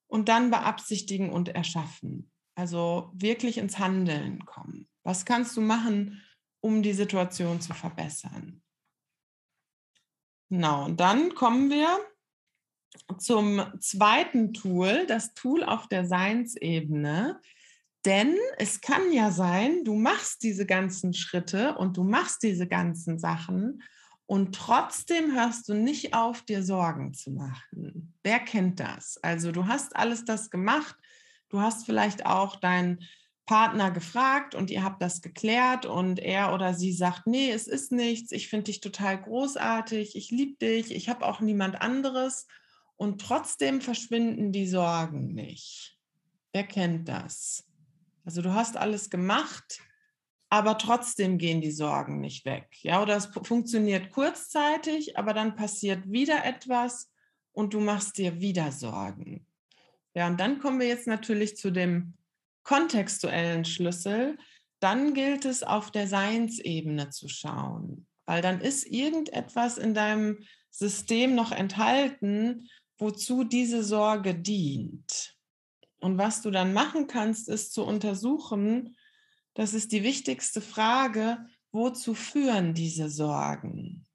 und 0.06 0.28
dann 0.28 0.50
beabsichtigen 0.50 1.30
und 1.30 1.48
erschaffen. 1.48 2.30
Also 2.54 3.10
wirklich 3.14 3.58
ins 3.58 3.78
Handeln 3.78 4.44
kommen. 4.44 4.88
Was 5.04 5.24
kannst 5.24 5.56
du 5.56 5.60
machen, 5.60 6.22
um 6.60 6.82
die 6.82 6.92
Situation 6.92 7.60
zu 7.60 7.74
verbessern? 7.74 8.62
Genau, 10.50 10.86
und 10.86 10.98
dann 10.98 11.34
kommen 11.34 11.70
wir 11.70 11.98
zum 13.18 13.62
zweiten 13.80 14.54
Tool, 14.54 15.06
das 15.06 15.34
Tool 15.34 15.62
auf 15.62 15.88
der 15.88 16.06
Seinsebene. 16.06 17.40
Denn 18.04 18.36
es 18.56 18.80
kann 18.80 19.12
ja 19.12 19.30
sein, 19.30 19.84
du 19.84 19.94
machst 19.94 20.42
diese 20.42 20.66
ganzen 20.66 21.12
Schritte 21.12 21.76
und 21.76 21.96
du 21.96 22.04
machst 22.04 22.42
diese 22.42 22.66
ganzen 22.66 23.18
Sachen 23.18 23.82
und 24.28 24.54
trotzdem 24.54 25.34
hörst 25.34 25.70
du 25.70 25.74
nicht 25.74 26.12
auf, 26.12 26.42
dir 26.42 26.62
Sorgen 26.62 27.14
zu 27.14 27.30
machen. 27.30 28.12
Wer 28.22 28.38
kennt 28.40 28.78
das? 28.78 29.16
Also 29.22 29.52
du 29.52 29.66
hast 29.66 29.96
alles 29.96 30.26
das 30.26 30.50
gemacht, 30.50 30.96
du 31.48 31.62
hast 31.62 31.86
vielleicht 31.86 32.26
auch 32.26 32.56
deinen 32.56 33.02
Partner 33.46 33.90
gefragt 33.90 34.54
und 34.54 34.70
ihr 34.70 34.84
habt 34.84 35.00
das 35.00 35.22
geklärt 35.22 35.86
und 35.86 36.18
er 36.18 36.52
oder 36.52 36.74
sie 36.74 36.92
sagt, 36.92 37.26
nee, 37.26 37.50
es 37.50 37.66
ist 37.66 37.90
nichts, 37.90 38.30
ich 38.30 38.48
finde 38.48 38.64
dich 38.64 38.80
total 38.80 39.18
großartig, 39.18 40.14
ich 40.14 40.30
liebe 40.30 40.58
dich, 40.58 40.94
ich 40.94 41.08
habe 41.08 41.24
auch 41.24 41.40
niemand 41.40 41.80
anderes 41.80 42.46
und 42.96 43.22
trotzdem 43.22 43.80
verschwinden 43.80 44.52
die 44.52 44.68
Sorgen 44.68 45.32
nicht. 45.32 45.98
Wer 46.52 46.64
kennt 46.64 47.08
das? 47.08 47.64
Also 48.26 48.42
du 48.42 48.52
hast 48.52 48.76
alles 48.76 49.08
gemacht, 49.08 49.80
aber 50.50 50.78
trotzdem 50.78 51.38
gehen 51.38 51.60
die 51.60 51.70
Sorgen 51.70 52.20
nicht 52.20 52.44
weg. 52.44 52.68
Ja, 52.82 53.02
oder 53.02 53.16
es 53.16 53.26
funktioniert 53.26 54.10
kurzzeitig, 54.10 55.18
aber 55.18 55.34
dann 55.34 55.56
passiert 55.56 56.10
wieder 56.10 56.44
etwas 56.44 57.10
und 57.52 57.74
du 57.74 57.80
machst 57.80 58.18
dir 58.18 58.40
wieder 58.40 58.72
Sorgen. 58.72 59.46
Ja, 60.14 60.26
und 60.26 60.40
dann 60.40 60.58
kommen 60.58 60.80
wir 60.80 60.88
jetzt 60.88 61.06
natürlich 61.06 61.56
zu 61.56 61.70
dem 61.70 62.14
kontextuellen 62.62 63.64
Schlüssel. 63.64 64.38
Dann 64.80 65.12
gilt 65.14 65.44
es 65.44 65.62
auf 65.62 65.90
der 65.90 66.06
Seinsebene 66.06 67.10
zu 67.10 67.28
schauen, 67.28 68.06
weil 68.26 68.42
dann 68.42 68.60
ist 68.60 68.86
irgendetwas 68.86 69.76
in 69.76 69.94
deinem 69.94 70.44
System 70.70 71.34
noch 71.34 71.52
enthalten, 71.52 72.68
wozu 72.96 73.44
diese 73.44 73.82
Sorge 73.82 74.34
dient. 74.34 75.36
Und 76.00 76.16
was 76.18 76.42
du 76.42 76.50
dann 76.50 76.72
machen 76.72 77.06
kannst, 77.06 77.48
ist 77.48 77.72
zu 77.72 77.84
untersuchen, 77.84 78.96
das 79.58 79.74
ist 79.74 79.90
die 79.90 80.04
wichtigste 80.04 80.60
Frage, 80.60 81.44
wozu 81.72 82.14
führen 82.14 82.74
diese 82.74 83.10
Sorgen? 83.10 84.06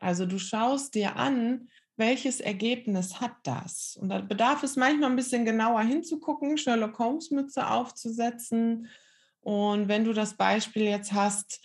Also 0.00 0.26
du 0.26 0.40
schaust 0.40 0.96
dir 0.96 1.14
an, 1.14 1.68
welches 1.96 2.40
Ergebnis 2.40 3.20
hat 3.20 3.36
das? 3.44 3.96
Und 4.00 4.08
da 4.08 4.20
bedarf 4.20 4.64
es 4.64 4.74
manchmal 4.74 5.10
ein 5.10 5.14
bisschen 5.14 5.44
genauer 5.44 5.82
hinzugucken, 5.82 6.58
Sherlock 6.58 6.98
Holmes 6.98 7.30
Mütze 7.30 7.68
aufzusetzen. 7.70 8.88
Und 9.40 9.86
wenn 9.86 10.04
du 10.04 10.12
das 10.12 10.34
Beispiel 10.34 10.82
jetzt 10.82 11.12
hast, 11.12 11.64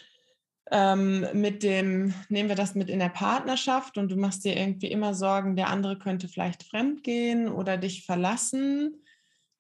ähm, 0.70 1.26
mit 1.34 1.64
dem, 1.64 2.14
nehmen 2.30 2.50
wir 2.50 2.56
das 2.56 2.76
mit 2.76 2.88
in 2.88 3.00
der 3.00 3.10
Partnerschaft 3.10 3.98
und 3.98 4.12
du 4.12 4.16
machst 4.16 4.46
dir 4.46 4.56
irgendwie 4.56 4.92
immer 4.92 5.16
Sorgen, 5.16 5.56
der 5.56 5.70
andere 5.70 5.98
könnte 5.98 6.28
vielleicht 6.28 6.62
fremdgehen 6.62 7.50
oder 7.50 7.78
dich 7.78 8.06
verlassen, 8.06 9.02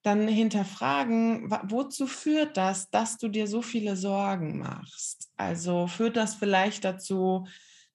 dann 0.08 0.28
hinterfragen, 0.28 1.52
wozu 1.64 2.08
führt 2.08 2.58
das, 2.58 2.90
dass 2.90 3.18
du 3.18 3.28
dir 3.28 3.48
so 3.48 3.62
viele 3.62 3.96
Sorgen 3.96 4.58
machst? 4.58 5.30
Also 5.38 5.88
führt 5.88 6.18
das 6.18 6.36
vielleicht 6.36 6.84
dazu, 6.84 7.46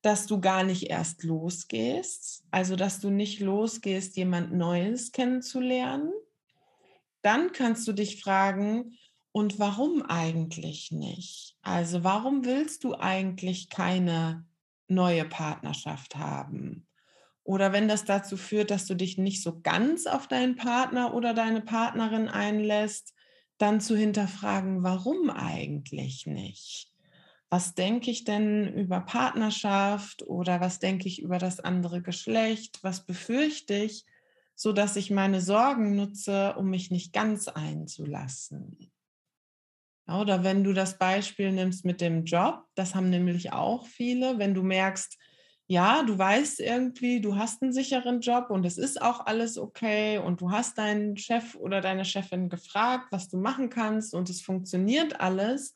dass 0.03 0.27
du 0.27 0.41
gar 0.41 0.63
nicht 0.63 0.91
erst 0.91 1.25
losgehst, 1.25 2.45
also 2.51 2.77
dass 2.77 3.01
du 3.01 3.11
nicht 3.11 3.41
losgehst, 3.41 4.17
jemand 4.17 4.53
Neues 4.53 5.13
kennenzulernen? 5.13 6.13
Dann 7.23 7.53
kannst 7.53 7.89
du 7.89 7.93
dich 7.93 8.23
fragen, 8.23 8.97
und 9.33 9.59
warum 9.59 10.03
eigentlich 10.03 10.93
nicht? 10.93 11.57
Also 11.63 12.05
warum 12.05 12.45
willst 12.45 12.85
du 12.85 12.95
eigentlich 12.95 13.71
keine 13.71 14.45
neue 14.89 15.25
Partnerschaft 15.25 16.17
haben? 16.17 16.87
Oder 17.45 17.72
wenn 17.72 17.88
das 17.88 18.05
dazu 18.05 18.36
führt, 18.36 18.70
dass 18.70 18.86
du 18.86 18.95
dich 18.95 19.18
nicht 19.18 19.43
so 19.43 19.61
ganz 19.61 20.07
auf 20.07 20.28
deinen 20.28 20.57
Partner 20.57 21.14
oder 21.14 21.34
deine 21.34 21.61
Partnerin 21.61 22.28
einlässt, 22.28 23.14
dann 23.59 23.80
zu 23.80 23.97
hinterfragen, 23.97 24.82
warum 24.82 25.30
eigentlich 25.30 26.26
nicht? 26.26 26.93
Was 27.51 27.74
denke 27.74 28.11
ich 28.11 28.24
denn 28.24 28.72
über 28.74 29.01
Partnerschaft 29.01 30.22
oder 30.26 30.61
was 30.61 30.78
denke 30.78 31.07
ich 31.07 31.20
über 31.20 31.38
das 31.38 31.61
andere 31.61 32.01
Geschlecht? 32.01 32.78
Was 32.82 33.05
befürchte 33.05 33.74
ich, 33.74 34.07
so 34.55 34.72
dass 34.72 34.97
ich 34.97 35.11
meine 35.11 35.40
Sorgen 35.40 35.97
nutze, 35.97 36.55
um 36.57 36.70
mich 36.70 36.90
nicht 36.90 37.12
ganz 37.12 37.49
einzulassen? 37.49 38.90
Oder 40.07 40.45
wenn 40.45 40.64
du 40.64 40.72
das 40.72 40.99
Beispiel 40.99 41.53
nimmst 41.53 41.84
mit 41.84 42.01
dem 42.01 42.24
Job, 42.24 42.64
das 42.74 42.95
haben 42.95 43.11
nämlich 43.11 43.53
auch 43.53 43.86
viele, 43.86 44.38
wenn 44.38 44.55
du 44.55 44.62
merkst, 44.62 45.18
ja, 45.73 46.03
du 46.03 46.18
weißt 46.18 46.61
irgendwie, 46.61 47.23
du 47.23 47.37
hast 47.37 47.62
einen 47.62 47.73
sicheren 47.73 48.20
Job 48.20 48.51
und 48.51 48.66
es 48.66 48.77
ist 48.77 49.01
auch 49.01 49.25
alles 49.25 49.57
okay 49.57 50.18
und 50.18 50.43
du 50.43 50.51
hast 50.51 50.77
deinen 50.77 51.16
Chef 51.16 51.55
oder 51.55 51.81
deine 51.81 52.05
Chefin 52.05 52.51
gefragt, 52.51 53.07
was 53.11 53.31
du 53.31 53.39
machen 53.39 53.70
kannst 53.70 54.14
und 54.14 54.29
es 54.29 54.43
funktioniert 54.43 55.20
alles. 55.20 55.73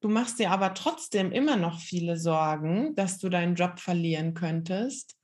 Du 0.00 0.08
machst 0.08 0.38
dir 0.38 0.52
aber 0.52 0.72
trotzdem 0.72 1.32
immer 1.32 1.56
noch 1.56 1.80
viele 1.80 2.16
Sorgen, 2.16 2.94
dass 2.94 3.18
du 3.18 3.28
deinen 3.28 3.56
Job 3.56 3.80
verlieren 3.80 4.34
könntest. 4.34 5.16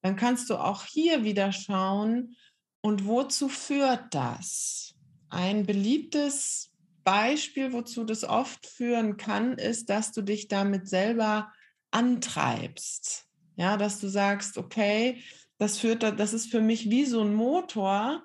Dann 0.00 0.16
kannst 0.16 0.48
du 0.48 0.56
auch 0.56 0.84
hier 0.84 1.24
wieder 1.24 1.52
schauen, 1.52 2.36
und 2.82 3.04
wozu 3.04 3.50
führt 3.50 4.14
das? 4.14 4.94
Ein 5.28 5.66
beliebtes 5.66 6.72
Beispiel, 7.04 7.74
wozu 7.74 8.04
das 8.04 8.24
oft 8.24 8.66
führen 8.66 9.18
kann, 9.18 9.58
ist, 9.58 9.90
dass 9.90 10.12
du 10.12 10.22
dich 10.22 10.48
damit 10.48 10.88
selber 10.88 11.52
antreibst. 11.90 13.29
Ja, 13.60 13.76
dass 13.76 14.00
du 14.00 14.08
sagst, 14.08 14.56
okay, 14.56 15.22
das 15.58 15.76
führt, 15.76 16.02
das 16.02 16.32
ist 16.32 16.50
für 16.50 16.62
mich 16.62 16.88
wie 16.88 17.04
so 17.04 17.20
ein 17.20 17.34
Motor, 17.34 18.22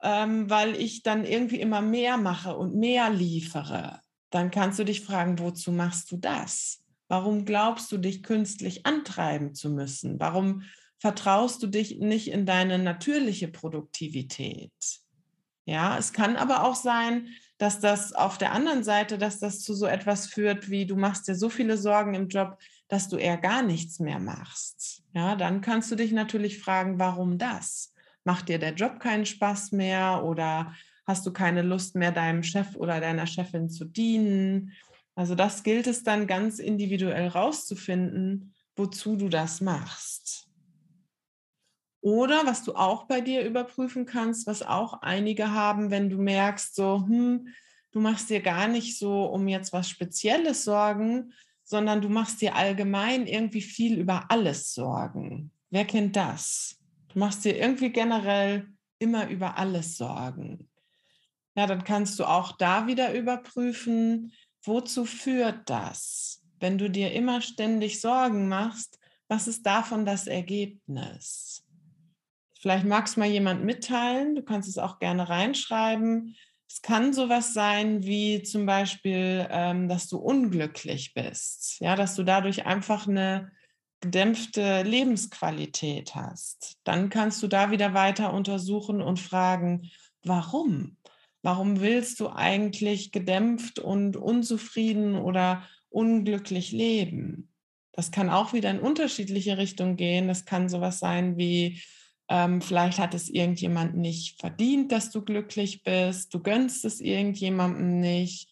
ähm, 0.00 0.48
weil 0.48 0.76
ich 0.76 1.02
dann 1.02 1.24
irgendwie 1.24 1.60
immer 1.60 1.82
mehr 1.82 2.16
mache 2.16 2.56
und 2.56 2.76
mehr 2.76 3.10
liefere. 3.10 3.98
Dann 4.30 4.52
kannst 4.52 4.78
du 4.78 4.84
dich 4.84 5.00
fragen, 5.00 5.40
wozu 5.40 5.72
machst 5.72 6.12
du 6.12 6.18
das? 6.18 6.84
Warum 7.08 7.44
glaubst 7.44 7.90
du, 7.90 7.98
dich 7.98 8.22
künstlich 8.22 8.86
antreiben 8.86 9.56
zu 9.56 9.70
müssen? 9.70 10.20
Warum 10.20 10.62
vertraust 10.98 11.64
du 11.64 11.66
dich 11.66 11.98
nicht 11.98 12.28
in 12.28 12.46
deine 12.46 12.78
natürliche 12.78 13.48
Produktivität? 13.48 14.70
Ja, 15.64 15.98
es 15.98 16.12
kann 16.12 16.36
aber 16.36 16.62
auch 16.62 16.76
sein, 16.76 17.26
dass 17.58 17.80
das 17.80 18.12
auf 18.12 18.38
der 18.38 18.52
anderen 18.52 18.84
Seite, 18.84 19.18
dass 19.18 19.40
das 19.40 19.62
zu 19.62 19.74
so 19.74 19.86
etwas 19.86 20.28
führt, 20.28 20.70
wie 20.70 20.86
du 20.86 20.94
machst 20.94 21.26
dir 21.26 21.34
so 21.34 21.48
viele 21.48 21.76
Sorgen 21.76 22.14
im 22.14 22.28
Job, 22.28 22.56
dass 22.88 23.08
du 23.08 23.16
eher 23.16 23.36
gar 23.36 23.62
nichts 23.62 23.98
mehr 23.98 24.18
machst. 24.18 25.02
Ja, 25.12 25.36
dann 25.36 25.60
kannst 25.60 25.90
du 25.90 25.96
dich 25.96 26.12
natürlich 26.12 26.58
fragen, 26.58 26.98
warum 26.98 27.38
das? 27.38 27.94
Macht 28.24 28.48
dir 28.48 28.58
der 28.58 28.74
Job 28.74 29.00
keinen 29.00 29.26
Spaß 29.26 29.72
mehr 29.72 30.24
oder 30.24 30.74
hast 31.06 31.26
du 31.26 31.32
keine 31.32 31.62
Lust 31.62 31.94
mehr, 31.94 32.12
deinem 32.12 32.42
Chef 32.42 32.76
oder 32.76 33.00
deiner 33.00 33.26
Chefin 33.26 33.68
zu 33.68 33.84
dienen? 33.84 34.72
Also 35.14 35.34
das 35.34 35.62
gilt 35.62 35.86
es 35.86 36.02
dann 36.02 36.26
ganz 36.26 36.58
individuell 36.58 37.28
rauszufinden, 37.28 38.54
wozu 38.76 39.16
du 39.16 39.28
das 39.28 39.60
machst. 39.60 40.48
Oder 42.02 42.46
was 42.46 42.62
du 42.62 42.74
auch 42.74 43.04
bei 43.04 43.20
dir 43.20 43.44
überprüfen 43.44 44.06
kannst, 44.06 44.46
was 44.46 44.62
auch 44.62 45.02
einige 45.02 45.50
haben, 45.50 45.90
wenn 45.90 46.08
du 46.08 46.18
merkst, 46.18 46.74
so, 46.74 47.04
hm, 47.06 47.48
du 47.90 48.00
machst 48.00 48.30
dir 48.30 48.40
gar 48.40 48.68
nicht 48.68 48.98
so 48.98 49.24
um 49.24 49.48
jetzt 49.48 49.72
was 49.72 49.88
Spezielles 49.88 50.64
Sorgen, 50.64 51.32
sondern 51.66 52.00
du 52.00 52.08
machst 52.08 52.40
dir 52.40 52.54
allgemein 52.54 53.26
irgendwie 53.26 53.60
viel 53.60 53.98
über 53.98 54.30
alles 54.30 54.72
Sorgen. 54.72 55.50
Wer 55.70 55.84
kennt 55.84 56.14
das? 56.14 56.78
Du 57.08 57.18
machst 57.18 57.44
dir 57.44 57.58
irgendwie 57.58 57.90
generell 57.90 58.68
immer 59.00 59.28
über 59.28 59.58
alles 59.58 59.98
Sorgen. 59.98 60.70
Ja, 61.56 61.66
dann 61.66 61.84
kannst 61.84 62.18
du 62.18 62.24
auch 62.24 62.52
da 62.52 62.86
wieder 62.86 63.12
überprüfen, 63.14 64.32
wozu 64.62 65.04
führt 65.04 65.68
das? 65.68 66.42
Wenn 66.60 66.78
du 66.78 66.88
dir 66.88 67.12
immer 67.12 67.42
ständig 67.42 68.00
Sorgen 68.00 68.48
machst, 68.48 68.98
was 69.28 69.48
ist 69.48 69.66
davon 69.66 70.06
das 70.06 70.28
Ergebnis? 70.28 71.64
Vielleicht 72.60 72.86
magst 72.86 73.16
du 73.16 73.20
mal 73.20 73.28
jemand 73.28 73.64
mitteilen, 73.64 74.36
du 74.36 74.42
kannst 74.42 74.68
es 74.68 74.78
auch 74.78 74.98
gerne 74.98 75.28
reinschreiben. 75.28 76.36
Es 76.68 76.82
kann 76.82 77.12
sowas 77.12 77.54
sein 77.54 78.02
wie 78.04 78.42
zum 78.42 78.66
Beispiel, 78.66 79.46
ähm, 79.50 79.88
dass 79.88 80.08
du 80.08 80.18
unglücklich 80.18 81.14
bist, 81.14 81.80
ja, 81.80 81.94
dass 81.94 82.16
du 82.16 82.22
dadurch 82.24 82.66
einfach 82.66 83.06
eine 83.06 83.52
gedämpfte 84.00 84.82
Lebensqualität 84.82 86.14
hast. 86.14 86.76
Dann 86.84 87.08
kannst 87.08 87.42
du 87.42 87.46
da 87.46 87.70
wieder 87.70 87.94
weiter 87.94 88.32
untersuchen 88.32 89.00
und 89.00 89.18
fragen, 89.18 89.90
warum? 90.22 90.96
Warum 91.42 91.80
willst 91.80 92.20
du 92.20 92.28
eigentlich 92.28 93.12
gedämpft 93.12 93.78
und 93.78 94.16
unzufrieden 94.16 95.14
oder 95.14 95.62
unglücklich 95.88 96.72
leben? 96.72 97.52
Das 97.92 98.10
kann 98.10 98.28
auch 98.28 98.52
wieder 98.52 98.70
in 98.70 98.80
unterschiedliche 98.80 99.56
Richtungen 99.56 99.96
gehen. 99.96 100.28
Das 100.28 100.44
kann 100.44 100.68
sowas 100.68 100.98
sein 100.98 101.38
wie, 101.38 101.80
ähm, 102.28 102.60
vielleicht 102.60 102.98
hat 102.98 103.14
es 103.14 103.28
irgendjemand 103.28 103.96
nicht 103.96 104.40
verdient, 104.40 104.92
dass 104.92 105.10
du 105.10 105.22
glücklich 105.22 105.82
bist. 105.82 106.34
Du 106.34 106.42
gönnst 106.42 106.84
es 106.84 107.00
irgendjemandem 107.00 108.00
nicht. 108.00 108.50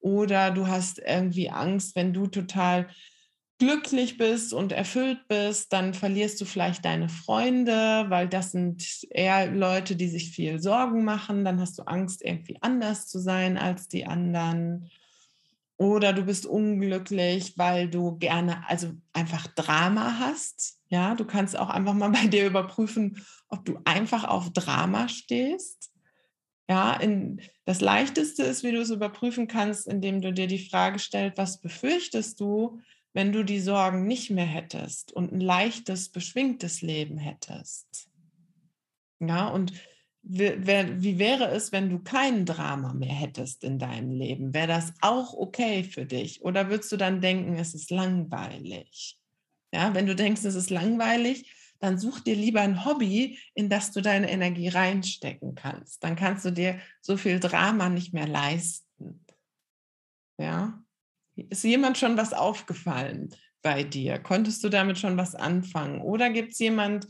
Oder 0.00 0.52
du 0.52 0.68
hast 0.68 1.00
irgendwie 1.00 1.50
Angst, 1.50 1.96
wenn 1.96 2.12
du 2.12 2.28
total 2.28 2.88
glücklich 3.58 4.16
bist 4.16 4.52
und 4.52 4.70
erfüllt 4.70 5.26
bist, 5.26 5.72
dann 5.72 5.92
verlierst 5.92 6.40
du 6.40 6.44
vielleicht 6.44 6.84
deine 6.84 7.08
Freunde, 7.08 8.06
weil 8.08 8.28
das 8.28 8.52
sind 8.52 8.86
eher 9.10 9.50
Leute, 9.50 9.96
die 9.96 10.08
sich 10.08 10.30
viel 10.30 10.60
Sorgen 10.60 11.04
machen. 11.04 11.44
Dann 11.44 11.60
hast 11.60 11.78
du 11.78 11.82
Angst, 11.82 12.24
irgendwie 12.24 12.56
anders 12.60 13.08
zu 13.08 13.18
sein 13.18 13.58
als 13.58 13.88
die 13.88 14.06
anderen. 14.06 14.88
Oder 15.78 16.12
du 16.12 16.24
bist 16.24 16.44
unglücklich, 16.44 17.56
weil 17.56 17.88
du 17.88 18.18
gerne, 18.18 18.68
also 18.68 18.92
einfach 19.12 19.46
Drama 19.46 20.18
hast. 20.18 20.80
Ja, 20.88 21.14
du 21.14 21.24
kannst 21.24 21.56
auch 21.56 21.70
einfach 21.70 21.94
mal 21.94 22.10
bei 22.10 22.26
dir 22.26 22.46
überprüfen, 22.46 23.24
ob 23.48 23.64
du 23.64 23.78
einfach 23.84 24.24
auf 24.24 24.52
Drama 24.52 25.08
stehst. 25.08 25.92
Ja, 26.68 26.94
in, 26.94 27.40
das 27.64 27.80
Leichteste 27.80 28.42
ist, 28.42 28.64
wie 28.64 28.72
du 28.72 28.80
es 28.80 28.90
überprüfen 28.90 29.46
kannst, 29.46 29.86
indem 29.86 30.20
du 30.20 30.32
dir 30.32 30.48
die 30.48 30.68
Frage 30.68 30.98
stellst, 30.98 31.38
was 31.38 31.60
befürchtest 31.60 32.40
du, 32.40 32.80
wenn 33.14 33.32
du 33.32 33.44
die 33.44 33.60
Sorgen 33.60 34.06
nicht 34.06 34.30
mehr 34.30 34.44
hättest 34.44 35.12
und 35.12 35.32
ein 35.32 35.40
leichtes, 35.40 36.10
beschwingtes 36.10 36.82
Leben 36.82 37.18
hättest? 37.18 38.10
Ja, 39.20 39.46
und 39.48 39.72
wie 40.30 41.18
wäre 41.18 41.48
es, 41.48 41.72
wenn 41.72 41.88
du 41.88 42.00
kein 42.00 42.44
Drama 42.44 42.92
mehr 42.92 43.14
hättest 43.14 43.64
in 43.64 43.78
deinem 43.78 44.10
Leben? 44.10 44.52
Wäre 44.52 44.66
das 44.66 44.92
auch 45.00 45.32
okay 45.32 45.84
für 45.84 46.04
dich? 46.04 46.42
Oder 46.42 46.68
würdest 46.68 46.92
du 46.92 46.96
dann 46.98 47.20
denken, 47.20 47.56
es 47.56 47.74
ist 47.74 47.90
langweilig? 47.90 49.18
Ja, 49.72 49.94
wenn 49.94 50.06
du 50.06 50.14
denkst, 50.14 50.44
es 50.44 50.54
ist 50.54 50.70
langweilig, 50.70 51.50
dann 51.78 51.98
such 51.98 52.20
dir 52.20 52.34
lieber 52.34 52.60
ein 52.60 52.84
Hobby, 52.84 53.38
in 53.54 53.70
das 53.70 53.92
du 53.92 54.00
deine 54.00 54.30
Energie 54.30 54.68
reinstecken 54.68 55.54
kannst. 55.54 56.02
Dann 56.04 56.16
kannst 56.16 56.44
du 56.44 56.50
dir 56.50 56.78
so 57.00 57.16
viel 57.16 57.40
Drama 57.40 57.88
nicht 57.88 58.12
mehr 58.12 58.26
leisten. 58.26 59.24
Ja? 60.38 60.82
Ist 61.36 61.64
jemand 61.64 61.96
schon 61.96 62.16
was 62.16 62.32
aufgefallen 62.32 63.34
bei 63.62 63.84
dir? 63.84 64.18
Konntest 64.18 64.62
du 64.64 64.68
damit 64.68 64.98
schon 64.98 65.16
was 65.16 65.34
anfangen? 65.34 66.00
Oder 66.00 66.30
gibt 66.30 66.52
es 66.52 66.58
jemand, 66.58 67.06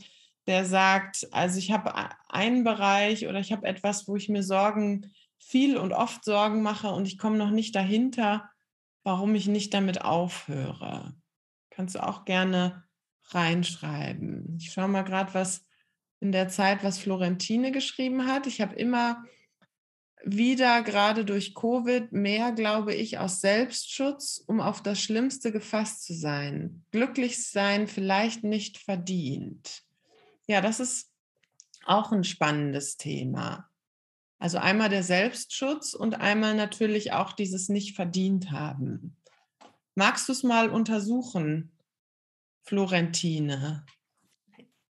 der 0.49 0.65
sagt, 0.65 1.27
also 1.31 1.59
ich 1.59 1.71
habe 1.71 1.93
einen 2.27 2.63
Bereich 2.63 3.27
oder 3.27 3.39
ich 3.39 3.51
habe 3.51 3.67
etwas, 3.67 4.07
wo 4.07 4.15
ich 4.15 4.29
mir 4.29 4.41
Sorgen, 4.41 5.13
viel 5.37 5.77
und 5.77 5.93
oft 5.93 6.25
Sorgen 6.25 6.63
mache 6.63 6.89
und 6.89 7.07
ich 7.07 7.19
komme 7.19 7.37
noch 7.37 7.51
nicht 7.51 7.75
dahinter, 7.75 8.49
warum 9.03 9.35
ich 9.35 9.47
nicht 9.47 9.75
damit 9.75 10.01
aufhöre. 10.01 11.13
Kannst 11.69 11.93
du 11.93 12.03
auch 12.03 12.25
gerne 12.25 12.83
reinschreiben. 13.25 14.57
Ich 14.59 14.71
schaue 14.71 14.87
mal 14.87 15.03
gerade, 15.03 15.35
was 15.35 15.67
in 16.19 16.31
der 16.31 16.49
Zeit, 16.49 16.83
was 16.83 16.97
Florentine 16.97 17.71
geschrieben 17.71 18.25
hat. 18.25 18.47
Ich 18.47 18.59
habe 18.59 18.75
immer 18.75 19.23
wieder, 20.25 20.81
gerade 20.81 21.25
durch 21.25 21.53
Covid, 21.53 22.11
mehr, 22.11 22.53
glaube 22.53 22.95
ich, 22.95 23.19
aus 23.19 23.39
Selbstschutz, 23.39 24.43
um 24.47 24.61
auf 24.61 24.81
das 24.81 24.99
Schlimmste 24.99 25.51
gefasst 25.51 26.05
zu 26.05 26.15
sein. 26.15 26.83
Glücklich 26.91 27.45
sein 27.47 27.87
vielleicht 27.87 28.43
nicht 28.43 28.79
verdient. 28.79 29.83
Ja, 30.49 30.61
das 30.61 30.79
ist 30.79 31.11
auch 31.85 32.11
ein 32.11 32.23
spannendes 32.23 32.97
Thema. 32.97 33.69
Also 34.39 34.57
einmal 34.57 34.89
der 34.89 35.03
Selbstschutz 35.03 35.93
und 35.93 36.15
einmal 36.15 36.55
natürlich 36.55 37.13
auch 37.13 37.33
dieses 37.33 37.69
nicht 37.69 37.95
verdient 37.95 38.49
haben. 38.49 39.15
Magst 39.93 40.27
du 40.27 40.31
es 40.31 40.41
mal 40.41 40.71
untersuchen, 40.71 41.71
Florentine? 42.63 43.85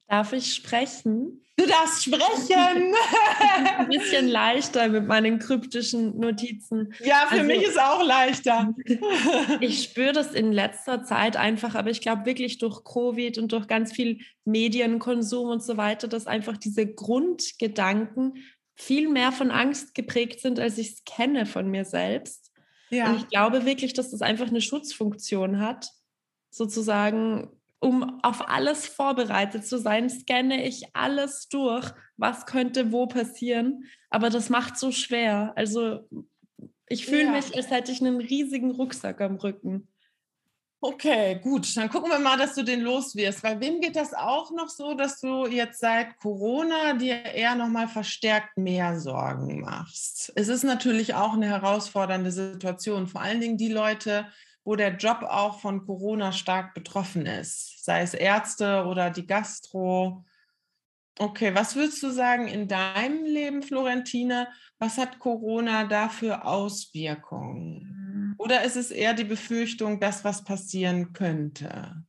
Darf 0.08 0.34
ich 0.34 0.56
sprechen? 0.56 1.46
Du 1.56 1.68
darfst 1.68 2.06
sprechen. 2.06 2.96
Bisschen 4.00 4.28
leichter 4.28 4.88
mit 4.90 5.08
meinen 5.08 5.40
kryptischen 5.40 6.20
Notizen. 6.20 6.94
Ja, 7.04 7.26
für 7.28 7.36
also, 7.36 7.46
mich 7.46 7.64
ist 7.64 7.80
auch 7.80 8.04
leichter. 8.04 8.74
ich 9.60 9.84
spüre 9.84 10.14
das 10.14 10.34
in 10.34 10.52
letzter 10.52 11.04
Zeit 11.04 11.38
einfach, 11.38 11.76
aber 11.76 11.90
ich 11.90 12.02
glaube 12.02 12.26
wirklich 12.26 12.58
durch 12.58 12.84
Covid 12.84 13.38
und 13.38 13.52
durch 13.52 13.68
ganz 13.68 13.94
viel 13.94 14.20
Medienkonsum 14.46 15.50
und 15.50 15.64
so 15.64 15.78
weiter, 15.78 16.08
dass 16.08 16.28
einfach 16.28 16.58
diese 16.58 16.86
Grundgedanken 16.88 18.44
viel 18.76 19.10
mehr 19.10 19.32
von 19.32 19.52
Angst 19.52 19.96
geprägt 19.96 20.40
sind, 20.40 20.60
als 20.60 20.78
ich 20.78 20.90
es 20.90 21.04
kenne 21.06 21.46
von 21.46 21.70
mir 21.70 21.86
selbst. 21.86 22.52
Ja. 22.90 23.10
Und 23.10 23.18
ich 23.18 23.28
glaube 23.30 23.66
wirklich, 23.66 23.94
dass 23.94 24.12
das 24.12 24.22
einfach 24.22 24.48
eine 24.48 24.62
Schutzfunktion 24.62 25.60
hat, 25.60 25.90
sozusagen 26.50 27.50
um 27.84 28.20
auf 28.24 28.50
alles 28.50 28.88
vorbereitet 28.88 29.68
zu 29.68 29.78
sein, 29.78 30.10
scanne 30.10 30.66
ich 30.66 30.84
alles 30.94 31.48
durch, 31.50 31.92
was 32.18 32.46
könnte 32.46 32.92
wo 32.92 33.08
passieren. 33.08 33.86
Aber 34.10 34.30
das 34.30 34.50
macht 34.50 34.78
so 34.78 34.92
schwer. 34.92 35.54
Also 35.56 36.08
ich 36.88 37.06
fühle 37.06 37.26
ja. 37.26 37.32
mich, 37.32 37.56
als 37.56 37.70
hätte 37.70 37.92
ich 37.92 38.02
einen 38.02 38.22
riesigen 38.22 38.72
Rucksack 38.72 39.20
am 39.22 39.36
Rücken. 39.36 39.88
Okay, 40.80 41.40
gut. 41.42 41.78
Dann 41.78 41.90
gucken 41.90 42.12
wir 42.12 42.20
mal, 42.20 42.38
dass 42.38 42.56
du 42.56 42.64
den 42.64 42.82
los 42.82 43.16
wirst. 43.16 43.42
Weil 43.42 43.60
wem 43.62 43.80
geht 43.80 43.96
das 43.96 44.14
auch 44.14 44.52
noch 44.52 44.68
so, 44.68 44.94
dass 44.96 45.22
du 45.22 45.48
jetzt 45.48 45.80
seit 45.80 46.18
Corona 46.20 46.94
dir 46.94 47.24
eher 47.24 47.56
noch 47.56 47.70
mal 47.70 47.88
verstärkt 47.88 48.58
mehr 48.58 49.00
Sorgen 49.00 49.62
machst? 49.62 50.34
Es 50.36 50.50
ist 50.50 50.64
natürlich 50.64 51.16
auch 51.16 51.34
eine 51.34 51.48
herausfordernde 51.48 52.32
Situation. 52.32 53.08
Vor 53.08 53.22
allen 53.22 53.40
Dingen 53.40 53.58
die 53.58 53.72
Leute, 53.72 54.28
wo 54.64 54.76
der 54.76 54.96
Job 54.96 55.24
auch 55.24 55.60
von 55.60 55.86
Corona 55.86 56.32
stark 56.32 56.74
betroffen 56.74 57.26
ist, 57.26 57.84
sei 57.84 58.02
es 58.02 58.14
Ärzte 58.14 58.86
oder 58.86 59.10
die 59.10 59.28
Gastro. 59.28 60.26
Okay, 61.20 61.54
was 61.54 61.76
würdest 61.76 62.02
du 62.02 62.10
sagen 62.10 62.48
in 62.48 62.68
deinem 62.68 63.26
Leben, 63.26 63.62
Florentine? 63.62 64.48
Was 64.80 64.98
hat 64.98 65.20
Corona 65.20 65.84
da 65.86 66.10
für 66.10 66.46
Auswirkungen? 66.46 68.32
Mhm. 68.32 68.36
Oder 68.38 68.64
ist 68.64 68.78
es 68.78 68.90
eher 68.90 69.14
die 69.14 69.24
Befürchtung, 69.24 70.00
dass 70.00 70.24
was 70.24 70.44
passieren 70.44 71.14
könnte? 71.14 72.04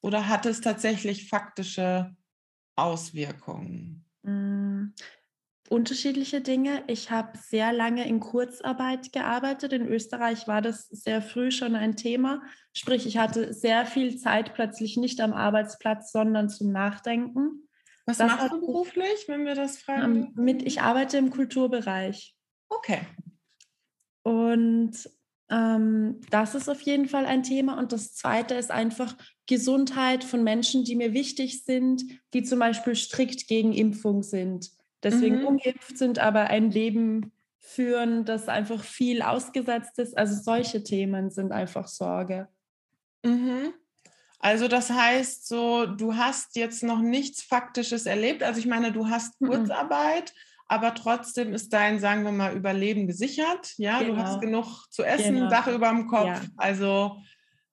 Oder 0.00 0.28
hat 0.28 0.46
es 0.46 0.60
tatsächlich 0.60 1.28
faktische 1.28 2.16
Auswirkungen? 2.76 4.04
Unterschiedliche 5.70 6.40
Dinge. 6.40 6.82
Ich 6.88 7.12
habe 7.12 7.38
sehr 7.38 7.72
lange 7.72 8.04
in 8.04 8.18
Kurzarbeit 8.18 9.12
gearbeitet. 9.12 9.72
In 9.72 9.86
Österreich 9.86 10.48
war 10.48 10.62
das 10.62 10.88
sehr 10.88 11.22
früh 11.22 11.52
schon 11.52 11.76
ein 11.76 11.94
Thema. 11.94 12.42
Sprich, 12.72 13.06
ich 13.06 13.18
hatte 13.18 13.54
sehr 13.54 13.86
viel 13.86 14.16
Zeit 14.16 14.52
plötzlich 14.54 14.96
nicht 14.96 15.20
am 15.20 15.32
Arbeitsplatz, 15.32 16.10
sondern 16.10 16.48
zum 16.48 16.72
Nachdenken. 16.72 17.68
Was 18.04 18.18
Das 18.18 18.32
machst 18.32 18.52
du 18.52 18.60
beruflich, 18.60 19.28
wenn 19.28 19.44
wir 19.44 19.54
das 19.54 19.78
fragen? 19.78 20.16
Ähm, 20.16 20.32
mit, 20.34 20.62
ich 20.64 20.82
arbeite 20.82 21.18
im 21.18 21.30
Kulturbereich. 21.30 22.34
Okay. 22.68 23.02
Und 24.24 25.08
ähm, 25.50 26.20
das 26.30 26.56
ist 26.56 26.68
auf 26.68 26.80
jeden 26.80 27.08
Fall 27.08 27.26
ein 27.26 27.44
Thema. 27.44 27.78
Und 27.78 27.92
das 27.92 28.14
Zweite 28.14 28.56
ist 28.56 28.72
einfach 28.72 29.16
Gesundheit 29.46 30.24
von 30.24 30.42
Menschen, 30.42 30.82
die 30.82 30.96
mir 30.96 31.12
wichtig 31.12 31.64
sind, 31.64 32.02
die 32.34 32.42
zum 32.42 32.58
Beispiel 32.58 32.96
strikt 32.96 33.46
gegen 33.46 33.72
Impfung 33.72 34.24
sind. 34.24 34.72
Deswegen 35.02 35.40
Mhm. 35.40 35.46
ungeimpft 35.46 35.96
sind, 35.98 36.18
aber 36.18 36.44
ein 36.48 36.70
Leben 36.70 37.32
führen, 37.58 38.24
das 38.24 38.48
einfach 38.48 38.82
viel 38.82 39.22
ausgesetzt 39.22 39.98
ist. 39.98 40.16
Also 40.16 40.34
solche 40.42 40.82
Themen 40.82 41.30
sind 41.30 41.52
einfach 41.52 41.88
Sorge. 41.88 42.48
Mhm. 43.24 43.72
Also 44.38 44.68
das 44.68 44.90
heißt 44.90 45.46
so, 45.46 45.86
du 45.86 46.16
hast 46.16 46.56
jetzt 46.56 46.82
noch 46.82 47.00
nichts 47.00 47.42
Faktisches 47.42 48.06
erlebt. 48.06 48.42
Also 48.42 48.58
ich 48.58 48.66
meine, 48.66 48.90
du 48.92 49.08
hast 49.08 49.38
Mhm. 49.40 49.48
Kurzarbeit, 49.48 50.32
aber 50.66 50.94
trotzdem 50.94 51.52
ist 51.52 51.72
dein, 51.72 51.98
sagen 51.98 52.24
wir 52.24 52.32
mal, 52.32 52.56
Überleben 52.56 53.06
gesichert. 53.06 53.74
Ja, 53.76 54.02
du 54.02 54.16
hast 54.16 54.40
Genau. 54.40 54.62
genug 54.62 54.86
zu 54.90 55.02
essen, 55.02 55.34
Genau. 55.36 55.50
Dach 55.50 55.66
über 55.66 55.90
dem 55.90 56.06
Kopf. 56.06 56.26
Ja. 56.28 56.40
Also 56.56 57.18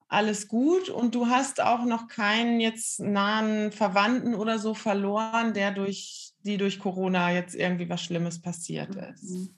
alles 0.09 0.47
gut. 0.47 0.89
Und 0.89 1.15
du 1.15 1.27
hast 1.27 1.61
auch 1.61 1.83
noch 1.85 2.07
keinen 2.07 2.59
jetzt 2.59 2.99
nahen 2.99 3.71
Verwandten 3.71 4.35
oder 4.35 4.59
so 4.59 4.73
verloren, 4.73 5.53
der 5.53 5.71
durch, 5.71 6.26
die 6.47 6.57
durch 6.57 6.79
Corona 6.79 7.31
jetzt 7.31 7.55
irgendwie 7.55 7.89
was 7.89 8.01
Schlimmes 8.03 8.41
passiert 8.41 8.95
ist. 8.95 9.23
Mhm. 9.23 9.49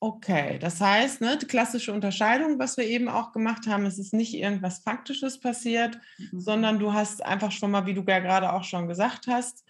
Okay, 0.00 0.58
das 0.58 0.80
heißt, 0.80 1.20
ne, 1.20 1.38
die 1.38 1.46
klassische 1.46 1.92
Unterscheidung, 1.92 2.58
was 2.58 2.76
wir 2.76 2.84
eben 2.84 3.08
auch 3.08 3.30
gemacht 3.30 3.68
haben, 3.68 3.86
es 3.86 4.00
ist 4.00 4.12
nicht 4.12 4.34
irgendwas 4.34 4.80
Faktisches 4.80 5.38
passiert, 5.38 5.96
Mhm. 6.18 6.40
sondern 6.40 6.78
du 6.80 6.92
hast 6.92 7.24
einfach 7.24 7.52
schon 7.52 7.70
mal, 7.70 7.86
wie 7.86 7.94
du 7.94 8.02
ja 8.08 8.18
gerade 8.18 8.52
auch 8.52 8.64
schon 8.64 8.88
gesagt 8.88 9.28
hast, 9.28 9.64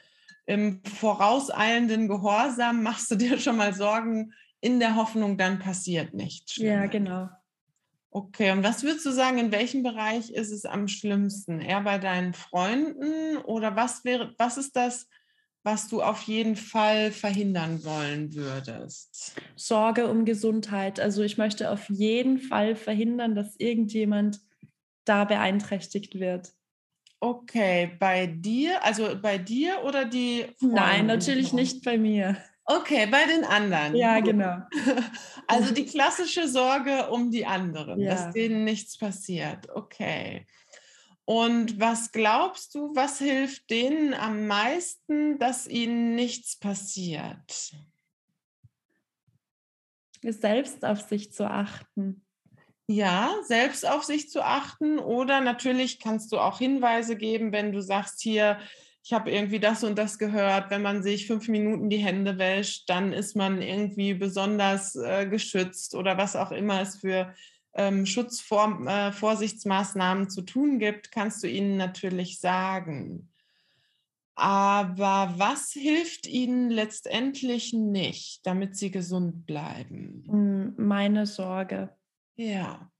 im 0.46 0.82
vorauseilenden 0.84 2.08
Gehorsam 2.08 2.82
machst 2.82 3.10
du 3.10 3.16
dir 3.16 3.38
schon 3.38 3.56
mal 3.56 3.74
Sorgen 3.74 4.32
in 4.60 4.80
der 4.80 4.96
Hoffnung, 4.96 5.36
dann 5.36 5.58
passiert 5.58 6.14
nichts. 6.14 6.56
Ja, 6.56 6.86
genau. 6.86 7.28
Okay, 8.10 8.52
und 8.52 8.62
was 8.62 8.82
würdest 8.82 9.04
du 9.06 9.10
sagen, 9.10 9.38
in 9.38 9.52
welchem 9.52 9.82
Bereich 9.82 10.30
ist 10.30 10.50
es 10.50 10.64
am 10.64 10.88
schlimmsten? 10.88 11.60
Eher 11.60 11.80
bei 11.80 11.98
deinen 11.98 12.34
Freunden 12.34 13.38
oder 13.38 13.76
was 13.76 14.04
wäre, 14.04 14.34
was 14.38 14.56
ist 14.56 14.76
das, 14.76 15.08
was 15.64 15.88
du 15.88 16.02
auf 16.02 16.22
jeden 16.22 16.56
Fall 16.56 17.12
verhindern 17.12 17.84
wollen 17.84 18.34
würdest? 18.34 19.34
Sorge 19.56 20.08
um 20.08 20.24
Gesundheit. 20.24 20.98
Also 21.00 21.22
ich 21.22 21.38
möchte 21.38 21.70
auf 21.70 21.88
jeden 21.88 22.38
Fall 22.38 22.74
verhindern, 22.76 23.34
dass 23.34 23.54
irgendjemand 23.58 24.40
da 25.04 25.24
beeinträchtigt 25.24 26.18
wird. 26.18 26.52
Okay, 27.20 27.96
bei 28.00 28.26
dir, 28.26 28.82
also 28.84 29.16
bei 29.20 29.38
dir 29.38 29.84
oder 29.84 30.04
die 30.04 30.46
Nein, 30.60 30.72
Freunde? 30.72 31.04
natürlich 31.14 31.52
nicht 31.52 31.84
bei 31.84 31.96
mir. 31.96 32.36
Okay, 32.64 33.06
bei 33.06 33.24
den 33.26 33.44
anderen. 33.44 33.94
Ja, 33.96 34.20
genau. 34.20 34.58
Also 35.48 35.74
die 35.74 35.84
klassische 35.84 36.48
Sorge 36.48 37.10
um 37.10 37.30
die 37.30 37.44
anderen, 37.44 38.00
Ja. 38.00 38.10
dass 38.12 38.30
denen 38.32 38.64
nichts 38.64 38.96
passiert. 38.96 39.68
Okay. 39.74 40.46
Und 41.24 41.78
was 41.78 42.12
glaubst 42.12 42.74
du, 42.74 42.94
was 42.94 43.18
hilft 43.18 43.70
denen 43.70 44.12
am 44.12 44.46
meisten, 44.46 45.38
dass 45.38 45.68
ihnen 45.68 46.14
nichts 46.14 46.58
passiert? 46.58 47.72
Selbst 50.22 50.84
auf 50.84 51.00
sich 51.00 51.32
zu 51.32 51.48
achten. 51.48 52.24
Ja, 52.88 53.34
selbst 53.44 53.88
auf 53.88 54.02
sich 54.04 54.28
zu 54.30 54.44
achten 54.44 54.98
oder 54.98 55.40
natürlich 55.40 56.00
kannst 56.00 56.32
du 56.32 56.38
auch 56.38 56.58
Hinweise 56.58 57.16
geben, 57.16 57.52
wenn 57.52 57.72
du 57.72 57.80
sagst, 57.80 58.20
hier, 58.20 58.58
ich 59.04 59.12
habe 59.12 59.30
irgendwie 59.30 59.60
das 59.60 59.82
und 59.82 59.96
das 59.96 60.18
gehört, 60.18 60.70
wenn 60.70 60.82
man 60.82 61.02
sich 61.02 61.26
fünf 61.26 61.48
Minuten 61.48 61.90
die 61.90 61.98
Hände 61.98 62.38
wäscht, 62.38 62.88
dann 62.88 63.12
ist 63.12 63.34
man 63.34 63.62
irgendwie 63.62 64.14
besonders 64.14 64.94
äh, 64.96 65.26
geschützt 65.26 65.94
oder 65.94 66.18
was 66.18 66.36
auch 66.36 66.52
immer 66.52 66.80
es 66.82 66.96
für 66.96 67.34
ähm, 67.74 68.06
Schutzvorsichtsmaßnahmen 68.06 70.24
äh, 70.24 70.28
zu 70.28 70.42
tun 70.42 70.78
gibt, 70.78 71.12
kannst 71.12 71.42
du 71.42 71.48
ihnen 71.48 71.76
natürlich 71.76 72.40
sagen. 72.40 73.28
Aber 74.34 75.34
was 75.36 75.72
hilft 75.72 76.26
ihnen 76.26 76.70
letztendlich 76.70 77.72
nicht, 77.72 78.46
damit 78.46 78.76
sie 78.76 78.90
gesund 78.90 79.46
bleiben? 79.46 80.24
Mm, 80.26 80.82
Meine 80.82 81.26
Sorge. 81.26 81.90
Ja. 82.34 82.90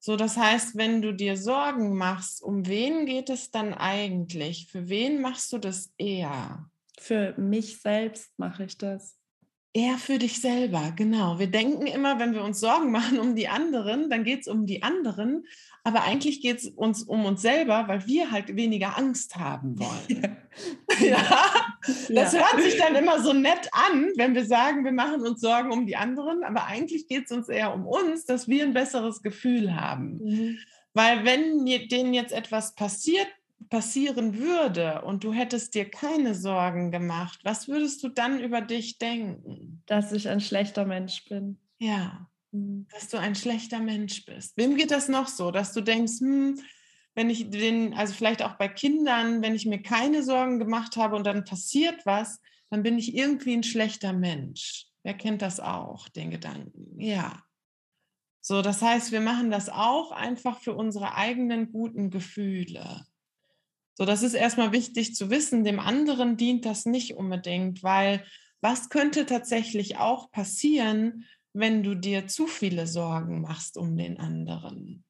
So, 0.00 0.16
das 0.16 0.36
heißt, 0.36 0.76
wenn 0.76 1.00
du 1.00 1.12
dir 1.12 1.36
Sorgen 1.36 1.96
machst, 1.96 2.42
um 2.42 2.66
wen 2.66 3.06
geht 3.06 3.30
es 3.30 3.50
dann 3.50 3.72
eigentlich? 3.72 4.68
Für 4.70 4.88
wen 4.88 5.20
machst 5.20 5.52
du 5.52 5.58
das 5.58 5.92
eher? 5.96 6.68
Für 6.98 7.34
mich 7.38 7.80
selbst 7.80 8.38
mache 8.38 8.64
ich 8.64 8.76
das. 8.76 9.18
Eher 9.76 9.98
für 9.98 10.18
dich 10.18 10.40
selber, 10.40 10.92
genau. 10.94 11.40
Wir 11.40 11.48
denken 11.48 11.88
immer, 11.88 12.20
wenn 12.20 12.32
wir 12.32 12.44
uns 12.44 12.60
Sorgen 12.60 12.92
machen 12.92 13.18
um 13.18 13.34
die 13.34 13.48
anderen, 13.48 14.08
dann 14.08 14.22
geht 14.22 14.42
es 14.42 14.48
um 14.48 14.66
die 14.66 14.82
anderen. 14.84 15.46
Aber 15.82 16.04
eigentlich 16.04 16.40
geht 16.40 16.58
es 16.58 16.68
uns 16.68 17.02
um 17.02 17.26
uns 17.26 17.42
selber, 17.42 17.88
weil 17.88 18.06
wir 18.06 18.30
halt 18.30 18.56
weniger 18.56 18.96
Angst 18.96 19.36
haben 19.36 19.78
wollen. 19.78 20.36
ja, 21.00 21.50
das 22.08 22.32
Ja. 22.32 22.40
hört 22.40 22.62
sich 22.62 22.78
dann 22.78 22.94
immer 22.94 23.20
so 23.22 23.32
nett 23.34 23.68
an, 23.72 24.10
wenn 24.16 24.34
wir 24.34 24.46
sagen, 24.46 24.84
wir 24.84 24.92
machen 24.92 25.20
uns 25.26 25.40
Sorgen 25.40 25.72
um 25.72 25.86
die 25.86 25.96
anderen. 25.96 26.44
Aber 26.44 26.66
eigentlich 26.66 27.06
geht 27.08 27.24
es 27.26 27.32
uns 27.32 27.48
eher 27.48 27.74
um 27.74 27.84
uns, 27.86 28.24
dass 28.24 28.48
wir 28.48 28.62
ein 28.62 28.72
besseres 28.72 29.22
Gefühl 29.22 29.74
haben. 29.76 30.20
Mhm. 30.24 30.58
Weil 30.94 31.24
wenn 31.24 31.66
denen 31.66 32.14
jetzt 32.14 32.32
etwas 32.32 32.74
passiert, 32.76 33.26
passieren 33.70 34.38
würde 34.38 35.02
und 35.02 35.24
du 35.24 35.32
hättest 35.32 35.74
dir 35.74 35.90
keine 35.90 36.34
Sorgen 36.34 36.90
gemacht, 36.90 37.40
was 37.44 37.68
würdest 37.68 38.02
du 38.02 38.08
dann 38.08 38.40
über 38.40 38.60
dich 38.60 38.98
denken? 38.98 39.82
Dass 39.86 40.12
ich 40.12 40.28
ein 40.28 40.40
schlechter 40.40 40.84
Mensch 40.84 41.24
bin. 41.24 41.58
Ja, 41.78 42.28
Mhm. 42.54 42.86
dass 42.92 43.08
du 43.08 43.18
ein 43.18 43.34
schlechter 43.34 43.80
Mensch 43.80 44.24
bist. 44.24 44.56
Wem 44.56 44.76
geht 44.76 44.92
das 44.92 45.08
noch 45.08 45.26
so, 45.26 45.50
dass 45.50 45.72
du 45.72 45.80
denkst, 45.80 46.20
hm, 46.20 46.60
wenn 47.14 47.28
ich 47.30 47.50
den, 47.50 47.94
also 47.94 48.14
vielleicht 48.14 48.42
auch 48.42 48.54
bei 48.54 48.68
Kindern, 48.68 49.42
wenn 49.42 49.54
ich 49.54 49.66
mir 49.66 49.82
keine 49.82 50.22
Sorgen 50.22 50.58
gemacht 50.58 50.96
habe 50.96 51.16
und 51.16 51.24
dann 51.26 51.44
passiert 51.44 52.06
was, 52.06 52.40
dann 52.70 52.82
bin 52.82 52.98
ich 52.98 53.14
irgendwie 53.14 53.54
ein 53.54 53.62
schlechter 53.62 54.12
Mensch. 54.12 54.86
Wer 55.02 55.14
kennt 55.14 55.42
das 55.42 55.60
auch, 55.60 56.08
den 56.08 56.30
Gedanken? 56.30 56.98
Ja. 57.00 57.42
So, 58.40 58.62
das 58.62 58.82
heißt, 58.82 59.10
wir 59.12 59.20
machen 59.20 59.50
das 59.50 59.68
auch 59.68 60.12
einfach 60.12 60.60
für 60.60 60.74
unsere 60.74 61.14
eigenen 61.14 61.72
guten 61.72 62.10
Gefühle. 62.10 63.04
So, 63.96 64.04
das 64.04 64.22
ist 64.22 64.34
erstmal 64.34 64.72
wichtig 64.72 65.14
zu 65.14 65.30
wissen. 65.30 65.64
Dem 65.64 65.78
anderen 65.78 66.36
dient 66.36 66.64
das 66.64 66.84
nicht 66.84 67.14
unbedingt, 67.14 67.82
weil 67.82 68.24
was 68.60 68.88
könnte 68.88 69.26
tatsächlich 69.26 69.98
auch 69.98 70.30
passieren, 70.30 71.24
wenn 71.52 71.82
du 71.82 71.94
dir 71.94 72.26
zu 72.26 72.46
viele 72.46 72.86
Sorgen 72.86 73.42
machst 73.42 73.76
um 73.76 73.96
den 73.96 74.18
anderen? 74.18 75.04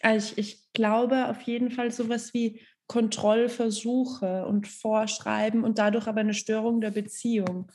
Also 0.00 0.34
ich, 0.36 0.38
ich 0.38 0.72
glaube 0.72 1.28
auf 1.28 1.42
jeden 1.42 1.70
Fall 1.70 1.90
sowas 1.90 2.32
wie 2.34 2.60
Kontrollversuche 2.86 4.46
und 4.46 4.68
Vorschreiben 4.68 5.64
und 5.64 5.78
dadurch 5.78 6.06
aber 6.06 6.20
eine 6.20 6.34
Störung 6.34 6.80
der 6.80 6.90
Beziehung. 6.90 7.70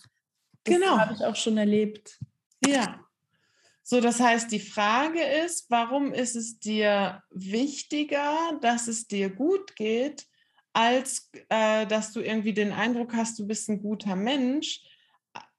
Das 0.63 0.75
Genau. 0.75 0.97
habe 0.97 1.13
ich 1.13 1.25
auch 1.25 1.35
schon 1.35 1.57
erlebt. 1.57 2.19
Ja. 2.65 3.03
So, 3.89 4.01
das 4.01 4.19
heißt, 4.19 4.51
die 4.51 4.59
Frage 4.59 5.19
ist, 5.19 5.65
warum 5.71 6.13
ist 6.13 6.35
es 6.35 6.59
dir 6.59 7.23
wichtiger, 7.31 8.55
dass 8.61 8.87
es 8.87 9.07
dir 9.07 9.31
gut 9.31 9.75
geht, 9.75 10.27
als 10.73 11.31
äh, 11.49 11.87
dass 11.87 12.13
du 12.13 12.19
irgendwie 12.19 12.53
den 12.53 12.71
Eindruck 12.71 13.15
hast, 13.15 13.39
du 13.39 13.47
bist 13.47 13.67
ein 13.67 13.81
guter 13.81 14.15
Mensch? 14.15 14.81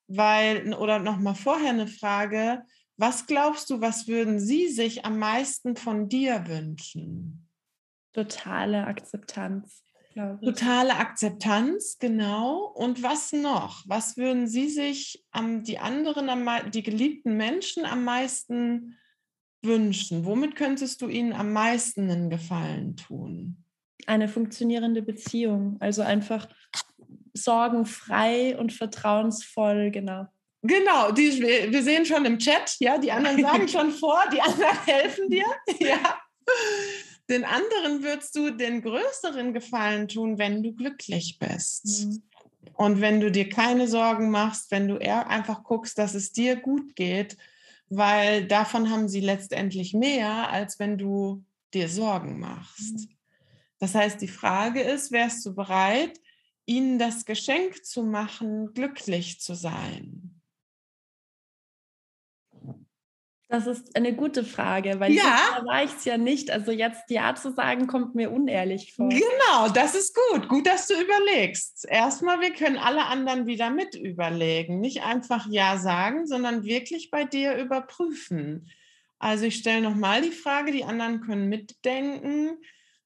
Weil, 0.06 0.72
oder 0.74 1.00
nochmal 1.00 1.34
vorher 1.34 1.70
eine 1.70 1.88
Frage, 1.88 2.62
was 2.96 3.26
glaubst 3.26 3.68
du, 3.68 3.80
was 3.80 4.06
würden 4.06 4.38
sie 4.38 4.68
sich 4.68 5.04
am 5.04 5.18
meisten 5.18 5.74
von 5.74 6.08
dir 6.08 6.46
wünschen? 6.46 7.48
Totale 8.12 8.86
Akzeptanz. 8.86 9.82
Totale 10.14 10.96
Akzeptanz, 10.96 11.98
genau. 11.98 12.64
Und 12.74 13.02
was 13.02 13.32
noch? 13.32 13.84
Was 13.86 14.16
würden 14.16 14.48
Sie 14.48 14.68
sich 14.68 15.24
am, 15.30 15.62
die 15.62 15.78
anderen, 15.78 16.28
die 16.72 16.82
geliebten 16.82 17.36
Menschen 17.36 17.84
am 17.84 18.04
meisten 18.04 18.96
wünschen? 19.62 20.24
Womit 20.24 20.56
könntest 20.56 21.00
du 21.02 21.08
ihnen 21.08 21.32
am 21.32 21.52
meisten 21.52 22.10
einen 22.10 22.28
Gefallen 22.28 22.96
tun? 22.96 23.64
Eine 24.06 24.28
funktionierende 24.28 25.02
Beziehung. 25.02 25.76
Also 25.80 26.02
einfach 26.02 26.48
sorgenfrei 27.34 28.58
und 28.58 28.72
vertrauensvoll, 28.72 29.90
genau. 29.90 30.26
Genau, 30.62 31.10
die, 31.12 31.40
wir 31.40 31.72
wir 31.72 31.82
sehen 31.82 32.04
schon 32.04 32.24
im 32.26 32.38
Chat, 32.38 32.76
ja, 32.80 32.98
die 32.98 33.10
anderen 33.12 33.40
sagen 33.40 33.68
schon 33.68 33.90
vor, 33.92 34.22
die 34.32 34.40
anderen 34.40 34.78
helfen 34.84 35.30
dir. 35.30 35.46
Ja. 35.78 36.20
Den 37.30 37.44
anderen 37.44 38.02
würdest 38.02 38.34
du 38.34 38.50
den 38.50 38.82
größeren 38.82 39.54
Gefallen 39.54 40.08
tun, 40.08 40.38
wenn 40.38 40.64
du 40.64 40.72
glücklich 40.72 41.38
bist. 41.38 42.06
Mhm. 42.06 42.22
Und 42.74 43.00
wenn 43.00 43.20
du 43.20 43.30
dir 43.30 43.48
keine 43.48 43.86
Sorgen 43.86 44.30
machst, 44.30 44.70
wenn 44.70 44.88
du 44.88 44.96
eher 44.96 45.28
einfach 45.28 45.62
guckst, 45.62 45.96
dass 45.96 46.14
es 46.14 46.32
dir 46.32 46.56
gut 46.56 46.96
geht, 46.96 47.36
weil 47.88 48.46
davon 48.46 48.90
haben 48.90 49.08
sie 49.08 49.20
letztendlich 49.20 49.94
mehr, 49.94 50.50
als 50.50 50.78
wenn 50.78 50.98
du 50.98 51.44
dir 51.72 51.88
Sorgen 51.88 52.40
machst. 52.40 52.94
Mhm. 52.94 53.08
Das 53.78 53.94
heißt, 53.94 54.20
die 54.20 54.28
Frage 54.28 54.80
ist, 54.82 55.12
wärst 55.12 55.46
du 55.46 55.54
bereit, 55.54 56.20
ihnen 56.66 56.98
das 56.98 57.24
Geschenk 57.24 57.84
zu 57.84 58.02
machen, 58.02 58.74
glücklich 58.74 59.40
zu 59.40 59.54
sein? 59.54 60.29
Das 63.50 63.66
ist 63.66 63.96
eine 63.96 64.14
gute 64.14 64.44
Frage, 64.44 65.00
weil 65.00 65.12
ja. 65.12 65.60
war 65.64 65.82
ich 65.82 65.90
es 65.90 66.04
ja 66.04 66.16
nicht. 66.16 66.52
Also 66.52 66.70
jetzt 66.70 67.10
Ja 67.10 67.34
zu 67.34 67.52
sagen, 67.52 67.88
kommt 67.88 68.14
mir 68.14 68.30
unehrlich 68.30 68.94
vor. 68.94 69.08
Genau, 69.08 69.68
das 69.74 69.96
ist 69.96 70.14
gut. 70.14 70.48
Gut, 70.48 70.68
dass 70.68 70.86
du 70.86 70.94
überlegst. 70.94 71.84
Erstmal, 71.88 72.40
wir 72.40 72.52
können 72.52 72.78
alle 72.78 73.06
anderen 73.06 73.46
wieder 73.46 73.70
mit 73.70 73.96
überlegen. 73.96 74.78
Nicht 74.78 75.02
einfach 75.02 75.48
Ja 75.50 75.78
sagen, 75.78 76.28
sondern 76.28 76.62
wirklich 76.62 77.10
bei 77.10 77.24
dir 77.24 77.56
überprüfen. 77.56 78.70
Also 79.18 79.46
ich 79.46 79.56
stelle 79.56 79.82
nochmal 79.82 80.22
die 80.22 80.30
Frage, 80.30 80.70
die 80.70 80.84
anderen 80.84 81.20
können 81.20 81.48
mitdenken. 81.48 82.56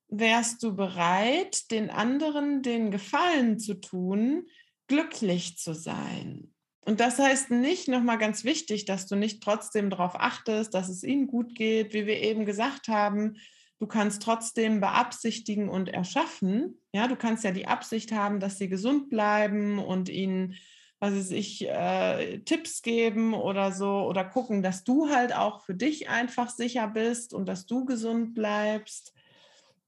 Wärst 0.08 0.62
du 0.62 0.76
bereit, 0.76 1.70
den 1.70 1.88
anderen 1.88 2.60
den 2.60 2.90
Gefallen 2.90 3.58
zu 3.58 3.80
tun, 3.80 4.46
glücklich 4.88 5.56
zu 5.56 5.72
sein? 5.72 6.53
Und 6.84 7.00
das 7.00 7.18
heißt 7.18 7.50
nicht, 7.50 7.88
nochmal 7.88 8.18
ganz 8.18 8.44
wichtig, 8.44 8.84
dass 8.84 9.06
du 9.06 9.16
nicht 9.16 9.42
trotzdem 9.42 9.88
darauf 9.88 10.16
achtest, 10.16 10.74
dass 10.74 10.88
es 10.88 11.02
ihnen 11.02 11.26
gut 11.26 11.54
geht, 11.54 11.94
wie 11.94 12.06
wir 12.06 12.20
eben 12.20 12.44
gesagt 12.44 12.88
haben. 12.88 13.36
Du 13.78 13.86
kannst 13.86 14.22
trotzdem 14.22 14.80
beabsichtigen 14.80 15.68
und 15.68 15.88
erschaffen. 15.88 16.78
Ja, 16.92 17.08
du 17.08 17.16
kannst 17.16 17.42
ja 17.42 17.52
die 17.52 17.66
Absicht 17.66 18.12
haben, 18.12 18.38
dass 18.38 18.58
sie 18.58 18.68
gesund 18.68 19.08
bleiben 19.08 19.78
und 19.78 20.10
ihnen, 20.10 20.56
was 21.00 21.14
weiß 21.14 21.30
ich, 21.30 21.68
äh, 21.68 22.40
Tipps 22.40 22.82
geben 22.82 23.34
oder 23.34 23.72
so 23.72 24.06
oder 24.06 24.24
gucken, 24.24 24.62
dass 24.62 24.84
du 24.84 25.08
halt 25.08 25.34
auch 25.34 25.62
für 25.62 25.74
dich 25.74 26.08
einfach 26.10 26.50
sicher 26.50 26.86
bist 26.88 27.32
und 27.32 27.46
dass 27.46 27.66
du 27.66 27.86
gesund 27.86 28.34
bleibst. 28.34 29.14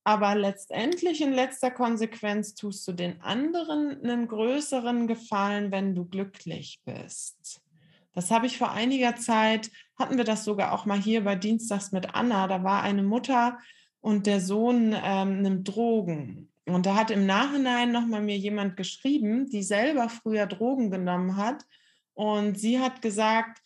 Aber 0.06 0.36
letztendlich 0.36 1.20
in 1.20 1.32
letzter 1.32 1.72
Konsequenz 1.72 2.54
tust 2.54 2.86
du 2.86 2.92
den 2.92 3.20
anderen 3.22 4.00
einen 4.04 4.28
größeren 4.28 5.08
Gefallen, 5.08 5.72
wenn 5.72 5.96
du 5.96 6.04
glücklich 6.04 6.78
bist. 6.84 7.60
Das 8.12 8.30
habe 8.30 8.46
ich 8.46 8.56
vor 8.56 8.70
einiger 8.70 9.16
Zeit, 9.16 9.68
hatten 9.98 10.16
wir 10.16 10.22
das 10.22 10.44
sogar 10.44 10.70
auch 10.70 10.86
mal 10.86 11.00
hier 11.00 11.24
bei 11.24 11.34
Dienstags 11.34 11.90
mit 11.90 12.14
Anna. 12.14 12.46
Da 12.46 12.62
war 12.62 12.84
eine 12.84 13.02
Mutter 13.02 13.58
und 14.00 14.28
der 14.28 14.40
Sohn 14.40 14.94
ähm, 14.96 15.42
nimmt 15.42 15.74
Drogen. 15.74 16.52
Und 16.66 16.86
da 16.86 16.94
hat 16.94 17.10
im 17.10 17.26
Nachhinein 17.26 17.90
nochmal 17.90 18.22
mir 18.22 18.38
jemand 18.38 18.76
geschrieben, 18.76 19.50
die 19.50 19.64
selber 19.64 20.08
früher 20.08 20.46
Drogen 20.46 20.92
genommen 20.92 21.36
hat. 21.36 21.66
Und 22.14 22.60
sie 22.60 22.78
hat 22.78 23.02
gesagt, 23.02 23.60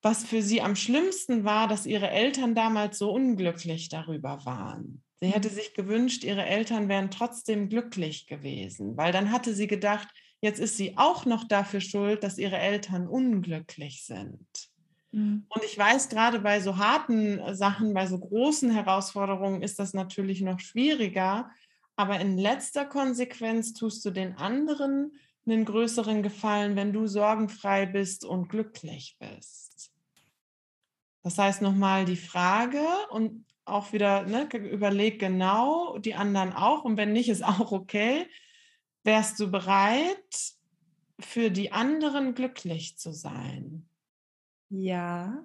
was 0.00 0.24
für 0.24 0.40
sie 0.40 0.62
am 0.62 0.76
schlimmsten 0.76 1.44
war, 1.44 1.68
dass 1.68 1.84
ihre 1.84 2.08
Eltern 2.08 2.54
damals 2.54 2.96
so 2.96 3.12
unglücklich 3.12 3.90
darüber 3.90 4.46
waren. 4.46 5.03
Sie 5.24 5.30
hätte 5.30 5.48
sich 5.48 5.72
gewünscht, 5.72 6.22
ihre 6.22 6.44
Eltern 6.44 6.90
wären 6.90 7.10
trotzdem 7.10 7.70
glücklich 7.70 8.26
gewesen, 8.26 8.98
weil 8.98 9.10
dann 9.10 9.32
hatte 9.32 9.54
sie 9.54 9.66
gedacht, 9.66 10.06
jetzt 10.42 10.60
ist 10.60 10.76
sie 10.76 10.98
auch 10.98 11.24
noch 11.24 11.44
dafür 11.44 11.80
schuld, 11.80 12.22
dass 12.22 12.36
ihre 12.36 12.58
Eltern 12.58 13.08
unglücklich 13.08 14.04
sind. 14.04 14.46
Mhm. 15.12 15.46
Und 15.48 15.64
ich 15.64 15.78
weiß, 15.78 16.10
gerade 16.10 16.40
bei 16.40 16.60
so 16.60 16.76
harten 16.76 17.38
äh, 17.38 17.54
Sachen, 17.54 17.94
bei 17.94 18.06
so 18.06 18.18
großen 18.18 18.70
Herausforderungen 18.70 19.62
ist 19.62 19.78
das 19.78 19.94
natürlich 19.94 20.42
noch 20.42 20.60
schwieriger. 20.60 21.50
Aber 21.96 22.20
in 22.20 22.36
letzter 22.36 22.84
Konsequenz 22.84 23.72
tust 23.72 24.04
du 24.04 24.10
den 24.10 24.36
anderen 24.36 25.12
einen 25.46 25.64
größeren 25.64 26.22
Gefallen, 26.22 26.76
wenn 26.76 26.92
du 26.92 27.06
sorgenfrei 27.06 27.86
bist 27.86 28.26
und 28.26 28.50
glücklich 28.50 29.16
bist. 29.18 29.90
Das 31.22 31.38
heißt 31.38 31.62
nochmal 31.62 32.04
die 32.04 32.16
Frage, 32.16 32.84
und 33.08 33.46
auch 33.64 33.92
wieder, 33.92 34.24
ne, 34.24 34.48
überleg 34.52 35.18
genau, 35.18 35.98
die 35.98 36.14
anderen 36.14 36.52
auch. 36.52 36.84
Und 36.84 36.96
wenn 36.96 37.12
nicht, 37.12 37.28
ist 37.28 37.44
auch 37.44 37.72
okay. 37.72 38.28
Wärst 39.04 39.38
du 39.38 39.50
bereit, 39.50 40.54
für 41.20 41.50
die 41.50 41.72
anderen 41.72 42.34
glücklich 42.34 42.98
zu 42.98 43.12
sein? 43.12 43.88
Ja. 44.70 45.44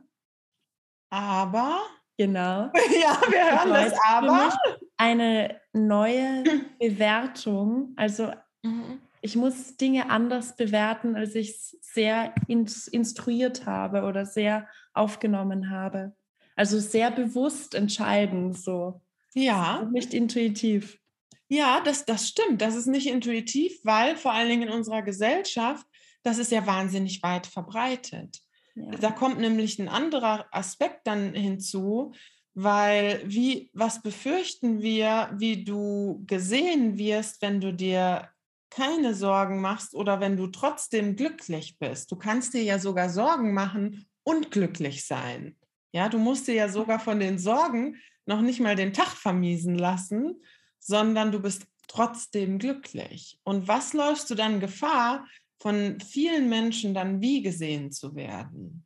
Aber. 1.09 1.79
Genau. 2.17 2.71
ja, 3.01 3.21
wir 3.29 3.51
hören 3.51 3.69
das 3.69 3.93
aber. 4.05 4.57
Eine 4.97 5.61
neue 5.73 6.43
Bewertung. 6.79 7.93
Also 7.95 8.33
mhm. 8.63 8.99
ich 9.21 9.35
muss 9.35 9.77
Dinge 9.77 10.09
anders 10.09 10.55
bewerten, 10.55 11.15
als 11.15 11.35
ich 11.35 11.51
es 11.51 11.77
sehr 11.81 12.33
instruiert 12.47 13.65
habe 13.65 14.03
oder 14.03 14.25
sehr 14.25 14.67
aufgenommen 14.93 15.69
habe. 15.69 16.13
Also 16.59 16.77
sehr 16.77 17.09
bewusst 17.09 17.73
entscheiden, 17.73 18.51
so. 18.51 18.99
Ja. 19.33 19.87
Nicht 19.93 20.13
intuitiv. 20.13 20.99
Ja, 21.47 21.79
das, 21.79 22.03
das 22.03 22.27
stimmt. 22.27 22.61
Das 22.61 22.75
ist 22.75 22.87
nicht 22.87 23.07
intuitiv, 23.07 23.79
weil 23.85 24.17
vor 24.17 24.33
allen 24.33 24.49
Dingen 24.49 24.63
in 24.63 24.73
unserer 24.73 25.01
Gesellschaft, 25.01 25.87
das 26.21 26.37
ist 26.37 26.51
ja 26.51 26.67
wahnsinnig 26.67 27.23
weit 27.23 27.47
verbreitet. 27.47 28.41
Ja. 28.75 28.91
Da 28.91 29.11
kommt 29.11 29.39
nämlich 29.39 29.79
ein 29.79 29.87
anderer 29.87 30.47
Aspekt 30.51 31.07
dann 31.07 31.33
hinzu, 31.33 32.11
weil 32.53 33.21
wie, 33.23 33.71
was 33.73 34.01
befürchten 34.01 34.81
wir, 34.81 35.33
wie 35.37 35.63
du 35.63 36.25
gesehen 36.27 36.97
wirst, 36.97 37.41
wenn 37.41 37.61
du 37.61 37.73
dir 37.73 38.27
keine 38.69 39.15
Sorgen 39.15 39.61
machst 39.61 39.95
oder 39.95 40.19
wenn 40.19 40.35
du 40.35 40.47
trotzdem 40.47 41.15
glücklich 41.15 41.79
bist. 41.79 42.11
Du 42.11 42.17
kannst 42.17 42.53
dir 42.53 42.63
ja 42.63 42.79
sogar 42.79 43.09
Sorgen 43.09 43.53
machen 43.53 44.09
und 44.23 44.51
glücklich 44.51 45.07
sein. 45.07 45.55
Ja, 45.91 46.09
du 46.09 46.17
musst 46.17 46.47
dir 46.47 46.55
ja 46.55 46.69
sogar 46.69 46.99
von 46.99 47.19
den 47.19 47.39
Sorgen 47.39 47.97
noch 48.25 48.41
nicht 48.41 48.59
mal 48.59 48.75
den 48.75 48.93
Tag 48.93 49.09
vermiesen 49.09 49.77
lassen, 49.77 50.41
sondern 50.79 51.31
du 51.31 51.41
bist 51.41 51.65
trotzdem 51.87 52.59
glücklich. 52.59 53.39
Und 53.43 53.67
was 53.67 53.93
läufst 53.93 54.29
du 54.29 54.35
dann 54.35 54.59
Gefahr, 54.59 55.25
von 55.61 55.99
vielen 55.99 56.47
Menschen 56.47 56.93
dann 56.93 57.21
wie 57.21 57.41
gesehen 57.41 57.91
zu 57.91 58.15
werden? 58.15 58.85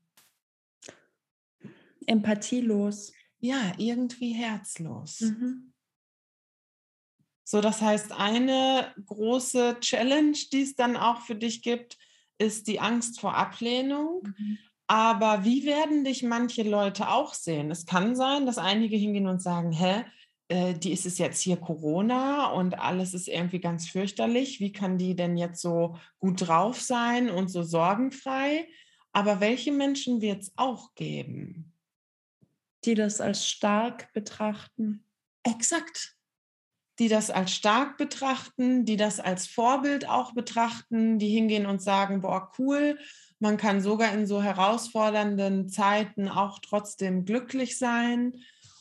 Empathielos. 2.07 3.13
Ja, 3.39 3.73
irgendwie 3.77 4.31
herzlos. 4.31 5.21
Mhm. 5.21 5.73
So, 7.43 7.61
das 7.61 7.81
heißt, 7.81 8.13
eine 8.13 8.93
große 9.05 9.77
Challenge, 9.81 10.37
die 10.51 10.61
es 10.61 10.75
dann 10.75 10.95
auch 10.95 11.21
für 11.21 11.35
dich 11.35 11.61
gibt, 11.61 11.97
ist 12.37 12.67
die 12.67 12.79
Angst 12.79 13.19
vor 13.19 13.35
Ablehnung. 13.35 14.23
Mhm. 14.23 14.57
Aber 14.87 15.45
wie 15.45 15.65
werden 15.65 16.03
dich 16.03 16.23
manche 16.23 16.63
Leute 16.63 17.09
auch 17.09 17.33
sehen? 17.33 17.71
Es 17.71 17.85
kann 17.85 18.15
sein, 18.15 18.45
dass 18.45 18.57
einige 18.57 18.97
hingehen 18.97 19.27
und 19.27 19.41
sagen, 19.41 19.71
hä, 19.71 20.03
äh, 20.49 20.73
die 20.73 20.91
ist 20.91 21.05
es 21.05 21.17
jetzt 21.17 21.41
hier 21.41 21.57
Corona 21.57 22.51
und 22.51 22.77
alles 22.79 23.13
ist 23.13 23.27
irgendwie 23.27 23.59
ganz 23.59 23.87
fürchterlich. 23.89 24.59
Wie 24.59 24.71
kann 24.71 24.97
die 24.97 25.15
denn 25.15 25.37
jetzt 25.37 25.61
so 25.61 25.97
gut 26.19 26.47
drauf 26.47 26.81
sein 26.81 27.29
und 27.29 27.47
so 27.47 27.63
sorgenfrei? 27.63 28.67
Aber 29.13 29.39
welche 29.39 29.71
Menschen 29.71 30.21
wird 30.21 30.41
es 30.41 30.53
auch 30.57 30.95
geben? 30.95 31.73
Die 32.83 32.95
das 32.95 33.21
als 33.21 33.47
stark 33.47 34.11
betrachten. 34.13 35.05
Exakt. 35.43 36.17
Die 36.99 37.07
das 37.07 37.31
als 37.31 37.53
stark 37.53 37.97
betrachten, 37.97 38.85
die 38.85 38.97
das 38.97 39.19
als 39.19 39.47
Vorbild 39.47 40.07
auch 40.07 40.33
betrachten, 40.33 41.17
die 41.17 41.29
hingehen 41.29 41.65
und 41.65 41.81
sagen, 41.81 42.21
boah, 42.21 42.51
cool, 42.59 42.99
man 43.43 43.57
kann 43.57 43.81
sogar 43.81 44.13
in 44.13 44.25
so 44.25 44.41
herausfordernden 44.41 45.67
Zeiten 45.67 46.29
auch 46.29 46.59
trotzdem 46.59 47.25
glücklich 47.25 47.77
sein. 47.77 48.37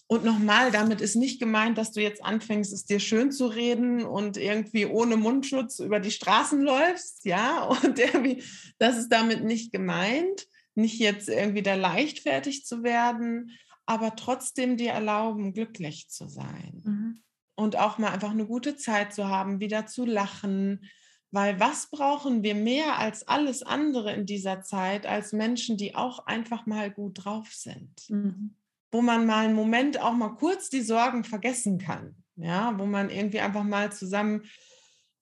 Und 0.06 0.24
nochmal, 0.24 0.70
damit 0.70 1.00
ist 1.00 1.16
nicht 1.16 1.40
gemeint, 1.40 1.78
dass 1.78 1.90
du 1.90 2.00
jetzt 2.00 2.24
anfängst, 2.24 2.72
es 2.72 2.84
dir 2.84 3.00
schön 3.00 3.32
zu 3.32 3.48
reden 3.48 4.04
und 4.04 4.36
irgendwie 4.36 4.86
ohne 4.86 5.16
Mundschutz 5.16 5.80
über 5.80 5.98
die 5.98 6.12
Straßen 6.12 6.62
läufst, 6.62 7.24
ja, 7.24 7.64
und 7.82 7.98
irgendwie, 7.98 8.44
das 8.78 8.98
ist 8.98 9.08
damit 9.08 9.42
nicht 9.42 9.72
gemeint, 9.72 10.46
nicht 10.76 11.00
jetzt 11.00 11.28
irgendwie 11.28 11.62
da 11.62 11.74
leichtfertig 11.74 12.64
zu 12.64 12.84
werden, 12.84 13.50
aber 13.84 14.14
trotzdem 14.14 14.76
dir 14.76 14.92
erlauben, 14.92 15.54
glücklich 15.54 16.08
zu 16.08 16.28
sein. 16.28 16.82
Mhm. 16.84 17.22
Und 17.56 17.76
auch 17.76 17.98
mal 17.98 18.12
einfach 18.12 18.30
eine 18.30 18.46
gute 18.46 18.76
Zeit 18.76 19.12
zu 19.12 19.26
haben, 19.26 19.58
wieder 19.58 19.86
zu 19.86 20.04
lachen, 20.04 20.88
weil 21.32 21.58
was 21.58 21.88
brauchen 21.88 22.42
wir 22.42 22.54
mehr 22.54 22.98
als 22.98 23.26
alles 23.26 23.62
andere 23.62 24.12
in 24.12 24.26
dieser 24.26 24.62
Zeit 24.62 25.06
als 25.06 25.32
Menschen, 25.32 25.78
die 25.78 25.94
auch 25.94 26.26
einfach 26.26 26.66
mal 26.66 26.90
gut 26.90 27.24
drauf 27.24 27.48
sind? 27.52 28.08
Mhm. 28.08 28.54
Wo 28.92 29.00
man 29.00 29.26
mal 29.26 29.46
einen 29.46 29.54
Moment 29.54 29.98
auch 29.98 30.12
mal 30.12 30.34
kurz 30.34 30.68
die 30.68 30.82
Sorgen 30.82 31.24
vergessen 31.24 31.78
kann. 31.78 32.14
Ja, 32.36 32.78
wo 32.78 32.86
man 32.86 33.10
irgendwie 33.10 33.40
einfach 33.40 33.64
mal 33.64 33.92
zusammen 33.92 34.42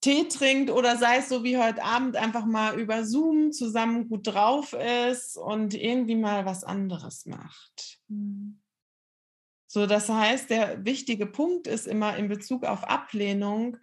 Tee 0.00 0.28
trinkt 0.28 0.70
oder 0.70 0.96
sei 0.96 1.18
es 1.18 1.28
so 1.28 1.44
wie 1.44 1.58
heute 1.58 1.84
Abend 1.84 2.16
einfach 2.16 2.46
mal 2.46 2.78
über 2.78 3.04
Zoom 3.04 3.52
zusammen 3.52 4.08
gut 4.08 4.26
drauf 4.26 4.72
ist 4.72 5.36
und 5.36 5.74
irgendwie 5.74 6.16
mal 6.16 6.44
was 6.44 6.64
anderes 6.64 7.26
macht. 7.26 8.00
Mhm. 8.08 8.60
So, 9.68 9.86
das 9.86 10.08
heißt, 10.08 10.50
der 10.50 10.84
wichtige 10.84 11.26
Punkt 11.26 11.68
ist 11.68 11.86
immer 11.86 12.16
in 12.16 12.26
Bezug 12.26 12.64
auf 12.64 12.82
Ablehnung, 12.82 13.76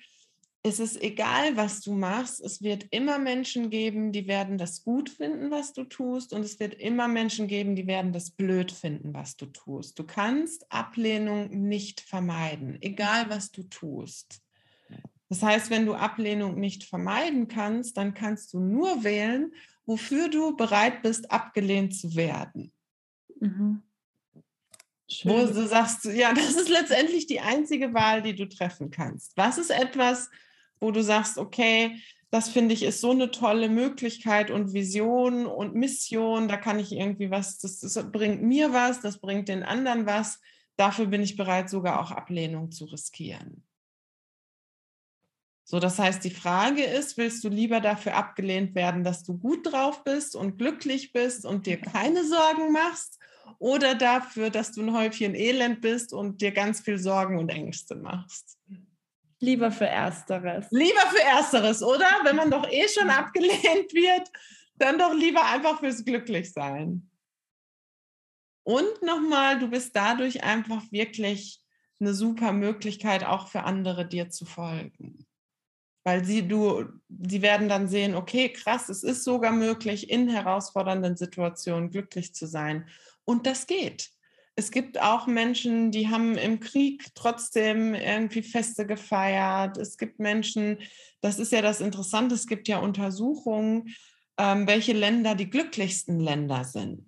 es 0.67 0.79
ist 0.79 1.01
egal, 1.01 1.57
was 1.57 1.81
du 1.81 1.93
machst, 1.93 2.41
es 2.41 2.61
wird 2.61 2.85
immer 2.91 3.17
Menschen 3.17 3.69
geben, 3.69 4.11
die 4.11 4.27
werden 4.27 4.57
das 4.57 4.83
gut 4.83 5.09
finden, 5.09 5.51
was 5.51 5.73
du 5.73 5.83
tust, 5.83 6.33
und 6.33 6.41
es 6.41 6.59
wird 6.59 6.75
immer 6.75 7.07
Menschen 7.07 7.47
geben, 7.47 7.75
die 7.75 7.87
werden 7.87 8.13
das 8.13 8.31
blöd 8.31 8.71
finden, 8.71 9.13
was 9.13 9.35
du 9.35 9.47
tust. 9.47 9.97
Du 9.97 10.03
kannst 10.03 10.71
Ablehnung 10.71 11.49
nicht 11.67 12.01
vermeiden, 12.01 12.77
egal 12.81 13.29
was 13.29 13.51
du 13.51 13.63
tust. 13.63 14.41
Das 15.29 15.43
heißt, 15.43 15.69
wenn 15.69 15.85
du 15.85 15.93
Ablehnung 15.93 16.59
nicht 16.59 16.85
vermeiden 16.85 17.47
kannst, 17.47 17.97
dann 17.97 18.13
kannst 18.13 18.53
du 18.53 18.59
nur 18.59 19.03
wählen, 19.03 19.53
wofür 19.85 20.29
du 20.29 20.55
bereit 20.55 21.01
bist, 21.01 21.31
abgelehnt 21.31 21.95
zu 21.95 22.15
werden. 22.15 22.71
Mhm. 23.39 23.83
Wo 25.23 25.45
du 25.45 25.67
sagst, 25.67 26.05
ja, 26.05 26.33
das 26.35 26.55
ist 26.55 26.69
letztendlich 26.69 27.27
die 27.27 27.39
einzige 27.39 27.93
Wahl, 27.93 28.21
die 28.21 28.35
du 28.35 28.47
treffen 28.47 28.91
kannst. 28.91 29.35
Was 29.35 29.57
ist 29.57 29.71
etwas, 29.71 30.29
wo 30.79 30.91
du 30.91 31.03
sagst, 31.03 31.37
okay, 31.37 31.99
das 32.29 32.49
finde 32.49 32.73
ich 32.73 32.83
ist 32.83 32.99
so 32.99 33.11
eine 33.11 33.31
tolle 33.31 33.69
Möglichkeit 33.69 34.51
und 34.51 34.73
Vision 34.73 35.45
und 35.45 35.75
Mission, 35.75 36.47
da 36.47 36.57
kann 36.57 36.77
ich 36.79 36.91
irgendwie 36.91 37.31
was, 37.31 37.57
das, 37.59 37.79
das 37.79 38.11
bringt 38.11 38.41
mir 38.41 38.73
was, 38.73 38.99
das 38.99 39.19
bringt 39.19 39.47
den 39.47 39.63
anderen 39.63 40.05
was. 40.05 40.41
Dafür 40.75 41.07
bin 41.07 41.23
ich 41.23 41.37
bereit, 41.37 41.69
sogar 41.69 42.01
auch 42.01 42.11
Ablehnung 42.11 42.71
zu 42.71 42.85
riskieren. 42.85 43.63
So, 45.69 45.79
das 45.79 45.99
heißt, 45.99 46.23
die 46.23 46.31
Frage 46.31 46.83
ist, 46.83 47.17
willst 47.17 47.43
du 47.43 47.49
lieber 47.49 47.81
dafür 47.81 48.15
abgelehnt 48.15 48.73
werden, 48.73 49.03
dass 49.03 49.23
du 49.23 49.37
gut 49.37 49.69
drauf 49.69 50.05
bist 50.05 50.33
und 50.33 50.57
glücklich 50.57 51.11
bist 51.11 51.45
und 51.45 51.65
dir 51.65 51.75
keine 51.75 52.25
Sorgen 52.25 52.71
machst 52.71 53.19
oder 53.59 53.95
dafür, 53.95 54.49
dass 54.49 54.71
du 54.71 54.81
ein 54.81 54.93
Häufchen 54.93 55.35
Elend 55.35 55.81
bist 55.81 56.13
und 56.13 56.41
dir 56.41 56.51
ganz 56.51 56.79
viel 56.79 56.97
Sorgen 56.97 57.37
und 57.37 57.49
Ängste 57.49 57.95
machst? 57.95 58.57
Lieber 59.39 59.71
für 59.71 59.87
Ersteres. 59.87 60.67
Lieber 60.71 61.05
für 61.11 61.23
Ersteres, 61.23 61.83
oder? 61.83 62.09
Wenn 62.23 62.35
man 62.35 62.49
doch 62.49 62.67
eh 62.69 62.87
schon 62.87 63.09
abgelehnt 63.09 63.93
wird, 63.93 64.31
dann 64.75 64.97
doch 64.97 65.13
lieber 65.13 65.45
einfach 65.45 65.79
fürs 65.79 66.03
Glücklichsein. 66.03 67.09
Und 68.63 69.01
nochmal, 69.01 69.59
du 69.59 69.69
bist 69.69 69.95
dadurch 69.95 70.43
einfach 70.43 70.83
wirklich 70.91 71.63
eine 71.99 72.13
super 72.13 72.51
Möglichkeit, 72.51 73.23
auch 73.23 73.47
für 73.47 73.63
andere 73.63 74.07
dir 74.07 74.29
zu 74.29 74.45
folgen. 74.45 75.25
Weil 76.03 76.25
sie, 76.25 76.47
du, 76.47 76.85
sie 77.07 77.41
werden 77.41 77.69
dann 77.69 77.87
sehen, 77.87 78.15
okay, 78.15 78.49
krass, 78.49 78.89
es 78.89 79.03
ist 79.03 79.23
sogar 79.23 79.51
möglich, 79.51 80.09
in 80.09 80.29
herausfordernden 80.29 81.17
Situationen 81.17 81.91
glücklich 81.91 82.33
zu 82.33 82.47
sein. 82.47 82.87
Und 83.23 83.45
das 83.45 83.67
geht 83.67 84.11
es 84.59 84.71
gibt 84.71 84.99
auch 84.99 85.27
Menschen, 85.27 85.91
die 85.91 86.09
haben 86.09 86.35
im 86.35 86.59
Krieg 86.59 87.13
trotzdem 87.13 87.93
irgendwie 87.93 88.41
Feste 88.41 88.87
gefeiert. 88.87 89.77
Es 89.77 89.99
gibt 89.99 90.19
Menschen, 90.19 90.79
das 91.21 91.37
ist 91.37 91.51
ja 91.51 91.61
das 91.61 91.79
Interessante, 91.79 92.33
es 92.33 92.47
gibt 92.47 92.67
ja 92.67 92.79
Untersuchungen, 92.79 93.93
ähm, 94.39 94.67
welche 94.67 94.93
Länder 94.93 95.35
die 95.35 95.51
glücklichsten 95.51 96.19
Länder 96.19 96.63
sind. 96.63 97.05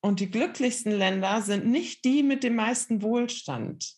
Und 0.00 0.18
die 0.18 0.32
glücklichsten 0.32 0.90
Länder 0.90 1.42
sind 1.42 1.64
nicht 1.64 2.04
die 2.04 2.24
mit 2.24 2.42
dem 2.42 2.56
meisten 2.56 3.02
Wohlstand. 3.02 3.94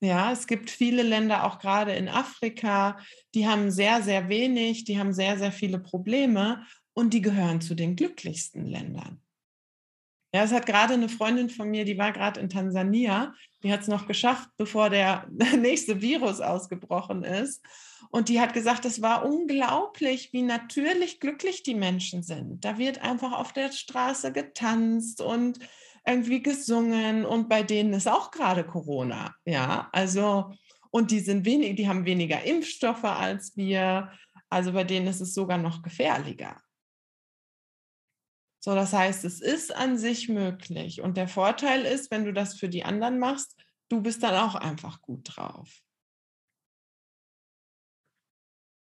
Ja, 0.00 0.32
es 0.32 0.46
gibt 0.46 0.70
viele 0.70 1.02
Länder, 1.02 1.44
auch 1.44 1.58
gerade 1.58 1.92
in 1.92 2.08
Afrika, 2.08 2.98
die 3.34 3.46
haben 3.46 3.70
sehr, 3.70 4.02
sehr 4.02 4.30
wenig, 4.30 4.84
die 4.84 4.98
haben 4.98 5.12
sehr, 5.12 5.36
sehr 5.36 5.52
viele 5.52 5.78
Probleme 5.78 6.64
und 6.94 7.12
die 7.12 7.20
gehören 7.20 7.60
zu 7.60 7.74
den 7.74 7.96
glücklichsten 7.96 8.64
Ländern. 8.64 9.20
Ja, 10.34 10.42
es 10.42 10.52
hat 10.52 10.66
gerade 10.66 10.92
eine 10.92 11.08
Freundin 11.08 11.48
von 11.48 11.70
mir, 11.70 11.86
die 11.86 11.96
war 11.96 12.12
gerade 12.12 12.38
in 12.40 12.50
Tansania, 12.50 13.32
die 13.62 13.72
hat 13.72 13.80
es 13.80 13.88
noch 13.88 14.06
geschafft, 14.06 14.50
bevor 14.58 14.90
der 14.90 15.26
nächste 15.58 16.02
Virus 16.02 16.40
ausgebrochen 16.40 17.24
ist. 17.24 17.64
Und 18.10 18.28
die 18.28 18.38
hat 18.38 18.52
gesagt, 18.52 18.84
es 18.84 19.00
war 19.00 19.24
unglaublich, 19.24 20.32
wie 20.32 20.42
natürlich 20.42 21.18
glücklich 21.18 21.62
die 21.62 21.74
Menschen 21.74 22.22
sind. 22.22 22.64
Da 22.64 22.76
wird 22.76 23.02
einfach 23.02 23.32
auf 23.32 23.52
der 23.54 23.72
Straße 23.72 24.32
getanzt 24.32 25.22
und 25.22 25.60
irgendwie 26.06 26.42
gesungen 26.42 27.24
und 27.24 27.48
bei 27.48 27.62
denen 27.62 27.92
ist 27.92 28.08
auch 28.08 28.30
gerade 28.30 28.64
Corona. 28.64 29.34
Ja, 29.44 29.88
also, 29.92 30.52
und 30.90 31.10
die 31.10 31.20
sind 31.20 31.44
wenig, 31.44 31.76
die 31.76 31.88
haben 31.88 32.04
weniger 32.04 32.42
Impfstoffe 32.44 33.04
als 33.04 33.56
wir. 33.56 34.12
Also 34.50 34.72
bei 34.72 34.84
denen 34.84 35.06
ist 35.06 35.20
es 35.20 35.34
sogar 35.34 35.58
noch 35.58 35.82
gefährlicher. 35.82 36.56
So, 38.60 38.74
das 38.74 38.92
heißt, 38.92 39.24
es 39.24 39.40
ist 39.40 39.74
an 39.74 39.96
sich 39.96 40.28
möglich. 40.28 41.00
Und 41.00 41.16
der 41.16 41.28
Vorteil 41.28 41.84
ist, 41.84 42.10
wenn 42.10 42.24
du 42.24 42.32
das 42.32 42.58
für 42.58 42.68
die 42.68 42.84
anderen 42.84 43.18
machst, 43.18 43.56
du 43.88 44.02
bist 44.02 44.22
dann 44.22 44.34
auch 44.34 44.54
einfach 44.54 45.00
gut 45.00 45.36
drauf. 45.36 45.82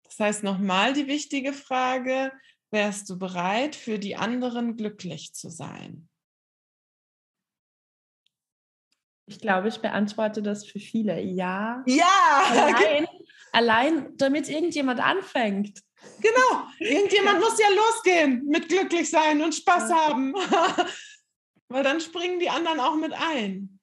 Das 0.03 0.19
heißt, 0.19 0.43
nochmal 0.43 0.93
die 0.93 1.07
wichtige 1.07 1.53
Frage, 1.53 2.31
wärst 2.69 3.09
du 3.09 3.17
bereit, 3.17 3.75
für 3.75 3.97
die 3.97 4.15
anderen 4.15 4.77
glücklich 4.77 5.33
zu 5.33 5.49
sein? 5.49 6.07
Ich 9.25 9.39
glaube, 9.39 9.69
ich 9.69 9.79
beantworte 9.79 10.43
das 10.43 10.65
für 10.65 10.79
viele. 10.79 11.19
Ja. 11.21 11.83
Ja. 11.87 12.43
Allein, 12.51 13.07
allein 13.51 14.17
damit 14.17 14.49
irgendjemand 14.49 14.99
anfängt. 14.99 15.81
Genau, 16.19 16.67
irgendjemand 16.79 17.39
muss 17.39 17.59
ja 17.59 17.67
losgehen 17.69 18.45
mit 18.45 18.69
glücklich 18.69 19.09
sein 19.09 19.41
und 19.41 19.53
Spaß 19.53 19.91
haben. 19.91 20.33
Weil 21.67 21.83
dann 21.83 21.99
springen 21.99 22.39
die 22.39 22.49
anderen 22.49 22.79
auch 22.79 22.95
mit 22.95 23.13
ein. 23.13 23.79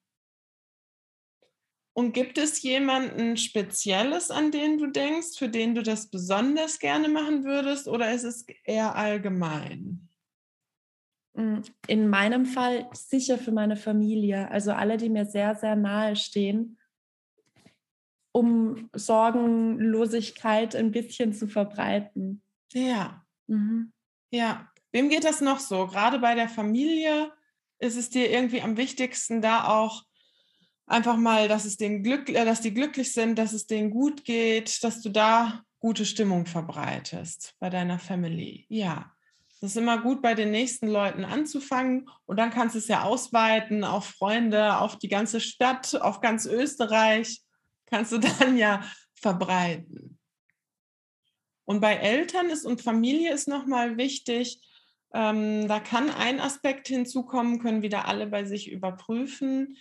Und 1.92 2.12
gibt 2.12 2.38
es 2.38 2.62
jemanden 2.62 3.36
Spezielles, 3.36 4.30
an 4.30 4.50
den 4.50 4.78
du 4.78 4.86
denkst, 4.86 5.36
für 5.36 5.48
den 5.48 5.74
du 5.74 5.82
das 5.82 6.08
besonders 6.08 6.78
gerne 6.78 7.08
machen 7.08 7.44
würdest, 7.44 7.88
oder 7.88 8.12
ist 8.12 8.24
es 8.24 8.46
eher 8.64 8.94
allgemein? 8.94 10.08
Hm, 11.36 11.62
in 11.88 12.08
meinem 12.08 12.46
Fall 12.46 12.88
sicher 12.92 13.38
für 13.38 13.52
meine 13.52 13.76
Familie, 13.76 14.50
also 14.50 14.72
alle, 14.72 14.96
die 14.96 15.10
mir 15.10 15.26
sehr, 15.26 15.54
sehr 15.56 15.76
nahe 15.76 16.16
stehen 16.16 16.79
um 18.32 18.88
Sorgenlosigkeit 18.94 20.76
ein 20.76 20.92
bisschen 20.92 21.32
zu 21.32 21.48
verbreiten. 21.48 22.42
Ja. 22.72 23.24
Mhm. 23.46 23.92
Ja. 24.30 24.68
Wem 24.92 25.08
geht 25.08 25.24
das 25.24 25.40
noch 25.40 25.60
so? 25.60 25.86
Gerade 25.86 26.18
bei 26.18 26.34
der 26.34 26.48
Familie 26.48 27.32
ist 27.78 27.96
es 27.96 28.10
dir 28.10 28.30
irgendwie 28.30 28.60
am 28.60 28.76
wichtigsten, 28.76 29.40
da 29.40 29.64
auch 29.68 30.04
einfach 30.86 31.16
mal, 31.16 31.48
dass 31.48 31.64
es 31.64 31.76
denen 31.76 32.02
Glück, 32.02 32.28
äh, 32.28 32.44
dass 32.44 32.60
die 32.60 32.74
glücklich 32.74 33.12
sind, 33.12 33.38
dass 33.38 33.52
es 33.52 33.66
denen 33.66 33.90
gut 33.90 34.24
geht, 34.24 34.82
dass 34.84 35.00
du 35.00 35.08
da 35.08 35.62
gute 35.78 36.04
Stimmung 36.04 36.46
verbreitest 36.46 37.54
bei 37.58 37.70
deiner 37.70 37.98
Family. 37.98 38.66
Ja. 38.68 39.12
Das 39.60 39.72
ist 39.72 39.76
immer 39.76 40.00
gut, 40.00 40.22
bei 40.22 40.34
den 40.34 40.50
nächsten 40.50 40.88
Leuten 40.88 41.24
anzufangen 41.24 42.08
und 42.24 42.38
dann 42.38 42.50
kannst 42.50 42.74
du 42.74 42.78
es 42.78 42.88
ja 42.88 43.02
ausweiten 43.02 43.84
auf 43.84 44.06
Freunde, 44.06 44.78
auf 44.78 44.96
die 44.96 45.08
ganze 45.08 45.38
Stadt, 45.38 46.00
auf 46.00 46.22
ganz 46.22 46.46
Österreich 46.46 47.42
kannst 47.90 48.12
du 48.12 48.18
dann 48.18 48.56
ja 48.56 48.82
verbreiten. 49.14 50.18
Und 51.64 51.80
bei 51.80 51.94
Eltern 51.94 52.50
ist 52.50 52.64
und 52.64 52.82
Familie 52.82 53.32
ist 53.32 53.46
nochmal 53.46 53.96
wichtig, 53.96 54.60
ähm, 55.12 55.68
da 55.68 55.80
kann 55.80 56.10
ein 56.10 56.40
Aspekt 56.40 56.88
hinzukommen, 56.88 57.60
können 57.60 57.82
wieder 57.82 58.06
alle 58.06 58.26
bei 58.26 58.44
sich 58.44 58.70
überprüfen. 58.70 59.76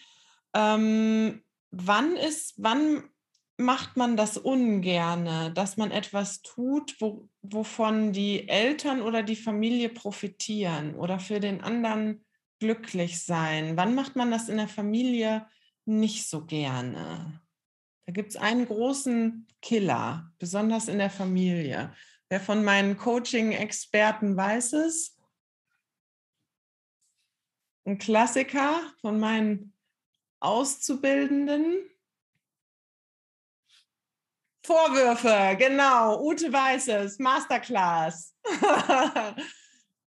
Ähm, 0.54 1.44
wann 1.72 2.16
ist, 2.16 2.56
wann 2.58 3.10
macht 3.58 3.98
man 3.98 4.18
das 4.18 4.38
ungerne, 4.38 5.52
dass 5.54 5.78
man 5.78 5.92
etwas 5.92 6.42
tut, 6.42 6.96
wo, 7.00 7.28
wovon 7.42 8.14
die 8.14 8.48
Eltern 8.48 9.02
oder 9.02 9.22
die 9.22 9.36
Familie 9.36 9.90
profitieren 9.90 10.96
oder 10.96 11.20
für 11.20 11.40
den 11.40 11.62
anderen 11.62 12.26
glücklich 12.60 13.24
sein? 13.24 13.78
Wann 13.78 13.96
macht 13.96 14.16
man 14.16 14.32
das 14.32 14.50
in 14.50 14.58
der 14.58 14.68
Familie 14.68 15.48
nicht 15.86 16.30
so 16.30 16.46
gerne? 16.46 17.42
Da 18.10 18.14
gibt 18.14 18.30
es 18.30 18.38
einen 18.38 18.66
großen 18.66 19.46
Killer, 19.62 20.34
besonders 20.40 20.88
in 20.88 20.98
der 20.98 21.12
Familie. 21.12 21.96
Wer 22.28 22.40
von 22.40 22.64
meinen 22.64 22.98
Coaching-Experten 22.98 24.36
weiß 24.36 24.74
es? 24.74 25.16
Ein 27.86 28.00
Klassiker 28.00 28.82
von 29.02 29.20
meinen 29.20 29.76
Auszubildenden. 30.40 31.88
Vorwürfe, 34.66 35.56
genau. 35.60 36.20
Ute 36.20 36.52
weiß 36.52 36.88
es, 36.88 37.20
Masterclass. 37.20 38.36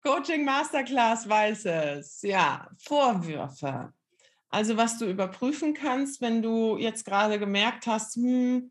Coaching 0.04 0.44
Masterclass 0.44 1.28
weiß 1.28 1.64
es. 1.64 2.22
Ja, 2.22 2.70
Vorwürfe. 2.78 3.92
Also 4.50 4.76
was 4.76 4.98
du 4.98 5.04
überprüfen 5.04 5.74
kannst, 5.74 6.20
wenn 6.20 6.42
du 6.42 6.78
jetzt 6.78 7.04
gerade 7.04 7.38
gemerkt 7.38 7.86
hast, 7.86 8.16
hm, 8.16 8.70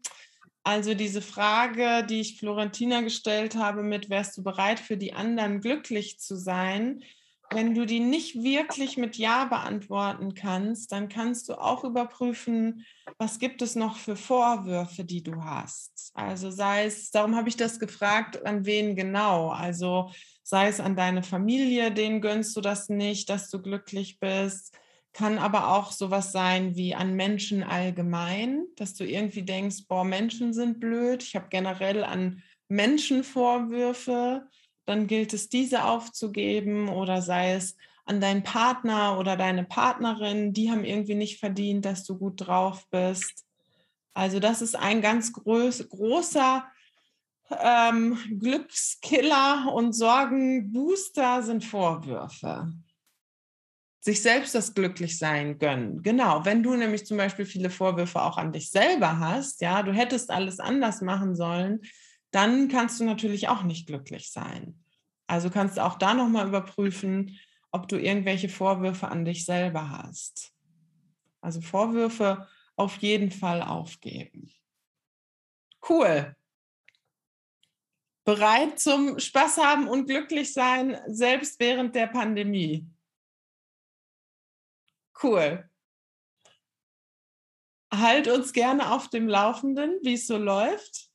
also 0.64 0.94
diese 0.94 1.22
Frage, 1.22 2.06
die 2.06 2.20
ich 2.20 2.40
Florentina 2.40 3.02
gestellt 3.02 3.56
habe 3.56 3.84
mit, 3.84 4.10
wärst 4.10 4.38
du 4.38 4.44
bereit 4.44 4.80
für 4.80 4.98
die 4.98 5.14
anderen 5.14 5.62
glücklich 5.62 6.20
zu 6.20 6.36
sein, 6.36 7.04
wenn 7.50 7.74
du 7.74 7.86
die 7.86 8.02
nicht 8.02 8.44
wirklich 8.44 8.98
mit 8.98 9.16
Ja 9.16 9.46
beantworten 9.46 10.34
kannst, 10.34 10.92
dann 10.92 11.08
kannst 11.08 11.48
du 11.48 11.54
auch 11.54 11.84
überprüfen, 11.84 12.86
was 13.18 13.40
gibt 13.40 13.62
es 13.62 13.76
noch 13.76 13.96
für 13.96 14.18
Vorwürfe, 14.18 15.06
die 15.06 15.24
du 15.24 15.44
hast. 15.44 16.12
Also 16.14 16.52
sei 16.52 16.86
es, 16.86 17.12
darum 17.12 17.36
habe 17.36 17.48
ich 17.48 17.56
das 17.56 17.80
gefragt, 17.80 18.46
an 18.46 18.66
wen 18.66 18.96
genau. 18.96 19.50
Also 19.50 20.12
sei 20.44 20.68
es 20.68 20.80
an 20.80 20.96
deine 20.96 21.24
Familie, 21.24 21.92
denen 21.92 22.20
gönnst 22.20 22.56
du 22.58 22.62
das 22.62 22.90
nicht, 22.90 23.30
dass 23.30 23.50
du 23.50 23.62
glücklich 23.62 24.20
bist. 24.20 24.78
Kann 25.18 25.40
aber 25.40 25.76
auch 25.76 25.92
sowas 25.92 26.32
sein 26.32 26.76
wie 26.76 26.94
an 26.94 27.16
Menschen 27.16 27.64
allgemein, 27.64 28.66
dass 28.76 28.94
du 28.94 29.04
irgendwie 29.04 29.42
denkst, 29.42 29.88
boah, 29.88 30.04
Menschen 30.04 30.54
sind 30.54 30.80
blöd. 30.80 31.24
Ich 31.24 31.36
habe 31.36 31.48
generell 31.50 32.04
an 32.04 32.44
Menschen 32.68 33.24
Vorwürfe 33.24 34.48
dann 34.88 35.06
gilt 35.06 35.34
es, 35.34 35.50
diese 35.50 35.84
aufzugeben 35.84 36.88
oder 36.88 37.22
sei 37.22 37.54
es 37.54 37.76
an 38.06 38.22
deinen 38.22 38.44
Partner 38.44 39.20
oder 39.20 39.36
deine 39.36 39.66
Partnerin, 39.66 40.54
die 40.54 40.72
haben 40.72 40.86
irgendwie 40.86 41.16
nicht 41.16 41.40
verdient, 41.40 41.84
dass 41.84 42.06
du 42.06 42.18
gut 42.18 42.48
drauf 42.48 42.88
bist. 42.90 43.46
Also 44.14 44.40
das 44.40 44.62
ist 44.62 44.76
ein 44.76 45.02
ganz 45.02 45.34
groß, 45.34 45.90
großer 45.90 46.66
ähm, 47.62 48.18
Glückskiller 48.40 49.72
und 49.74 49.92
Sorgenbooster 49.94 51.44
sind 51.44 51.66
Vorwürfe. 51.66 52.72
Sich 54.00 54.22
selbst 54.22 54.56
das 54.56 54.74
Glücklichsein 54.74 55.58
gönnen. 55.58 56.02
Genau, 56.04 56.46
wenn 56.46 56.64
du 56.64 56.76
nämlich 56.76 57.06
zum 57.06 57.18
Beispiel 57.18 57.46
viele 57.46 57.70
Vorwürfe 57.70 58.22
auch 58.22 58.38
an 58.38 58.54
dich 58.54 58.70
selber 58.70 59.20
hast, 59.20 59.62
ja, 59.62 59.84
du 59.84 59.92
hättest 59.92 60.30
alles 60.30 60.60
anders 60.60 61.02
machen 61.02 61.36
sollen, 61.36 61.82
dann 62.32 62.68
kannst 62.68 63.00
du 63.00 63.04
natürlich 63.04 63.48
auch 63.50 63.64
nicht 63.64 63.88
glücklich 63.88 64.32
sein. 64.32 64.84
Also 65.28 65.50
kannst 65.50 65.78
du 65.78 65.84
auch 65.84 65.96
da 65.96 66.14
nochmal 66.14 66.48
überprüfen, 66.48 67.38
ob 67.72 67.88
du 67.88 67.98
irgendwelche 67.98 68.50
Vorwürfe 68.50 69.10
an 69.10 69.26
dich 69.26 69.46
selber 69.46 69.90
hast. 69.90 70.54
Also 71.42 71.62
Vorwürfe 71.62 72.48
auf 72.76 72.98
jeden 72.98 73.32
Fall 73.32 73.62
aufgeben. 73.62 74.52
Cool. 75.88 76.36
Bereit 78.24 78.80
zum 78.80 79.20
Spaß 79.20 79.58
haben 79.58 79.88
und 79.88 80.06
glücklich 80.08 80.54
sein, 80.54 80.98
selbst 81.08 81.60
während 81.60 81.96
der 81.96 82.08
Pandemie. 82.08 82.86
Cool. 85.22 85.70
Halt 87.94 88.28
uns 88.28 88.54
gerne 88.54 88.92
auf 88.92 89.10
dem 89.10 89.28
Laufenden, 89.28 89.98
wie 90.04 90.14
es 90.14 90.28
so 90.28 90.38
läuft. 90.38 91.10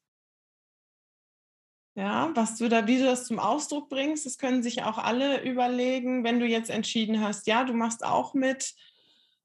Ja, 1.94 2.30
was 2.34 2.57
du 2.57 2.70
da, 2.70 2.86
wie 2.86 2.98
du 2.98 3.05
das 3.05 3.26
zum 3.26 3.38
Ausdruck 3.38 3.90
bringst, 3.90 4.24
das 4.24 4.38
können 4.38 4.62
sich 4.62 4.82
auch 4.82 4.96
alle 4.96 5.42
überlegen, 5.42 6.24
wenn 6.24 6.40
du 6.40 6.46
jetzt 6.46 6.70
entschieden 6.70 7.20
hast, 7.20 7.46
ja, 7.46 7.64
du 7.64 7.74
machst 7.74 8.03
auch 8.03 8.32
mit, 8.32 8.74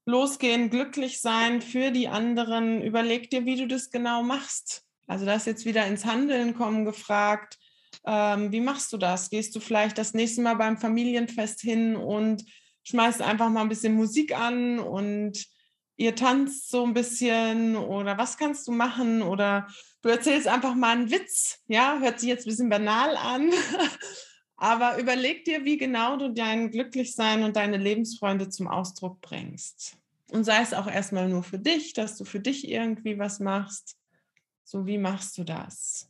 losgehen, 0.08 0.70
glücklich 0.70 1.20
sein 1.20 1.60
für 1.60 1.90
die 1.90 2.08
anderen. 2.08 2.80
Überleg 2.80 3.28
dir, 3.28 3.44
wie 3.44 3.56
du 3.56 3.66
das 3.66 3.90
genau 3.90 4.22
machst. 4.22 4.86
Also 5.06 5.26
das 5.26 5.44
jetzt 5.44 5.66
wieder 5.66 5.86
ins 5.86 6.06
Handeln 6.06 6.54
kommen 6.54 6.86
gefragt. 6.86 7.58
Ähm, 8.06 8.50
wie 8.50 8.60
machst 8.60 8.90
du 8.92 8.96
das? 8.96 9.28
Gehst 9.28 9.54
du 9.54 9.60
vielleicht 9.60 9.98
das 9.98 10.14
nächste 10.14 10.40
Mal 10.40 10.54
beim 10.54 10.78
Familienfest 10.78 11.60
hin 11.60 11.94
und 11.94 12.42
schmeißt 12.88 13.22
einfach 13.22 13.50
mal 13.50 13.62
ein 13.62 13.68
bisschen 13.68 13.94
Musik 13.94 14.36
an 14.36 14.78
und 14.78 15.46
ihr 15.96 16.14
tanzt 16.14 16.70
so 16.70 16.84
ein 16.84 16.94
bisschen 16.94 17.76
oder 17.76 18.16
was 18.16 18.38
kannst 18.38 18.66
du 18.68 18.72
machen 18.72 19.20
oder 19.20 19.66
du 20.02 20.08
erzählst 20.08 20.46
einfach 20.46 20.74
mal 20.74 20.96
einen 20.96 21.10
Witz, 21.10 21.58
ja, 21.66 21.98
hört 22.00 22.20
sich 22.20 22.28
jetzt 22.28 22.46
ein 22.46 22.50
bisschen 22.50 22.68
banal 22.70 23.16
an, 23.16 23.50
aber 24.56 24.98
überleg 24.98 25.44
dir, 25.44 25.64
wie 25.64 25.76
genau 25.76 26.16
du 26.16 26.32
dein 26.32 26.70
Glücklichsein 26.70 27.42
und 27.42 27.56
deine 27.56 27.76
Lebensfreunde 27.76 28.48
zum 28.48 28.68
Ausdruck 28.68 29.20
bringst. 29.20 29.96
Und 30.30 30.44
sei 30.44 30.60
es 30.62 30.74
auch 30.74 30.86
erstmal 30.86 31.28
nur 31.28 31.42
für 31.42 31.58
dich, 31.58 31.94
dass 31.94 32.16
du 32.16 32.24
für 32.24 32.40
dich 32.40 32.68
irgendwie 32.68 33.18
was 33.18 33.40
machst. 33.40 33.96
So, 34.62 34.86
wie 34.86 34.98
machst 34.98 35.36
du 35.38 35.44
das? 35.44 36.07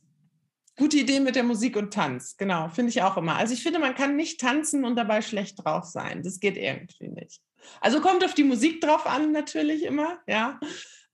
Gute 0.79 0.95
Idee 0.95 1.19
mit 1.19 1.35
der 1.35 1.43
Musik 1.43 1.75
und 1.75 1.93
Tanz, 1.93 2.37
genau, 2.37 2.69
finde 2.69 2.91
ich 2.91 3.01
auch 3.01 3.17
immer. 3.17 3.35
Also 3.35 3.53
ich 3.53 3.61
finde, 3.61 3.79
man 3.79 3.95
kann 3.95 4.15
nicht 4.15 4.39
tanzen 4.39 4.85
und 4.85 4.95
dabei 4.95 5.21
schlecht 5.21 5.61
drauf 5.61 5.83
sein. 5.83 6.23
Das 6.23 6.39
geht 6.39 6.55
irgendwie 6.55 7.09
nicht. 7.09 7.41
Also 7.81 7.99
kommt 7.99 8.23
auf 8.23 8.33
die 8.33 8.45
Musik 8.45 8.79
drauf 8.79 9.05
an, 9.05 9.33
natürlich 9.33 9.83
immer, 9.83 10.19
ja. 10.25 10.57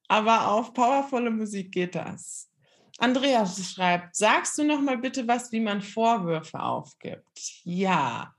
Aber 0.08 0.50
auf 0.50 0.74
powervolle 0.74 1.32
Musik 1.32 1.72
geht 1.72 1.96
das. 1.96 2.52
Andreas 3.00 3.74
schreibt, 3.74 4.16
sagst 4.16 4.56
du 4.60 4.64
noch 4.64 4.82
mal 4.82 5.00
bitte 5.00 5.28
was, 5.28 5.52
wie 5.52 5.62
man 5.62 5.82
Vorwürfe 5.82 6.60
aufgibt? 6.60 7.28
Ja, 7.64 8.36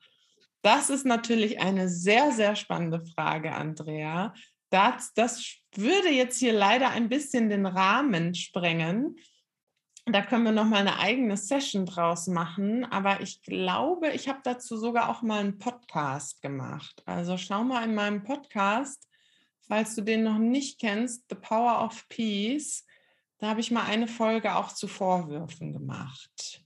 das 0.63 0.91
ist 0.91 1.07
natürlich 1.07 1.61
eine 1.61 1.89
sehr, 1.89 2.31
sehr 2.31 2.55
spannende 2.55 3.05
Frage, 3.05 3.53
Andrea. 3.53 4.33
Das, 4.71 5.13
das 5.15 5.57
würde 5.75 6.11
jetzt 6.11 6.39
hier 6.39 6.53
leider 6.53 6.91
ein 6.91 7.09
bisschen 7.09 7.49
den 7.49 7.67
Rahmen 7.67 8.33
sprengen. 8.37 9.17
Da 10.07 10.23
können 10.23 10.45
wir 10.45 10.53
noch 10.53 10.65
mal 10.65 10.81
eine 10.81 10.99
eigene 10.99 11.37
Session 11.37 11.85
draus 11.85 12.27
machen. 12.29 12.85
Aber 12.85 13.21
ich 13.21 13.43
glaube, 13.43 14.11
ich 14.11 14.29
habe 14.29 14.41
dazu 14.43 14.77
sogar 14.77 15.11
auch 15.11 15.23
mal 15.23 15.41
einen 15.41 15.59
Podcast 15.59 16.41
gemacht. 16.43 17.03
Also 17.07 17.37
schau 17.37 17.65
mal 17.65 17.85
in 17.85 17.95
meinem 17.95 18.23
Podcast, 18.23 19.09
falls 19.67 19.95
du 19.95 20.03
den 20.03 20.23
noch 20.23 20.39
nicht 20.39 20.81
kennst, 20.81 21.25
The 21.29 21.35
Power 21.35 21.85
of 21.85 22.09
Peace 22.09 22.87
da 23.39 23.49
habe 23.49 23.61
ich 23.61 23.71
mal 23.71 23.85
eine 23.85 24.09
Folge 24.09 24.57
auch 24.57 24.73
zu 24.73 24.89
Vorwürfen 24.89 25.73
gemacht. 25.73 26.63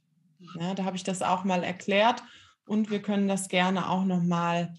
Ja, 0.58 0.74
da 0.74 0.84
habe 0.84 0.96
ich 0.96 1.04
das 1.04 1.22
auch 1.22 1.44
mal 1.44 1.64
erklärt 1.64 2.22
und 2.64 2.90
wir 2.90 3.02
können 3.02 3.28
das 3.28 3.48
gerne 3.48 3.90
auch 3.90 4.04
noch 4.04 4.22
mal 4.22 4.78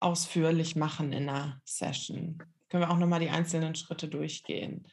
ausführlich 0.00 0.76
machen 0.76 1.12
in 1.12 1.28
einer 1.28 1.60
Session. 1.64 2.42
Können 2.68 2.82
wir 2.82 2.90
auch 2.90 2.98
noch 2.98 3.06
mal 3.06 3.20
die 3.20 3.30
einzelnen 3.30 3.74
Schritte 3.74 4.08
durchgehen. 4.08 4.86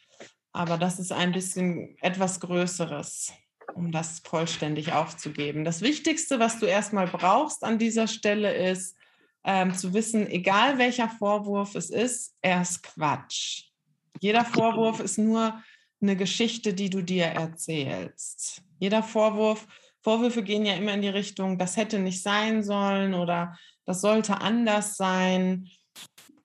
Aber 0.53 0.77
das 0.77 0.99
ist 0.99 1.11
ein 1.11 1.31
bisschen 1.31 1.97
etwas 2.01 2.39
Größeres, 2.39 3.33
um 3.73 3.91
das 3.91 4.19
vollständig 4.19 4.91
aufzugeben. 4.93 5.63
Das 5.63 5.81
Wichtigste, 5.81 6.39
was 6.39 6.59
du 6.59 6.65
erstmal 6.65 7.07
brauchst 7.07 7.63
an 7.63 7.79
dieser 7.79 8.07
Stelle, 8.07 8.53
ist 8.53 8.97
ähm, 9.43 9.73
zu 9.73 9.93
wissen, 9.93 10.27
egal 10.27 10.77
welcher 10.77 11.09
Vorwurf 11.09 11.75
es 11.75 11.89
ist, 11.89 12.35
er 12.41 12.61
ist 12.61 12.83
Quatsch. 12.83 13.71
Jeder 14.19 14.45
Vorwurf 14.45 14.99
ist 14.99 15.17
nur 15.17 15.61
eine 16.01 16.15
Geschichte, 16.15 16.73
die 16.73 16.89
du 16.89 17.01
dir 17.01 17.25
erzählst. 17.25 18.61
Jeder 18.79 19.03
Vorwurf, 19.03 19.67
Vorwürfe 20.01 20.43
gehen 20.43 20.65
ja 20.65 20.73
immer 20.73 20.93
in 20.93 21.01
die 21.01 21.09
Richtung, 21.09 21.57
das 21.57 21.77
hätte 21.77 21.99
nicht 21.99 22.21
sein 22.21 22.63
sollen 22.63 23.13
oder 23.13 23.57
das 23.85 24.01
sollte 24.01 24.41
anders 24.41 24.97
sein. 24.97 25.69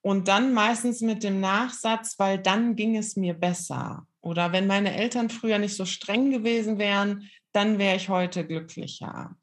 Und 0.01 0.27
dann 0.27 0.53
meistens 0.53 1.01
mit 1.01 1.23
dem 1.23 1.39
Nachsatz, 1.39 2.17
weil 2.17 2.37
dann 2.39 2.75
ging 2.75 2.95
es 2.95 3.15
mir 3.15 3.33
besser. 3.33 4.07
Oder 4.21 4.51
wenn 4.51 4.67
meine 4.67 4.95
Eltern 4.95 5.29
früher 5.29 5.59
nicht 5.59 5.75
so 5.75 5.85
streng 5.85 6.31
gewesen 6.31 6.77
wären, 6.77 7.29
dann 7.51 7.77
wäre 7.79 7.95
ich 7.95 8.09
heute 8.09 8.45
glücklicher. 8.45 9.35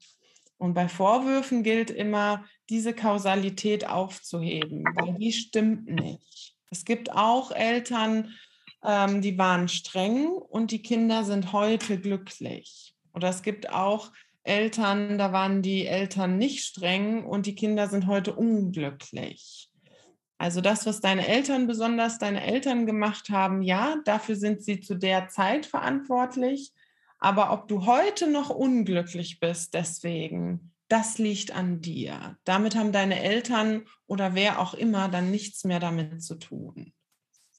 Und 0.57 0.73
bei 0.73 0.87
Vorwürfen 0.87 1.63
gilt 1.63 1.89
immer, 1.91 2.45
diese 2.69 2.93
Kausalität 2.93 3.87
aufzuheben, 3.87 4.83
weil 4.95 5.13
die 5.15 5.33
stimmt 5.33 5.87
nicht. 5.87 6.55
Es 6.71 6.85
gibt 6.85 7.11
auch 7.11 7.51
Eltern, 7.51 8.33
ähm, 8.83 9.21
die 9.21 9.37
waren 9.37 9.67
streng 9.67 10.27
und 10.27 10.71
die 10.71 10.81
Kinder 10.81 11.23
sind 11.23 11.51
heute 11.53 11.99
glücklich. 11.99 12.95
Oder 13.13 13.29
es 13.29 13.43
gibt 13.43 13.69
auch 13.69 14.11
Eltern, 14.43 15.17
da 15.17 15.31
waren 15.31 15.61
die 15.61 15.87
Eltern 15.87 16.37
nicht 16.37 16.63
streng 16.63 17.25
und 17.25 17.45
die 17.45 17.55
Kinder 17.55 17.87
sind 17.87 18.07
heute 18.07 18.35
unglücklich. 18.35 19.69
Also 20.37 20.61
das, 20.61 20.85
was 20.85 20.99
deine 20.99 21.27
Eltern 21.27 21.65
besonders 21.67 22.17
deine 22.17 22.43
Eltern 22.43 22.85
gemacht 22.85 23.29
haben, 23.29 23.61
ja, 23.61 23.97
dafür 24.03 24.35
sind 24.35 24.61
sie 24.61 24.81
zu 24.81 24.95
der 24.95 25.29
Zeit 25.29 25.65
verantwortlich. 25.65 26.73
Aber 27.19 27.51
ob 27.51 27.67
du 27.67 27.85
heute 27.85 28.29
noch 28.29 28.49
unglücklich 28.49 29.39
bist, 29.39 29.73
deswegen, 29.73 30.73
das 30.89 31.17
liegt 31.17 31.51
an 31.51 31.81
dir. 31.81 32.37
Damit 32.43 32.75
haben 32.75 32.91
deine 32.91 33.21
Eltern 33.21 33.87
oder 34.07 34.35
wer 34.35 34.59
auch 34.59 34.73
immer 34.73 35.07
dann 35.07 35.31
nichts 35.31 35.63
mehr 35.63 35.79
damit 35.79 36.21
zu 36.21 36.35
tun. 36.35 36.93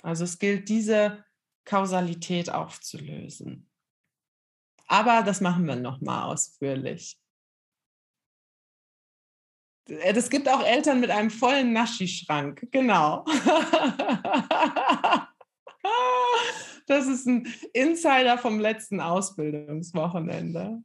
Also 0.03 0.24
es 0.24 0.39
gilt, 0.39 0.68
diese 0.68 1.24
Kausalität 1.64 2.51
aufzulösen. 2.51 3.68
Aber 4.87 5.22
das 5.22 5.41
machen 5.41 5.66
wir 5.66 5.77
nochmal 5.77 6.31
ausführlich. 6.33 7.18
Es 9.89 10.30
gibt 10.30 10.49
auch 10.49 10.64
Eltern 10.64 11.01
mit 11.01 11.11
einem 11.11 11.30
vollen 11.30 11.72
Naschi-Schrank. 11.72 12.68
Genau. 12.72 13.24
Das 16.87 17.09
ist 17.09 17.26
ein 17.26 17.53
Insider 17.72 18.39
vom 18.39 18.61
letzten 18.61 19.01
Ausbildungswochenende. 19.01 20.82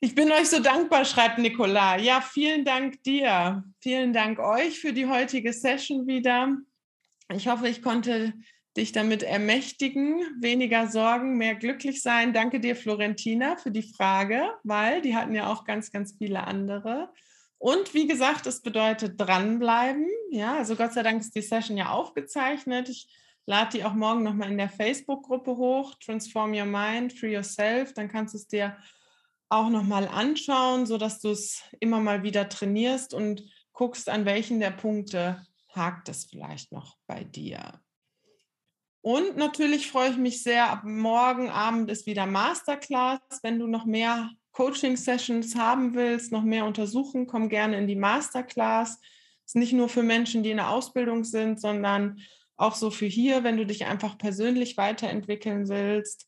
Ich 0.00 0.14
bin 0.14 0.32
euch 0.32 0.48
so 0.48 0.60
dankbar, 0.60 1.04
schreibt 1.04 1.38
Nicola. 1.38 1.98
Ja, 1.98 2.20
vielen 2.20 2.64
Dank 2.64 3.02
dir. 3.02 3.64
Vielen 3.80 4.12
Dank 4.12 4.38
euch 4.38 4.80
für 4.80 4.92
die 4.92 5.06
heutige 5.06 5.52
Session 5.52 6.06
wieder. 6.06 6.56
Ich 7.34 7.48
hoffe, 7.48 7.68
ich 7.68 7.82
konnte 7.82 8.32
dich 8.78 8.92
damit 8.92 9.22
ermächtigen, 9.22 10.22
weniger 10.40 10.88
Sorgen, 10.88 11.36
mehr 11.36 11.54
glücklich 11.54 12.00
sein. 12.00 12.32
Danke 12.32 12.60
dir, 12.60 12.76
Florentina, 12.76 13.56
für 13.56 13.70
die 13.70 13.82
Frage, 13.82 14.42
weil 14.62 15.02
die 15.02 15.14
hatten 15.14 15.34
ja 15.34 15.52
auch 15.52 15.64
ganz, 15.64 15.90
ganz 15.90 16.14
viele 16.16 16.46
andere. 16.46 17.12
Und 17.58 17.92
wie 17.92 18.06
gesagt, 18.06 18.46
es 18.46 18.62
bedeutet 18.62 19.20
dranbleiben. 19.20 20.08
Ja, 20.30 20.56
also 20.56 20.76
Gott 20.76 20.92
sei 20.92 21.02
Dank 21.02 21.20
ist 21.20 21.34
die 21.34 21.42
Session 21.42 21.76
ja 21.76 21.90
aufgezeichnet. 21.90 22.88
Ich 22.88 23.08
lade 23.46 23.76
die 23.76 23.84
auch 23.84 23.94
morgen 23.94 24.22
nochmal 24.22 24.50
in 24.50 24.58
der 24.58 24.70
Facebook-Gruppe 24.70 25.56
hoch, 25.56 25.94
Transform 25.96 26.54
Your 26.54 26.66
Mind, 26.66 27.12
Free 27.12 27.34
Yourself. 27.34 27.94
Dann 27.94 28.08
kannst 28.08 28.34
du 28.34 28.38
es 28.38 28.46
dir 28.46 28.76
auch 29.48 29.70
nochmal 29.70 30.06
anschauen, 30.06 30.86
sodass 30.86 31.20
du 31.20 31.30
es 31.30 31.62
immer 31.80 31.98
mal 31.98 32.22
wieder 32.22 32.48
trainierst 32.48 33.12
und 33.12 33.42
guckst, 33.72 34.08
an 34.08 34.24
welchen 34.24 34.60
der 34.60 34.70
Punkte 34.70 35.44
hakt 35.74 36.08
es 36.08 36.26
vielleicht 36.26 36.70
noch 36.70 36.96
bei 37.06 37.24
dir. 37.24 37.80
Und 39.00 39.36
natürlich 39.36 39.90
freue 39.90 40.10
ich 40.10 40.16
mich 40.16 40.42
sehr, 40.42 40.70
ab 40.70 40.82
morgen 40.84 41.50
Abend 41.50 41.90
ist 41.90 42.06
wieder 42.06 42.26
Masterclass. 42.26 43.20
Wenn 43.42 43.58
du 43.58 43.66
noch 43.66 43.84
mehr 43.84 44.30
Coaching-Sessions 44.52 45.54
haben 45.54 45.94
willst, 45.94 46.32
noch 46.32 46.42
mehr 46.42 46.64
untersuchen, 46.64 47.26
komm 47.26 47.48
gerne 47.48 47.78
in 47.78 47.86
die 47.86 47.96
Masterclass. 47.96 49.00
Ist 49.46 49.56
nicht 49.56 49.72
nur 49.72 49.88
für 49.88 50.02
Menschen, 50.02 50.42
die 50.42 50.50
in 50.50 50.56
der 50.56 50.70
Ausbildung 50.70 51.24
sind, 51.24 51.60
sondern 51.60 52.20
auch 52.56 52.74
so 52.74 52.90
für 52.90 53.06
hier, 53.06 53.44
wenn 53.44 53.56
du 53.56 53.64
dich 53.64 53.86
einfach 53.86 54.18
persönlich 54.18 54.76
weiterentwickeln 54.76 55.68
willst. 55.68 56.27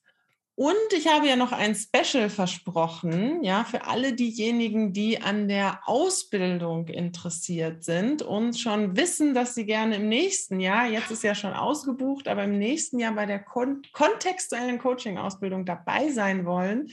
Und 0.61 0.93
ich 0.95 1.07
habe 1.09 1.27
ja 1.27 1.37
noch 1.37 1.53
ein 1.53 1.75
Special 1.75 2.29
versprochen, 2.29 3.43
ja, 3.43 3.65
für 3.65 3.87
alle 3.87 4.13
diejenigen, 4.13 4.93
die 4.93 5.23
an 5.23 5.49
der 5.49 5.81
Ausbildung 5.87 6.89
interessiert 6.89 7.83
sind 7.83 8.21
und 8.21 8.61
schon 8.61 8.95
wissen, 8.95 9.33
dass 9.33 9.55
sie 9.55 9.65
gerne 9.65 9.97
im 9.97 10.11
nächsten 10.11 10.61
Jahr, 10.61 10.87
jetzt 10.87 11.11
ist 11.11 11.23
ja 11.23 11.35
schon 11.35 11.55
ausgebucht, 11.55 12.29
aber 12.29 12.45
im 12.45 12.59
nächsten 12.59 12.99
Jahr 12.99 13.15
bei 13.15 13.25
der 13.25 13.39
kon 13.39 13.81
kontextuellen 13.93 14.79
Coaching-Ausbildung 14.79 15.65
dabei 15.65 16.11
sein 16.11 16.45
wollen. 16.45 16.91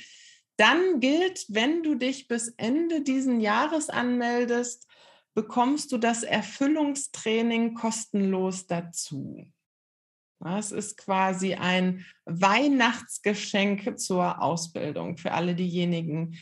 Dann 0.55 1.01
gilt, 1.01 1.45
wenn 1.49 1.83
du 1.83 1.95
dich 1.95 2.29
bis 2.29 2.53
Ende 2.55 3.01
diesen 3.01 3.41
Jahres 3.41 3.89
anmeldest, 3.89 4.87
bekommst 5.33 5.91
du 5.91 5.97
das 5.97 6.23
Erfüllungstraining 6.23 7.73
kostenlos 7.73 8.65
dazu. 8.65 9.51
Es 10.45 10.71
ist 10.71 10.97
quasi 10.97 11.55
ein 11.55 12.05
Weihnachtsgeschenk 12.25 13.99
zur 13.99 14.41
Ausbildung 14.41 15.17
für 15.17 15.31
alle 15.31 15.55
diejenigen, 15.55 16.37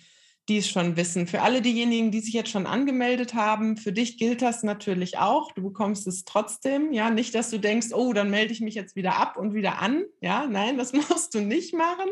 die 0.47 0.57
es 0.57 0.69
schon 0.69 0.95
wissen. 0.95 1.27
Für 1.27 1.41
alle 1.41 1.61
diejenigen, 1.61 2.11
die 2.11 2.19
sich 2.19 2.33
jetzt 2.33 2.51
schon 2.51 2.67
angemeldet 2.67 3.33
haben, 3.33 3.77
für 3.77 3.91
dich 3.91 4.17
gilt 4.17 4.41
das 4.41 4.63
natürlich 4.63 5.17
auch. 5.17 5.51
Du 5.53 5.63
bekommst 5.63 6.05
es 6.07 6.23
trotzdem. 6.23 6.93
Ja, 6.93 7.09
nicht, 7.09 7.33
dass 7.33 7.49
du 7.49 7.57
denkst, 7.57 7.87
oh, 7.93 8.13
dann 8.13 8.29
melde 8.29 8.53
ich 8.53 8.61
mich 8.61 8.75
jetzt 8.75 8.95
wieder 8.95 9.15
ab 9.15 9.37
und 9.37 9.53
wieder 9.53 9.81
an. 9.81 10.03
Ja, 10.21 10.45
nein, 10.45 10.77
das 10.77 10.93
musst 11.09 11.33
du 11.33 11.41
nicht 11.41 11.73
machen. 11.73 12.09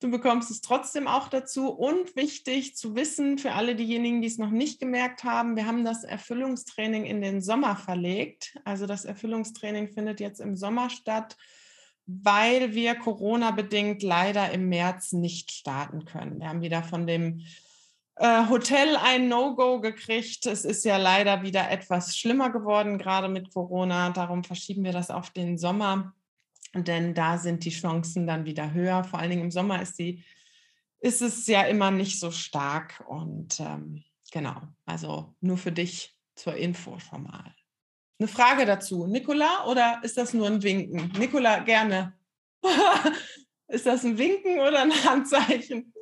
Du 0.00 0.10
bekommst 0.12 0.50
es 0.50 0.60
trotzdem 0.60 1.08
auch 1.08 1.28
dazu. 1.28 1.70
Und 1.70 2.14
wichtig 2.14 2.76
zu 2.76 2.94
wissen 2.94 3.36
für 3.36 3.52
alle 3.52 3.74
diejenigen, 3.74 4.20
die 4.20 4.28
es 4.28 4.38
noch 4.38 4.50
nicht 4.50 4.78
gemerkt 4.78 5.24
haben, 5.24 5.56
wir 5.56 5.66
haben 5.66 5.84
das 5.84 6.04
Erfüllungstraining 6.04 7.04
in 7.04 7.20
den 7.20 7.40
Sommer 7.40 7.74
verlegt. 7.74 8.56
Also 8.64 8.86
das 8.86 9.04
Erfüllungstraining 9.04 9.88
findet 9.88 10.20
jetzt 10.20 10.40
im 10.40 10.54
Sommer 10.54 10.88
statt, 10.88 11.36
weil 12.06 12.74
wir 12.74 12.94
Corona-bedingt 12.94 14.02
leider 14.02 14.52
im 14.52 14.68
März 14.68 15.12
nicht 15.12 15.50
starten 15.50 16.04
können. 16.04 16.38
Wir 16.38 16.48
haben 16.48 16.62
wieder 16.62 16.84
von 16.84 17.08
dem 17.08 17.40
äh, 18.14 18.48
Hotel 18.48 18.96
ein 18.96 19.28
No-Go 19.28 19.80
gekriegt. 19.80 20.46
Es 20.46 20.64
ist 20.64 20.84
ja 20.84 20.96
leider 20.96 21.42
wieder 21.42 21.70
etwas 21.70 22.16
schlimmer 22.16 22.50
geworden, 22.50 22.98
gerade 22.98 23.28
mit 23.28 23.52
Corona. 23.52 24.10
Darum 24.10 24.44
verschieben 24.44 24.84
wir 24.84 24.92
das 24.92 25.10
auf 25.10 25.30
den 25.30 25.58
Sommer 25.58 26.14
denn 26.74 27.14
da 27.14 27.38
sind 27.38 27.64
die 27.64 27.70
Chancen 27.70 28.26
dann 28.26 28.44
wieder 28.44 28.72
höher. 28.72 29.04
Vor 29.04 29.18
allen 29.18 29.30
Dingen 29.30 29.44
im 29.44 29.50
Sommer 29.50 29.80
ist, 29.80 29.98
die, 29.98 30.24
ist 31.00 31.22
es 31.22 31.46
ja 31.46 31.62
immer 31.62 31.90
nicht 31.90 32.20
so 32.20 32.30
stark. 32.30 33.04
Und 33.08 33.60
ähm, 33.60 34.04
genau, 34.32 34.60
also 34.86 35.34
nur 35.40 35.58
für 35.58 35.72
dich 35.72 36.18
zur 36.34 36.54
Info 36.54 36.98
schon 36.98 37.24
mal. 37.24 37.54
Eine 38.20 38.28
Frage 38.28 38.66
dazu, 38.66 39.06
Nicola, 39.06 39.66
oder 39.66 40.00
ist 40.02 40.16
das 40.16 40.34
nur 40.34 40.46
ein 40.46 40.62
Winken? 40.62 41.12
Nicola, 41.18 41.60
gerne. 41.60 42.18
ist 43.68 43.86
das 43.86 44.04
ein 44.04 44.18
Winken 44.18 44.58
oder 44.58 44.82
ein 44.82 44.92
Handzeichen? 45.04 45.92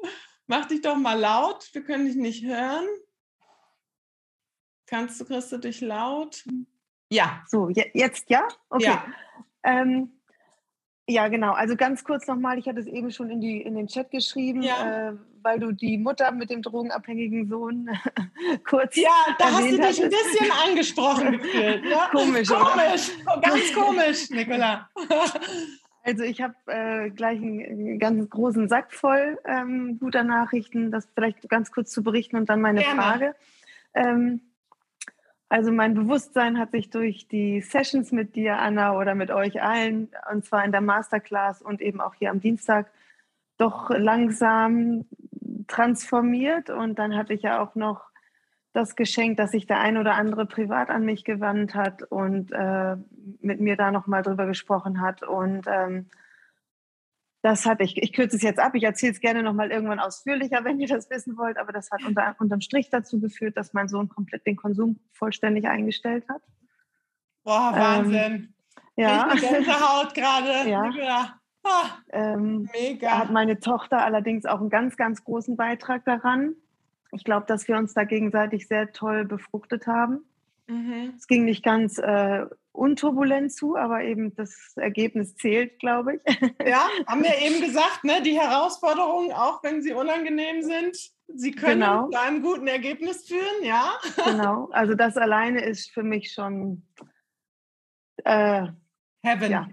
Mach 0.47 0.67
dich 0.67 0.81
doch 0.81 0.97
mal 0.97 1.19
laut, 1.19 1.69
wir 1.73 1.85
können 1.85 2.07
dich 2.07 2.17
nicht 2.17 2.45
hören. 2.45 2.87
Kannst 4.87 5.21
du, 5.21 5.25
kriegst 5.25 5.53
du 5.53 5.59
dich 5.59 5.81
laut? 5.81 6.45
Ja. 7.11 7.45
So, 7.49 7.69
jetzt 7.69 8.31
ja? 8.31 8.47
Okay. 8.71 8.85
Ja. 8.85 9.07
Ähm, 9.65 10.16
ja, 11.09 11.29
genau. 11.29 11.53
Also 11.53 11.77
ganz 11.77 12.03
kurz 12.03 12.27
nochmal, 12.27 12.59
ich 12.59 12.67
hatte 12.67 12.81
es 12.81 12.87
eben 12.87 13.11
schon 13.13 13.31
in, 13.31 13.41
die, 13.41 13.63
in 13.63 13.77
den 13.77 13.87
Chat 13.87 14.11
geschrieben, 14.11 14.63
ja. 14.63 15.11
äh, 15.11 15.13
weil 15.43 15.61
du 15.61 15.71
die 15.71 15.99
Mutter 15.99 16.33
mit 16.33 16.51
dem 16.51 16.63
drogenabhängigen 16.63 17.49
Sohn 17.49 17.89
kurz. 18.69 18.97
Ja, 18.97 19.11
da 19.39 19.53
hast 19.53 19.71
du 19.71 19.77
dich 19.77 20.03
ein 20.03 20.11
bisschen 20.11 20.51
angesprochen 20.67 21.33
gefühlt. 21.33 21.85
Ja? 21.85 22.09
Komisch, 22.11 22.49
Komisch, 22.49 23.11
oder? 23.25 23.41
ganz 23.41 23.73
komisch, 23.73 24.31
Nicola. 24.31 24.91
Also 26.03 26.25
ich 26.25 26.41
habe 26.41 26.55
äh, 26.67 27.11
gleich 27.11 27.39
einen, 27.39 27.61
einen, 27.61 27.99
ganz 28.01 28.29
großen 28.29 28.69
Sack 28.69 28.93
voll 28.93 29.39
ähm, 29.45 29.99
guter 30.01 30.25
Nachrichten, 30.25 30.91
das 30.91 31.09
vielleicht 31.15 31.49
ganz 31.49 31.71
kurz 31.71 31.93
zu 31.93 32.03
berichten 32.03 32.37
und 32.37 32.49
dann 32.49 32.61
meine 32.61 32.81
Gerne. 32.81 33.01
Frage. 33.01 33.35
Ähm, 33.95 34.41
also 35.49 35.71
mein 35.71 35.95
Bewusstsein 35.95 36.59
hat 36.59 36.73
sich 36.73 36.91
durch 36.91 37.29
die 37.29 37.61
Sessions 37.61 38.11
mit 38.11 38.35
dir, 38.35 38.59
Anna, 38.59 38.97
oder 38.97 39.15
mit 39.15 39.31
euch 39.31 39.63
allen, 39.63 40.09
und 40.33 40.45
zwar 40.45 40.65
in 40.65 40.73
der 40.73 40.81
Masterclass 40.81 41.63
und 41.63 41.81
eben 41.81 42.01
auch 42.01 42.15
hier 42.15 42.31
am 42.31 42.41
Dienstag, 42.41 42.91
doch 43.57 43.91
langsam 43.91 45.05
transformiert. 45.69 46.69
Und 46.71 46.99
dann 46.99 47.17
hatte 47.17 47.33
ich 47.33 47.43
ja 47.43 47.63
auch 47.63 47.75
noch 47.77 48.11
das 48.73 48.97
Geschenk, 48.97 49.37
dass 49.37 49.53
sich 49.53 49.67
der 49.67 49.81
ein 49.81 49.97
oder 49.97 50.15
andere 50.15 50.47
privat 50.47 50.91
an 50.91 51.05
mich 51.05 51.25
gewandt 51.25 51.75
hat 51.75 52.03
und 52.03 52.53
äh, 52.53 52.97
mit 53.41 53.61
mir 53.61 53.77
da 53.77 53.91
nochmal 53.91 54.23
drüber 54.23 54.47
gesprochen 54.47 55.01
hat. 55.01 55.23
Und 55.23 55.67
ähm, 55.69 56.07
das 57.47 57.65
hat, 57.65 57.81
ich, 57.81 57.97
ich 58.03 58.13
kürze 58.13 58.37
es 58.37 58.43
jetzt 58.43 58.59
ab, 58.59 58.75
ich 58.75 58.83
erzähle 58.83 59.13
es 59.13 59.21
gerne 59.21 59.45
nochmal 59.45 59.71
irgendwann 59.71 60.01
ausführlicher, 60.01 60.61
wenn 60.65 60.81
ihr 60.81 60.89
das 60.89 61.09
wissen 61.11 61.37
wollt, 61.37 61.59
aber 61.59 61.73
das 61.73 61.93
hat 61.93 62.05
unter, 62.05 62.35
unterm 62.41 62.61
Strich 62.61 62.91
dazu 62.91 63.21
geführt, 63.21 63.57
dass 63.57 63.73
mein 63.73 63.89
Sohn 63.89 64.09
komplett 64.09 64.45
den 64.47 64.57
Konsum 64.57 64.99
vollständig 65.13 65.69
eingestellt 65.69 66.25
hat. 66.29 66.43
Boah, 67.45 67.73
Wahnsinn. 67.77 68.17
Ähm, 68.17 68.55
ja. 68.97 69.29
Gänsehaut 69.29 70.13
gerade. 70.15 70.69
Ja. 70.69 70.91
ja. 70.91 71.41
Ah, 71.63 71.99
ähm, 72.11 72.69
Mega. 72.73 73.11
Da 73.11 73.19
hat 73.19 73.31
meine 73.31 73.61
Tochter 73.61 74.05
allerdings 74.05 74.45
auch 74.45 74.61
einen 74.61 74.71
ganz, 74.71 74.97
ganz 74.97 75.23
großen 75.23 75.57
Beitrag 75.57 76.05
daran. 76.05 76.57
Ich 77.13 77.23
glaube, 77.23 77.47
dass 77.47 77.69
wir 77.69 77.77
uns 77.77 77.95
da 77.95 78.03
gegenseitig 78.03 78.67
sehr 78.67 78.93
toll 78.93 79.25
befruchtet 79.25 79.87
haben. 79.87 80.25
Mhm. 80.67 81.15
Es 81.17 81.29
ging 81.29 81.45
nicht 81.45 81.65
ganz 81.65 81.99
äh, 81.99 82.47
unturbulent 82.77 83.53
zu, 83.53 83.77
aber 83.77 84.03
eben 84.03 84.35
das 84.35 84.73
Ergebnis 84.77 85.37
zählt, 85.37 85.79
glaube 85.79 86.17
ich. 86.17 86.23
Ja, 86.67 86.89
haben 87.07 87.23
wir 87.23 87.39
eben 87.39 87.61
gesagt, 87.61 88.05
ne? 88.05 88.23
die 88.23 88.39
Herausforderungen, 88.39 89.33
auch 89.33 89.63
wenn 89.63 89.83
sie 89.83 89.93
unangenehm 89.93 90.63
sind, 90.63 90.97
sie 91.29 91.53
können 91.53 91.81
genau. 91.81 92.11
zu 92.11 92.21
einem 92.21 92.43
guten 92.43 92.67
Ergebnis 92.67 93.27
führen, 93.27 93.63
ja. 93.63 93.93
Genau, 94.25 94.69
also 94.73 94.95
das 94.95 95.17
alleine 95.17 95.65
ist 95.65 95.91
für 95.91 96.03
mich 96.03 96.33
schon 96.33 96.83
äh, 98.25 98.67
Heaven. 99.23 99.51
Ja, 99.51 99.69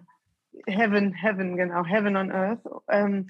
Heaven, 0.68 1.14
Heaven, 1.14 1.58
genau, 1.58 1.86
Heaven 1.86 2.16
on 2.16 2.32
Earth. 2.32 2.62
Ähm, 2.88 3.30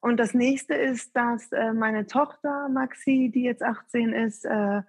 und 0.00 0.18
das 0.18 0.34
nächste 0.34 0.74
ist, 0.74 1.16
dass 1.16 1.50
äh, 1.52 1.72
meine 1.72 2.06
Tochter 2.06 2.68
Maxi, 2.68 3.30
die 3.32 3.42
jetzt 3.42 3.62
18 3.62 4.12
ist, 4.12 4.44
äh, 4.44 4.82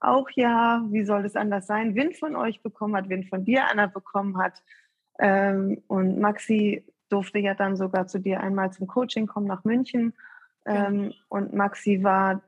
auch 0.00 0.28
ja, 0.34 0.84
wie 0.90 1.04
soll 1.04 1.24
es 1.24 1.36
anders 1.36 1.66
sein, 1.66 1.94
Wind 1.94 2.16
von 2.16 2.36
euch 2.36 2.62
bekommen 2.62 2.96
hat, 2.96 3.08
Wind 3.08 3.28
von 3.28 3.44
dir, 3.44 3.70
Anna, 3.70 3.86
bekommen 3.86 4.38
hat. 4.38 4.62
Ähm, 5.18 5.82
und 5.86 6.18
Maxi 6.20 6.84
durfte 7.08 7.38
ja 7.38 7.54
dann 7.54 7.76
sogar 7.76 8.06
zu 8.06 8.18
dir 8.18 8.40
einmal 8.40 8.72
zum 8.72 8.86
Coaching 8.86 9.26
kommen 9.26 9.46
nach 9.46 9.64
München. 9.64 10.12
Ähm, 10.64 11.04
ja. 11.04 11.10
Und 11.28 11.54
Maxi 11.54 12.02
war 12.02 12.42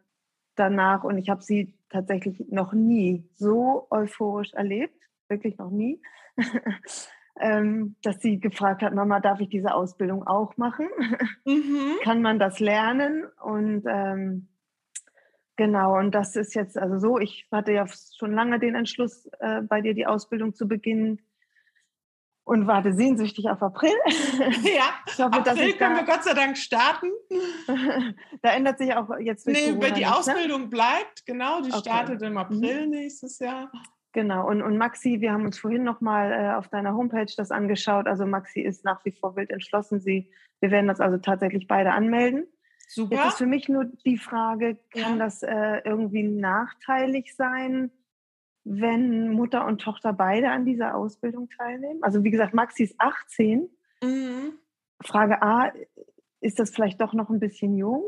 danach, 0.56 1.04
und 1.04 1.18
ich 1.18 1.30
habe 1.30 1.42
sie 1.42 1.74
tatsächlich 1.88 2.44
noch 2.50 2.72
nie 2.72 3.24
so 3.34 3.86
euphorisch 3.90 4.52
erlebt, 4.52 4.94
wirklich 5.28 5.56
noch 5.58 5.70
nie, 5.70 6.00
ähm, 7.40 7.96
dass 8.02 8.20
sie 8.20 8.40
gefragt 8.40 8.82
hat, 8.82 8.94
Mama, 8.94 9.20
darf 9.20 9.40
ich 9.40 9.48
diese 9.48 9.74
Ausbildung 9.74 10.26
auch 10.26 10.56
machen? 10.56 10.88
Mhm. 11.44 11.96
Kann 12.02 12.20
man 12.20 12.38
das 12.38 12.60
lernen? 12.60 13.24
Und 13.42 13.84
ähm, 13.86 14.48
Genau, 15.58 15.98
und 15.98 16.12
das 16.14 16.36
ist 16.36 16.54
jetzt 16.54 16.78
also 16.78 17.00
so, 17.00 17.18
ich 17.18 17.48
hatte 17.50 17.72
ja 17.72 17.84
schon 18.16 18.32
lange 18.32 18.60
den 18.60 18.76
Entschluss, 18.76 19.28
äh, 19.40 19.60
bei 19.62 19.80
dir 19.80 19.92
die 19.92 20.06
Ausbildung 20.06 20.54
zu 20.54 20.68
beginnen 20.68 21.20
und 22.44 22.68
warte 22.68 22.92
sehnsüchtig 22.92 23.50
auf 23.50 23.60
April. 23.60 23.90
Ja, 24.62 24.94
ich 25.04 25.18
hoffe, 25.18 25.32
April 25.32 25.72
können 25.72 25.96
wir 25.96 26.04
Gott 26.04 26.22
sei 26.22 26.34
Dank 26.34 26.56
starten. 26.56 27.10
da 28.42 28.50
ändert 28.50 28.78
sich 28.78 28.94
auch 28.94 29.08
jetzt 29.18 29.48
Nee, 29.48 29.74
wenn 29.80 29.94
die 29.94 30.00
nicht, 30.00 30.10
ne? 30.10 30.16
Ausbildung 30.16 30.60
ne? 30.62 30.68
bleibt, 30.68 31.26
genau, 31.26 31.60
die 31.60 31.72
okay. 31.72 31.80
startet 31.80 32.22
im 32.22 32.38
April 32.38 32.86
mhm. 32.86 32.90
nächstes 32.92 33.40
Jahr. 33.40 33.72
Genau, 34.12 34.46
und, 34.46 34.62
und 34.62 34.78
Maxi, 34.78 35.20
wir 35.20 35.32
haben 35.32 35.44
uns 35.44 35.58
vorhin 35.58 35.82
nochmal 35.82 36.32
äh, 36.32 36.56
auf 36.56 36.68
deiner 36.68 36.94
Homepage 36.94 37.32
das 37.36 37.50
angeschaut. 37.50 38.06
Also 38.06 38.26
Maxi 38.26 38.60
ist 38.60 38.84
nach 38.84 39.04
wie 39.04 39.10
vor 39.10 39.34
wild 39.34 39.50
entschlossen. 39.50 39.98
Sie, 39.98 40.30
wir 40.60 40.70
werden 40.70 40.86
das 40.86 41.00
also 41.00 41.18
tatsächlich 41.18 41.66
beide 41.66 41.90
anmelden. 41.90 42.46
Super. 42.88 43.16
Jetzt 43.16 43.26
ist 43.28 43.38
für 43.38 43.46
mich 43.46 43.68
nur 43.68 43.84
die 43.84 44.16
Frage, 44.18 44.78
kann 44.90 45.18
Ja. 45.18 45.24
das 45.26 45.42
äh, 45.42 45.82
irgendwie 45.84 46.22
nachteilig 46.22 47.34
sein, 47.36 47.90
wenn 48.64 49.30
Mutter 49.30 49.66
und 49.66 49.80
Tochter 49.80 50.12
beide 50.12 50.50
an 50.50 50.64
dieser 50.64 50.94
Ausbildung 50.94 51.48
teilnehmen? 51.50 52.02
Also 52.02 52.24
wie 52.24 52.30
gesagt, 52.30 52.54
Maxi 52.54 52.84
ist 52.84 52.94
18. 52.98 53.68
Mhm. 54.02 54.52
Frage 55.02 55.42
A, 55.42 55.72
ist 56.40 56.58
das 56.58 56.70
vielleicht 56.70 57.00
doch 57.00 57.12
noch 57.12 57.30
ein 57.30 57.40
bisschen 57.40 57.76
jung? 57.76 58.04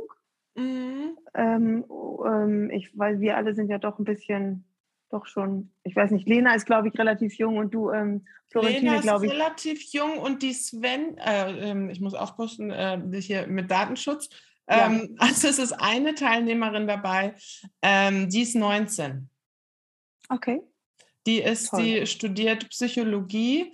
Mhm. 0.57 1.19
Ähm, 1.35 1.85
ähm, 2.25 2.71
ich, 2.71 2.97
weil 2.99 3.21
wir 3.21 3.37
alle 3.37 3.55
sind 3.55 3.69
ja 3.71 3.79
doch 3.79 3.99
ein 3.99 4.05
bisschen, 4.05 4.65
doch 5.11 5.27
schon, 5.27 5.71
ich 5.85 5.95
weiß 5.95 6.11
nicht, 6.11 6.29
Lena 6.29 6.55
ist, 6.55 6.67
glaube 6.67 6.89
ich, 6.89 6.99
relativ 6.99 7.35
jung 7.35 7.57
und 7.57 7.73
du, 7.75 7.91
ähm, 7.91 8.27
Florentine, 8.51 8.97
ist 8.97 9.03
glaube 9.03 9.27
ich. 9.27 9.33
relativ 9.33 9.93
jung 9.93 10.19
und 10.19 10.43
die 10.43 10.53
Sven, 10.53 11.17
äh, 11.19 11.71
ähm, 11.71 11.91
ich 11.91 12.01
muss 12.01 12.15
aufpassen, 12.15 12.71
äh, 12.71 13.01
hier 13.21 13.47
mit 13.47 13.71
Datenschutz. 13.71 14.29
Ja. 14.71 14.87
Ähm, 14.87 15.17
also 15.19 15.49
es 15.49 15.59
ist 15.59 15.73
eine 15.73 16.15
Teilnehmerin 16.15 16.87
dabei, 16.87 17.35
ähm, 17.83 18.29
die 18.31 18.43
ist 18.43 18.55
19. 18.55 19.29
Okay. 20.29 20.61
Die 21.27 21.43
ist, 21.43 21.71
Toll. 21.71 21.83
die 21.83 22.07
studiert 22.07 22.71
Psychologie. 22.71 23.73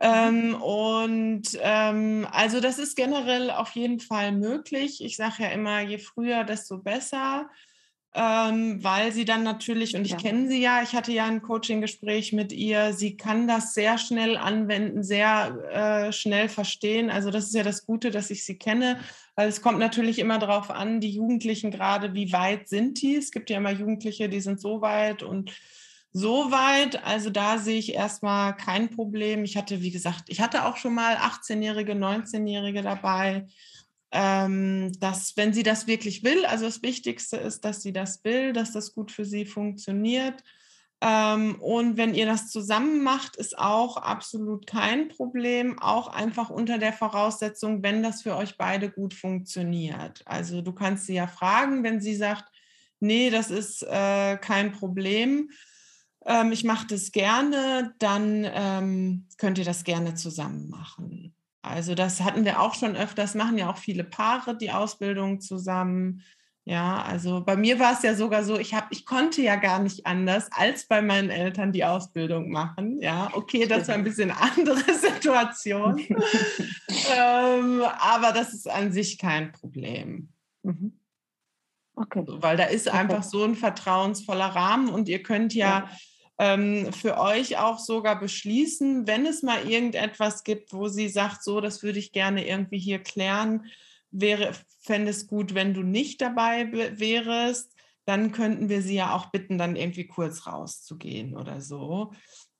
Ähm, 0.00 0.60
und 0.60 1.42
ähm, 1.60 2.26
also 2.32 2.58
das 2.58 2.80
ist 2.80 2.96
generell 2.96 3.50
auf 3.52 3.70
jeden 3.70 4.00
Fall 4.00 4.32
möglich. 4.32 5.02
Ich 5.02 5.16
sage 5.16 5.44
ja 5.44 5.48
immer, 5.50 5.80
je 5.80 5.98
früher, 5.98 6.42
desto 6.42 6.78
besser, 6.78 7.48
ähm, 8.14 8.84
weil 8.84 9.10
sie 9.12 9.24
dann 9.24 9.42
natürlich, 9.42 9.96
und 9.96 10.04
ich 10.04 10.12
Ja. 10.12 10.18
kenne 10.18 10.46
sie 10.48 10.60
ja, 10.60 10.82
ich 10.82 10.94
hatte 10.94 11.12
ja 11.12 11.24
ein 11.24 11.40
Coaching-Gespräch 11.40 12.32
mit 12.34 12.52
ihr, 12.52 12.92
sie 12.92 13.16
kann 13.16 13.48
das 13.48 13.72
sehr 13.72 13.96
schnell 13.96 14.36
anwenden, 14.36 15.02
sehr 15.02 16.08
äh, 16.08 16.12
schnell 16.12 16.48
verstehen. 16.50 17.10
Also 17.10 17.30
das 17.30 17.46
ist 17.46 17.54
ja 17.54 17.62
das 17.62 17.86
Gute, 17.86 18.10
dass 18.10 18.30
ich 18.30 18.44
sie 18.44 18.58
kenne, 18.58 18.98
weil 19.34 19.48
es 19.48 19.62
kommt 19.62 19.78
natürlich 19.78 20.18
immer 20.18 20.38
darauf 20.38 20.70
an, 20.70 21.00
die 21.00 21.10
Jugendlichen 21.10 21.70
gerade, 21.70 22.12
wie 22.12 22.32
weit 22.32 22.68
sind 22.68 23.00
die? 23.00 23.16
Es 23.16 23.30
gibt 23.30 23.48
ja 23.48 23.56
immer 23.56 23.72
Jugendliche, 23.72 24.28
die 24.28 24.40
sind 24.40 24.60
so 24.60 24.82
weit 24.82 25.22
und 25.22 25.50
so 26.12 26.50
weit. 26.50 27.02
Also 27.06 27.30
da 27.30 27.56
sehe 27.56 27.78
ich 27.78 27.94
erstmal 27.94 28.54
kein 28.54 28.90
Problem. 28.90 29.44
Ich 29.44 29.56
hatte, 29.56 29.80
wie 29.80 29.90
gesagt, 29.90 30.24
ich 30.28 30.42
hatte 30.42 30.66
auch 30.66 30.76
schon 30.76 30.94
mal 30.94 31.16
18-Jährige, 31.16 31.94
19-Jährige 31.94 32.82
dabei. 32.82 33.46
Ähm, 34.12 34.92
dass, 35.00 35.36
wenn 35.36 35.54
sie 35.54 35.62
das 35.62 35.86
wirklich 35.86 36.22
will, 36.22 36.44
also 36.44 36.66
das 36.66 36.82
Wichtigste 36.82 37.38
ist, 37.38 37.64
dass 37.64 37.80
sie 37.82 37.92
das 37.92 38.22
will, 38.24 38.52
dass 38.52 38.72
das 38.72 38.94
gut 38.94 39.10
für 39.10 39.24
sie 39.24 39.46
funktioniert. 39.46 40.42
Ähm, 41.00 41.56
und 41.60 41.96
wenn 41.96 42.14
ihr 42.14 42.26
das 42.26 42.48
zusammen 42.50 43.02
macht, 43.02 43.36
ist 43.36 43.58
auch 43.58 43.96
absolut 43.96 44.66
kein 44.66 45.08
Problem, 45.08 45.78
auch 45.80 46.08
einfach 46.08 46.50
unter 46.50 46.78
der 46.78 46.92
Voraussetzung, 46.92 47.82
wenn 47.82 48.02
das 48.02 48.22
für 48.22 48.36
euch 48.36 48.56
beide 48.56 48.90
gut 48.90 49.12
funktioniert. 49.14 50.22
Also 50.26 50.62
du 50.62 50.72
kannst 50.72 51.06
sie 51.06 51.14
ja 51.14 51.26
fragen, 51.26 51.82
wenn 51.82 52.00
sie 52.00 52.14
sagt, 52.14 52.44
nee, 53.00 53.30
das 53.30 53.50
ist 53.50 53.82
äh, 53.82 54.36
kein 54.36 54.72
Problem, 54.72 55.50
ähm, 56.24 56.52
ich 56.52 56.64
mache 56.64 56.86
das 56.86 57.12
gerne, 57.12 57.94
dann 57.98 58.46
ähm, 58.48 59.26
könnt 59.38 59.58
ihr 59.58 59.64
das 59.64 59.84
gerne 59.84 60.14
zusammen 60.14 60.68
machen. 60.68 61.34
Also 61.62 61.94
das 61.94 62.20
hatten 62.20 62.44
wir 62.44 62.60
auch 62.60 62.74
schon 62.74 62.96
öfters, 62.96 63.34
machen 63.34 63.56
ja 63.56 63.70
auch 63.70 63.76
viele 63.76 64.04
Paare 64.04 64.56
die 64.56 64.72
Ausbildung 64.72 65.40
zusammen. 65.40 66.22
Ja, 66.64 67.02
also 67.02 67.40
bei 67.40 67.56
mir 67.56 67.80
war 67.80 67.92
es 67.92 68.02
ja 68.02 68.14
sogar 68.14 68.44
so, 68.44 68.56
ich, 68.56 68.74
hab, 68.74 68.92
ich 68.92 69.04
konnte 69.04 69.42
ja 69.42 69.56
gar 69.56 69.80
nicht 69.80 70.06
anders, 70.06 70.48
als 70.52 70.86
bei 70.86 71.02
meinen 71.02 71.30
Eltern 71.30 71.72
die 71.72 71.84
Ausbildung 71.84 72.50
machen. 72.50 73.00
Ja, 73.00 73.30
okay, 73.32 73.66
das 73.66 73.88
war 73.88 73.96
ein 73.96 74.04
bisschen 74.04 74.30
andere 74.30 74.80
Situation. 74.94 75.98
ähm, 77.16 77.82
aber 77.98 78.32
das 78.32 78.52
ist 78.54 78.68
an 78.68 78.92
sich 78.92 79.18
kein 79.18 79.50
Problem. 79.52 80.28
Mhm. 80.62 80.98
Okay. 81.94 82.24
Weil 82.26 82.56
da 82.56 82.64
ist 82.64 82.88
einfach 82.88 83.08
Perfekt. 83.08 83.30
so 83.30 83.44
ein 83.44 83.54
vertrauensvoller 83.54 84.46
Rahmen 84.46 84.88
und 84.88 85.08
ihr 85.08 85.22
könnt 85.22 85.54
ja, 85.54 85.88
ähm, 86.38 86.92
für 86.92 87.18
euch 87.18 87.58
auch 87.58 87.78
sogar 87.78 88.18
beschließen, 88.18 89.06
wenn 89.06 89.26
es 89.26 89.42
mal 89.42 89.68
irgendetwas 89.68 90.44
gibt, 90.44 90.72
wo 90.72 90.88
sie 90.88 91.08
sagt, 91.08 91.44
so, 91.44 91.60
das 91.60 91.82
würde 91.82 91.98
ich 91.98 92.12
gerne 92.12 92.46
irgendwie 92.46 92.78
hier 92.78 92.98
klären, 92.98 93.66
wäre, 94.10 94.52
fände 94.80 95.10
es 95.10 95.26
gut, 95.26 95.54
wenn 95.54 95.74
du 95.74 95.82
nicht 95.82 96.20
dabei 96.20 96.70
w- 96.72 96.98
wärest, 96.98 97.74
dann 98.04 98.32
könnten 98.32 98.68
wir 98.68 98.82
sie 98.82 98.96
ja 98.96 99.14
auch 99.14 99.26
bitten, 99.26 99.58
dann 99.58 99.76
irgendwie 99.76 100.06
kurz 100.06 100.46
rauszugehen 100.46 101.36
oder 101.36 101.60
so. 101.60 102.12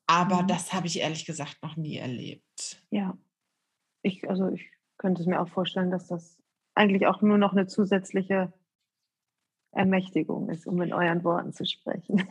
Aber 0.07 0.43
Mhm. 0.43 0.47
das 0.47 0.73
habe 0.73 0.87
ich 0.87 0.99
ehrlich 0.99 1.25
gesagt 1.25 1.57
noch 1.61 1.75
nie 1.75 1.97
erlebt. 1.97 2.81
Ja. 2.91 3.17
Ich, 4.01 4.29
also 4.29 4.49
ich 4.49 4.69
könnte 4.97 5.21
es 5.21 5.27
mir 5.27 5.39
auch 5.39 5.47
vorstellen, 5.49 5.91
dass 5.91 6.07
das 6.07 6.37
eigentlich 6.75 7.07
auch 7.07 7.21
nur 7.21 7.37
noch 7.37 7.51
eine 7.51 7.67
zusätzliche 7.67 8.53
Ermächtigung 9.73 10.49
ist, 10.49 10.67
um 10.67 10.81
in 10.81 10.93
euren 10.93 11.23
Worten 11.23 11.51
zu 11.51 11.65
sprechen. 11.65 12.25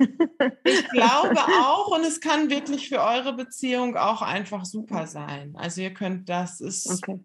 Ich 0.65 0.89
glaube 0.91 1.37
auch 1.61 1.89
und 1.97 2.05
es 2.05 2.21
kann 2.21 2.51
wirklich 2.51 2.89
für 2.89 3.01
eure 3.03 3.35
Beziehung 3.35 3.97
auch 3.97 4.23
einfach 4.23 4.65
super 4.65 5.07
sein. 5.07 5.55
Also 5.57 5.81
ihr 5.81 5.93
könnt, 5.93 6.29
das 6.29 6.61
ist, 6.61 6.87
Okay. 6.89 7.19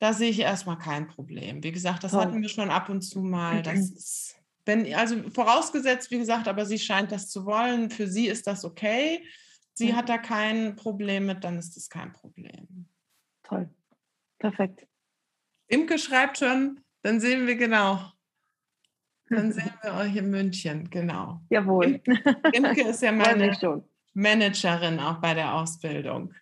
da 0.00 0.12
sehe 0.12 0.30
ich 0.30 0.40
erstmal 0.40 0.78
kein 0.78 1.06
Problem. 1.08 1.62
Wie 1.62 1.72
gesagt, 1.72 2.04
das 2.04 2.12
Toll. 2.12 2.20
hatten 2.22 2.42
wir 2.42 2.48
schon 2.48 2.70
ab 2.70 2.88
und 2.90 3.00
zu 3.02 3.20
mal. 3.22 3.62
Das 3.62 3.78
ist, 3.90 4.36
wenn, 4.66 4.94
also 4.94 5.16
vorausgesetzt, 5.30 6.10
wie 6.10 6.18
gesagt, 6.18 6.46
aber 6.46 6.66
sie 6.66 6.78
scheint 6.78 7.10
das 7.10 7.30
zu 7.30 7.46
wollen, 7.46 7.90
für 7.90 8.06
sie 8.06 8.26
ist 8.26 8.46
das 8.46 8.64
okay. 8.64 9.24
Sie 9.72 9.90
Ja. 9.90 9.96
hat 9.96 10.08
da 10.08 10.18
kein 10.18 10.76
Problem 10.76 11.26
mit, 11.26 11.42
dann 11.44 11.56
ist 11.56 11.74
das 11.76 11.88
kein 11.88 12.12
Problem. 12.12 12.86
Toll. 13.44 13.70
Perfekt. 14.38 14.86
Imke 15.68 15.98
schreibt 15.98 16.38
schon, 16.38 16.80
dann 17.02 17.20
sehen 17.20 17.46
wir 17.46 17.56
genau. 17.56 18.12
Dann 19.30 19.52
sehen 19.52 19.72
wir 19.82 19.94
euch 19.94 20.16
in 20.16 20.30
München, 20.30 20.88
genau. 20.90 21.40
Jawohl. 21.50 22.00
Imke 22.52 22.82
ist 22.88 23.02
ja 23.02 23.12
meine. 23.12 23.56
Managerin 24.14 24.98
auch 24.98 25.20
bei 25.20 25.34
der 25.34 25.54
Ausbildung. 25.54 26.34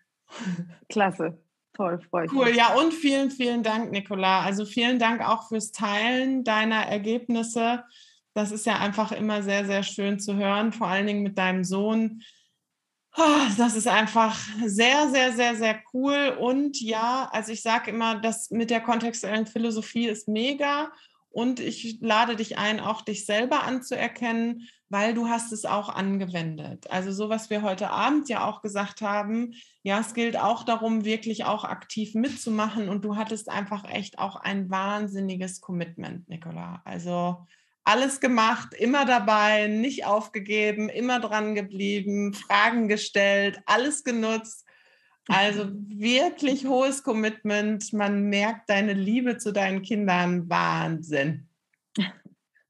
Klasse. 0.89 1.39
Toll, 1.75 2.01
freue 2.09 2.25
ich 2.27 2.33
Cool, 2.33 2.47
mich. 2.47 2.57
ja, 2.57 2.75
und 2.75 2.95
vielen, 2.95 3.31
vielen 3.31 3.63
Dank, 3.63 3.91
Nicola. 3.93 4.41
Also 4.41 4.65
vielen 4.65 4.99
Dank 4.99 5.21
auch 5.21 5.49
fürs 5.49 5.73
Teilen 5.73 6.43
deiner 6.43 6.87
Ergebnisse. 6.87 7.85
Das 8.33 8.51
ist 8.51 8.65
ja 8.67 8.79
einfach 8.79 9.13
immer 9.13 9.43
sehr, 9.43 9.67
sehr 9.67 9.83
schön 9.83 10.19
zu 10.19 10.37
hören, 10.37 10.73
vor 10.73 10.87
allen 10.89 11.07
Dingen 11.07 11.23
mit 11.23 11.37
deinem 11.37 11.65
Sohn. 11.65 12.23
Ah, 13.13 13.49
Das 13.59 13.77
ist 13.77 13.89
einfach 13.89 14.39
sehr, 14.65 15.09
sehr, 15.11 15.33
sehr, 15.33 15.55
sehr 15.57 15.81
cool. 15.93 16.37
Und 16.39 16.81
ja, 16.81 17.29
also 17.33 17.53
ich 17.53 17.61
sage 17.63 17.91
immer, 17.91 18.17
das 18.21 18.51
mit 18.51 18.71
der 18.71 18.81
kontextuellen 18.81 19.47
Philosophie 19.47 20.07
ist 20.09 20.29
mega. 20.29 20.91
Und 21.37 21.61
ich 21.61 21.99
lade 22.01 22.35
dich 22.35 22.57
ein, 22.57 22.81
auch 22.81 23.03
dich 23.03 23.27
selber 23.27 23.65
anzuerkennen, 23.65 24.71
weil 24.89 25.13
du 25.13 25.29
hast 25.29 25.53
es 25.53 25.67
auch 25.67 25.91
angewendet. 25.91 26.91
Also 26.91 27.13
so, 27.13 27.29
was 27.29 27.51
wir 27.51 27.61
heute 27.61 27.91
Abend 27.91 28.31
ja 28.31 28.49
auch 28.49 28.63
gesagt 28.63 29.03
haben, 29.03 29.53
ja, 29.83 30.01
es 30.01 30.15
gilt 30.15 30.39
auch 30.39 30.63
darum, 30.63 31.05
wirklich 31.05 31.45
auch 31.45 31.65
aktiv 31.65 32.15
mitzumachen. 32.15 32.89
Und 32.89 33.05
du 33.05 33.17
hattest 33.17 33.51
einfach 33.51 33.85
echt 33.85 34.19
auch 34.19 34.37
ein 34.37 34.71
wahnsinniges 34.71 35.61
Commitment, 35.61 36.27
Nicola. 36.27 36.81
Also 36.87 37.45
alles 37.85 38.21
gemacht, 38.21 38.73
immer 38.73 39.05
dabei, 39.05 39.67
nicht 39.67 40.07
aufgegeben, 40.07 40.89
immer 40.89 41.21
dran 41.21 41.55
geblieben, 41.55 42.33
Fragen 42.33 42.89
gestellt, 42.89 43.61
alles 43.67 44.05
genutzt. 44.05 44.65
Also 45.28 45.66
wirklich 45.89 46.66
hohes 46.66 47.03
Commitment. 47.03 47.93
Man 47.93 48.24
merkt 48.28 48.70
deine 48.70 48.93
Liebe 48.93 49.39
zu 49.39 49.53
deinen 49.53 49.82
Kindern. 49.82 50.48
Wahnsinn. 50.48 51.48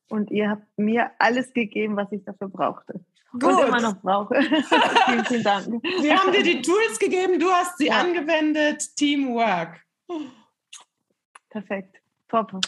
Und 0.09 0.31
ihr 0.31 0.51
habt 0.51 0.67
mir 0.79 1.11
alles 1.19 1.53
gegeben, 1.53 1.97
was 1.97 2.11
ich 2.13 2.25
dafür 2.25 2.49
brauchte. 2.49 3.05
Gut. 3.33 3.45
Und 3.45 3.69
immer 3.69 3.81
noch 3.81 4.01
brauche. 4.01 4.35
vielen, 5.07 5.25
vielen 5.25 5.43
Dank. 5.43 5.67
Wir 6.01 6.17
haben 6.17 6.33
dir 6.33 6.43
die 6.43 6.63
Tools 6.63 6.99
gegeben, 6.99 7.39
du 7.39 7.51
hast 7.51 7.77
sie 7.79 7.89
Ja. 7.89 8.01
angewendet. 8.01 8.97
Teamwork. 8.97 9.85
Perfekt. 11.51 11.97
Top. 12.29 12.59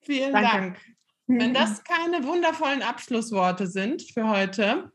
Vielen 0.00 0.32
Danke. 0.32 0.50
Dank. 0.50 0.80
Wenn 1.26 1.52
das 1.52 1.84
keine 1.84 2.24
wundervollen 2.24 2.82
Abschlussworte 2.82 3.66
sind 3.66 4.02
für 4.02 4.28
heute, 4.28 4.90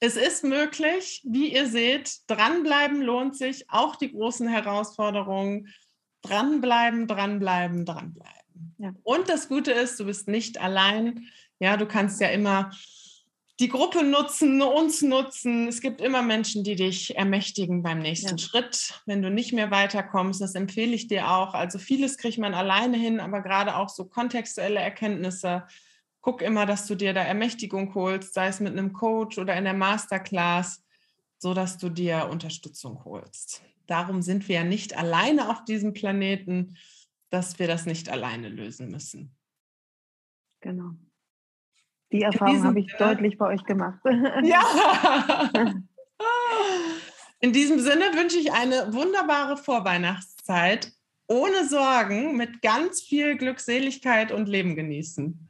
es 0.00 0.16
ist 0.16 0.44
möglich, 0.44 1.22
wie 1.24 1.52
ihr 1.52 1.66
seht, 1.66 2.18
dranbleiben 2.28 3.02
lohnt 3.02 3.36
sich, 3.36 3.68
auch 3.68 3.96
die 3.96 4.12
großen 4.12 4.48
Herausforderungen. 4.48 5.68
Dranbleiben, 6.22 7.06
dranbleiben, 7.06 7.84
dranbleiben. 7.84 8.74
Ja. 8.78 8.92
Und 9.02 9.28
das 9.28 9.48
Gute 9.48 9.72
ist, 9.72 9.98
du 10.00 10.04
bist 10.04 10.28
nicht 10.28 10.60
allein. 10.60 11.28
Ja, 11.60 11.76
du 11.76 11.86
kannst 11.86 12.20
ja 12.20 12.28
immer 12.28 12.70
die 13.60 13.68
Gruppe 13.68 14.04
nutzen, 14.04 14.62
uns 14.62 15.02
nutzen. 15.02 15.66
Es 15.66 15.80
gibt 15.80 16.00
immer 16.00 16.22
Menschen, 16.22 16.62
die 16.62 16.76
dich 16.76 17.16
ermächtigen 17.16 17.82
beim 17.82 17.98
nächsten 17.98 18.36
Ja. 18.36 18.38
Schritt, 18.38 19.00
wenn 19.06 19.20
du 19.20 19.30
nicht 19.30 19.52
mehr 19.52 19.72
weiterkommst. 19.72 20.40
Das 20.40 20.54
empfehle 20.54 20.94
ich 20.94 21.08
dir 21.08 21.30
auch. 21.30 21.54
Also 21.54 21.78
vieles 21.78 22.18
kriegt 22.18 22.38
man 22.38 22.54
alleine 22.54 22.96
hin, 22.96 23.18
aber 23.18 23.42
gerade 23.42 23.76
auch 23.76 23.88
so 23.88 24.04
kontextuelle 24.04 24.78
Erkenntnisse. 24.78 25.64
Guck 26.28 26.42
immer, 26.42 26.66
dass 26.66 26.86
du 26.86 26.94
dir 26.94 27.14
da 27.14 27.22
Ermächtigung 27.22 27.94
holst, 27.94 28.34
sei 28.34 28.48
es 28.48 28.60
mit 28.60 28.74
einem 28.74 28.92
Coach 28.92 29.38
oder 29.38 29.56
in 29.56 29.64
der 29.64 29.72
Masterclass, 29.72 30.84
so 31.38 31.54
dass 31.54 31.78
du 31.78 31.88
dir 31.88 32.28
Unterstützung 32.30 33.02
holst. 33.06 33.62
Darum 33.86 34.20
sind 34.20 34.46
wir 34.46 34.56
ja 34.56 34.64
nicht 34.64 34.94
alleine 34.94 35.48
auf 35.48 35.64
diesem 35.64 35.94
Planeten. 35.94 36.76
dass 37.30 37.58
wir 37.58 37.66
das 37.66 37.86
nicht 37.86 38.10
alleine 38.10 38.50
lösen 38.50 38.90
müssen. 38.90 39.34
Genau. 40.60 40.90
Die 42.12 42.20
Erfahrung 42.20 42.62
habe 42.62 42.80
ich 42.80 42.94
deutlich 42.98 43.38
bei 43.38 43.46
euch 43.46 43.64
gemacht. 43.64 43.98
Ja. 44.42 45.62
In 47.40 47.54
diesem 47.54 47.80
Sinne 47.80 48.04
wünsche 48.14 48.36
ich 48.36 48.52
eine 48.52 48.92
wunderbare 48.92 49.56
Vorweihnachtszeit 49.56 50.92
ohne 51.26 51.66
Sorgen, 51.66 52.36
mit 52.36 52.60
ganz 52.60 53.00
viel 53.00 53.38
Glückseligkeit 53.38 54.30
und 54.30 54.46
Leben 54.46 54.76
genießen. 54.76 55.47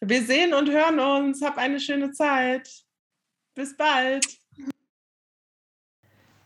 Wir 0.00 0.22
sehen 0.24 0.54
und 0.54 0.70
hören 0.70 0.98
uns. 0.98 1.42
Hab 1.42 1.58
eine 1.58 1.78
schöne 1.78 2.12
Zeit. 2.12 2.68
Bis 3.54 3.76
bald. 3.76 4.26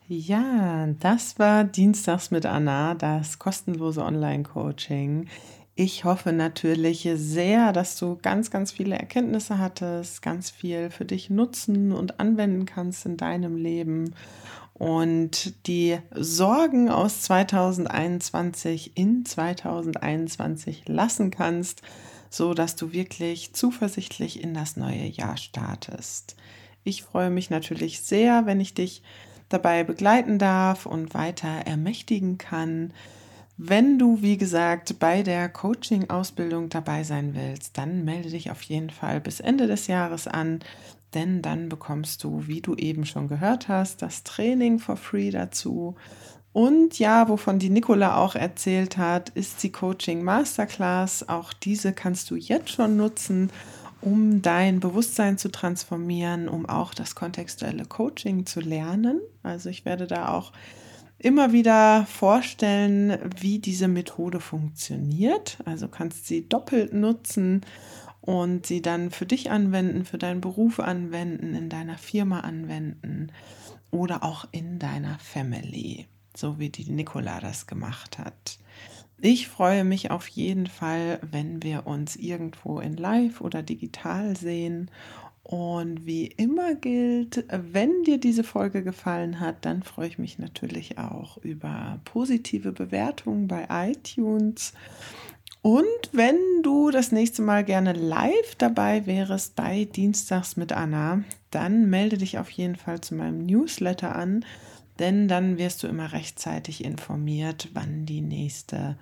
Ja, 0.07 0.89
das 0.99 1.39
war 1.39 1.65
Dienstags 1.65 2.31
mit 2.31 2.45
Anna, 2.45 2.95
das 2.95 3.39
kostenlose 3.39 4.03
Online-Coaching. 4.03 5.29
Ich 5.77 6.05
hoffe 6.05 6.33
natürlich 6.33 7.09
sehr, 7.15 7.73
dass 7.73 7.99
du 7.99 8.17
ganz, 8.17 8.51
ganz 8.51 8.71
viele 8.71 8.97
Erkenntnisse 8.97 9.59
hattest, 9.59 10.21
ganz 10.21 10.51
viel 10.51 10.91
für 10.91 11.05
dich 11.05 11.31
nutzen 11.31 11.93
und 11.93 12.21
anwenden 12.21 12.67
kannst 12.67 13.07
in 13.07 13.17
deinem 13.17 13.57
Leben 13.57 14.15
und 14.75 15.67
die 15.67 15.99
Sorgen 16.15 16.91
aus 16.91 17.23
2021 17.23 18.97
in 18.97 19.25
2021 19.25 20.87
lassen 20.87 21.31
kannst, 21.31 21.83
so 22.35 22.53
dass 22.53 22.75
du 22.75 22.93
wirklich 22.93 23.53
zuversichtlich 23.53 24.43
in 24.43 24.55
das 24.55 24.77
neue 24.77 25.07
Jahr 25.07 25.37
startest. 25.37 26.35
Ich 26.83 27.05
freue 27.05 27.31
mich 27.31 27.49
natürlich 27.49 28.01
sehr, 28.01 28.45
wenn 28.45 28.61
ich 28.61 28.75
dich 28.75 29.03
dabei 29.49 29.85
begleiten 29.85 30.39
darf 30.41 30.85
und 30.85 31.15
weiter 31.15 31.49
ermächtigen 31.49 32.37
kann. 32.37 32.93
Wenn 33.57 34.01
du, 34.01 34.21
wie 34.21 34.37
gesagt, 34.37 34.99
bei 34.99 35.23
der 35.23 35.49
Coaching-Ausbildung 35.49 36.71
dabei 36.71 37.05
sein 37.05 37.37
willst, 37.37 37.79
dann 37.79 38.05
melde 38.05 38.31
dich 38.31 38.51
auf 38.51 38.63
jeden 38.63 38.91
Fall 38.91 39.21
bis 39.21 39.39
Ende 39.39 39.69
des 39.69 39.87
Jahres 39.87 40.27
an, 40.27 40.59
denn 41.15 41.41
dann 41.41 41.69
bekommst 41.69 42.25
du, 42.25 42.49
wie 42.49 42.61
du 42.61 42.75
eben 42.75 43.07
schon 43.07 43.29
gehört 43.29 43.69
hast, 43.69 44.03
das 44.03 44.25
Training 44.25 44.81
for 44.81 44.97
free 44.97 45.31
dazu. 45.31 45.95
Und 46.55 47.01
ja, 47.01 47.29
wovon 47.29 47.59
die 47.59 47.69
Nicola 47.69 48.17
auch 48.17 48.37
erzählt 48.37 48.97
hat, 48.97 49.31
ist 49.31 49.61
die 49.65 49.73
Coaching 49.73 50.23
Masterclass. 50.23 51.29
Auch 51.29 51.53
diese 51.53 51.93
kannst 51.93 52.31
du 52.31 52.37
jetzt 52.37 52.71
schon 52.71 52.97
nutzen, 52.97 53.51
um 54.01 54.41
dein 54.41 54.79
Bewusstsein 54.79 55.37
zu 55.37 55.51
transformieren, 55.51 56.49
um 56.49 56.65
auch 56.67 56.95
das 56.95 57.17
kontextuelle 57.17 57.87
Coaching 57.87 58.47
zu 58.47 58.61
lernen. 58.61 59.21
Also 59.43 59.69
ich 59.69 59.85
werde 59.85 60.07
da 60.07 60.29
auch 60.29 60.53
immer 61.19 61.53
wieder 61.53 62.07
vorstellen, 62.07 63.19
wie 63.41 63.59
diese 63.59 63.89
Methode 63.89 64.39
funktioniert. 64.39 65.59
Also 65.65 65.89
kannst 65.89 66.29
sie 66.29 66.49
doppelt 66.49 66.93
nutzen 66.93 67.63
und 68.21 68.65
sie 68.65 68.81
dann 68.81 69.11
für 69.11 69.27
dich 69.27 69.51
anwenden, 69.51 70.05
für 70.05 70.19
deinen 70.19 70.41
Beruf 70.41 70.79
anwenden, 70.79 71.57
in 71.57 71.69
deiner 71.69 71.99
Firma 71.99 72.41
anwenden 72.41 73.33
oder 73.91 74.23
auch 74.23 74.47
in 74.53 74.79
deiner 74.79 75.19
Family, 75.19 76.07
so 76.37 76.59
wie 76.59 76.71
die 76.71 76.91
Nicola 76.91 77.41
das 77.41 77.67
gemacht 77.67 78.19
hat. 78.19 78.59
Ich 79.21 79.49
freue 79.49 79.85
mich 79.85 80.11
auf 80.11 80.29
jeden 80.29 80.67
Fall, 80.67 81.19
wenn 81.23 81.63
wir 81.63 81.87
uns 81.87 82.17
irgendwo 82.17 82.81
in 82.81 82.97
Live 82.97 83.41
oder 83.41 83.63
digital 83.63 84.37
sehen 84.37 84.91
und 85.45 86.07
wie 86.07 86.27
immer 86.27 86.75
gilt, 86.75 87.45
wenn 87.49 88.03
dir 88.05 88.19
diese 88.19 88.45
Folge 88.45 88.83
gefallen 88.83 89.41
hat, 89.41 89.65
dann 89.67 89.83
freue 89.83 90.09
ich 90.09 90.19
mich 90.19 90.39
natürlich 90.39 90.99
auch 90.99 91.37
über 91.39 92.01
positive 92.05 92.73
Bewertungen 92.73 93.47
bei 93.47 93.67
iTunes. 93.71 94.73
Und 95.61 95.85
wenn 96.13 96.37
du 96.63 96.91
das 96.91 97.13
nächste 97.13 97.43
Mal 97.43 97.65
gerne 97.65 97.93
live 97.93 98.55
dabei 98.57 99.07
wärst 99.07 99.55
bei 99.55 99.85
Dienstags 99.85 100.57
mit 100.57 100.73
Anna, 100.73 101.25
dann 101.51 101.89
melde 101.89 102.19
dich 102.19 102.39
auf 102.39 102.51
jeden 102.51 102.77
Fall 102.77 103.01
zu 103.01 103.15
meinem 103.15 103.45
Newsletter 103.45 104.17
an, 104.17 104.45
denn 104.99 105.29
dann 105.29 105.59
wirst 105.59 105.83
du 105.83 105.87
immer 105.87 106.13
rechtzeitig 106.13 106.85
informiert, 106.85 107.69
wann 107.75 108.07
die 108.07 108.21
nächste 108.21 108.97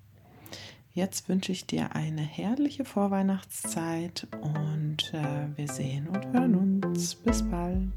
Jetzt 0.95 1.27
wünsche 1.27 1.51
ich 1.51 1.65
dir 1.65 1.95
eine 1.95 2.21
herrliche 2.21 2.85
Vorweihnachtszeit 2.85 4.27
und 4.41 5.11
äh, 5.13 5.47
wir 5.55 5.67
sehen 5.67 6.07
und 6.07 6.23
hören 6.31 6.83
uns. 6.83 7.15
Bis 7.15 7.41
bald. 7.49 7.89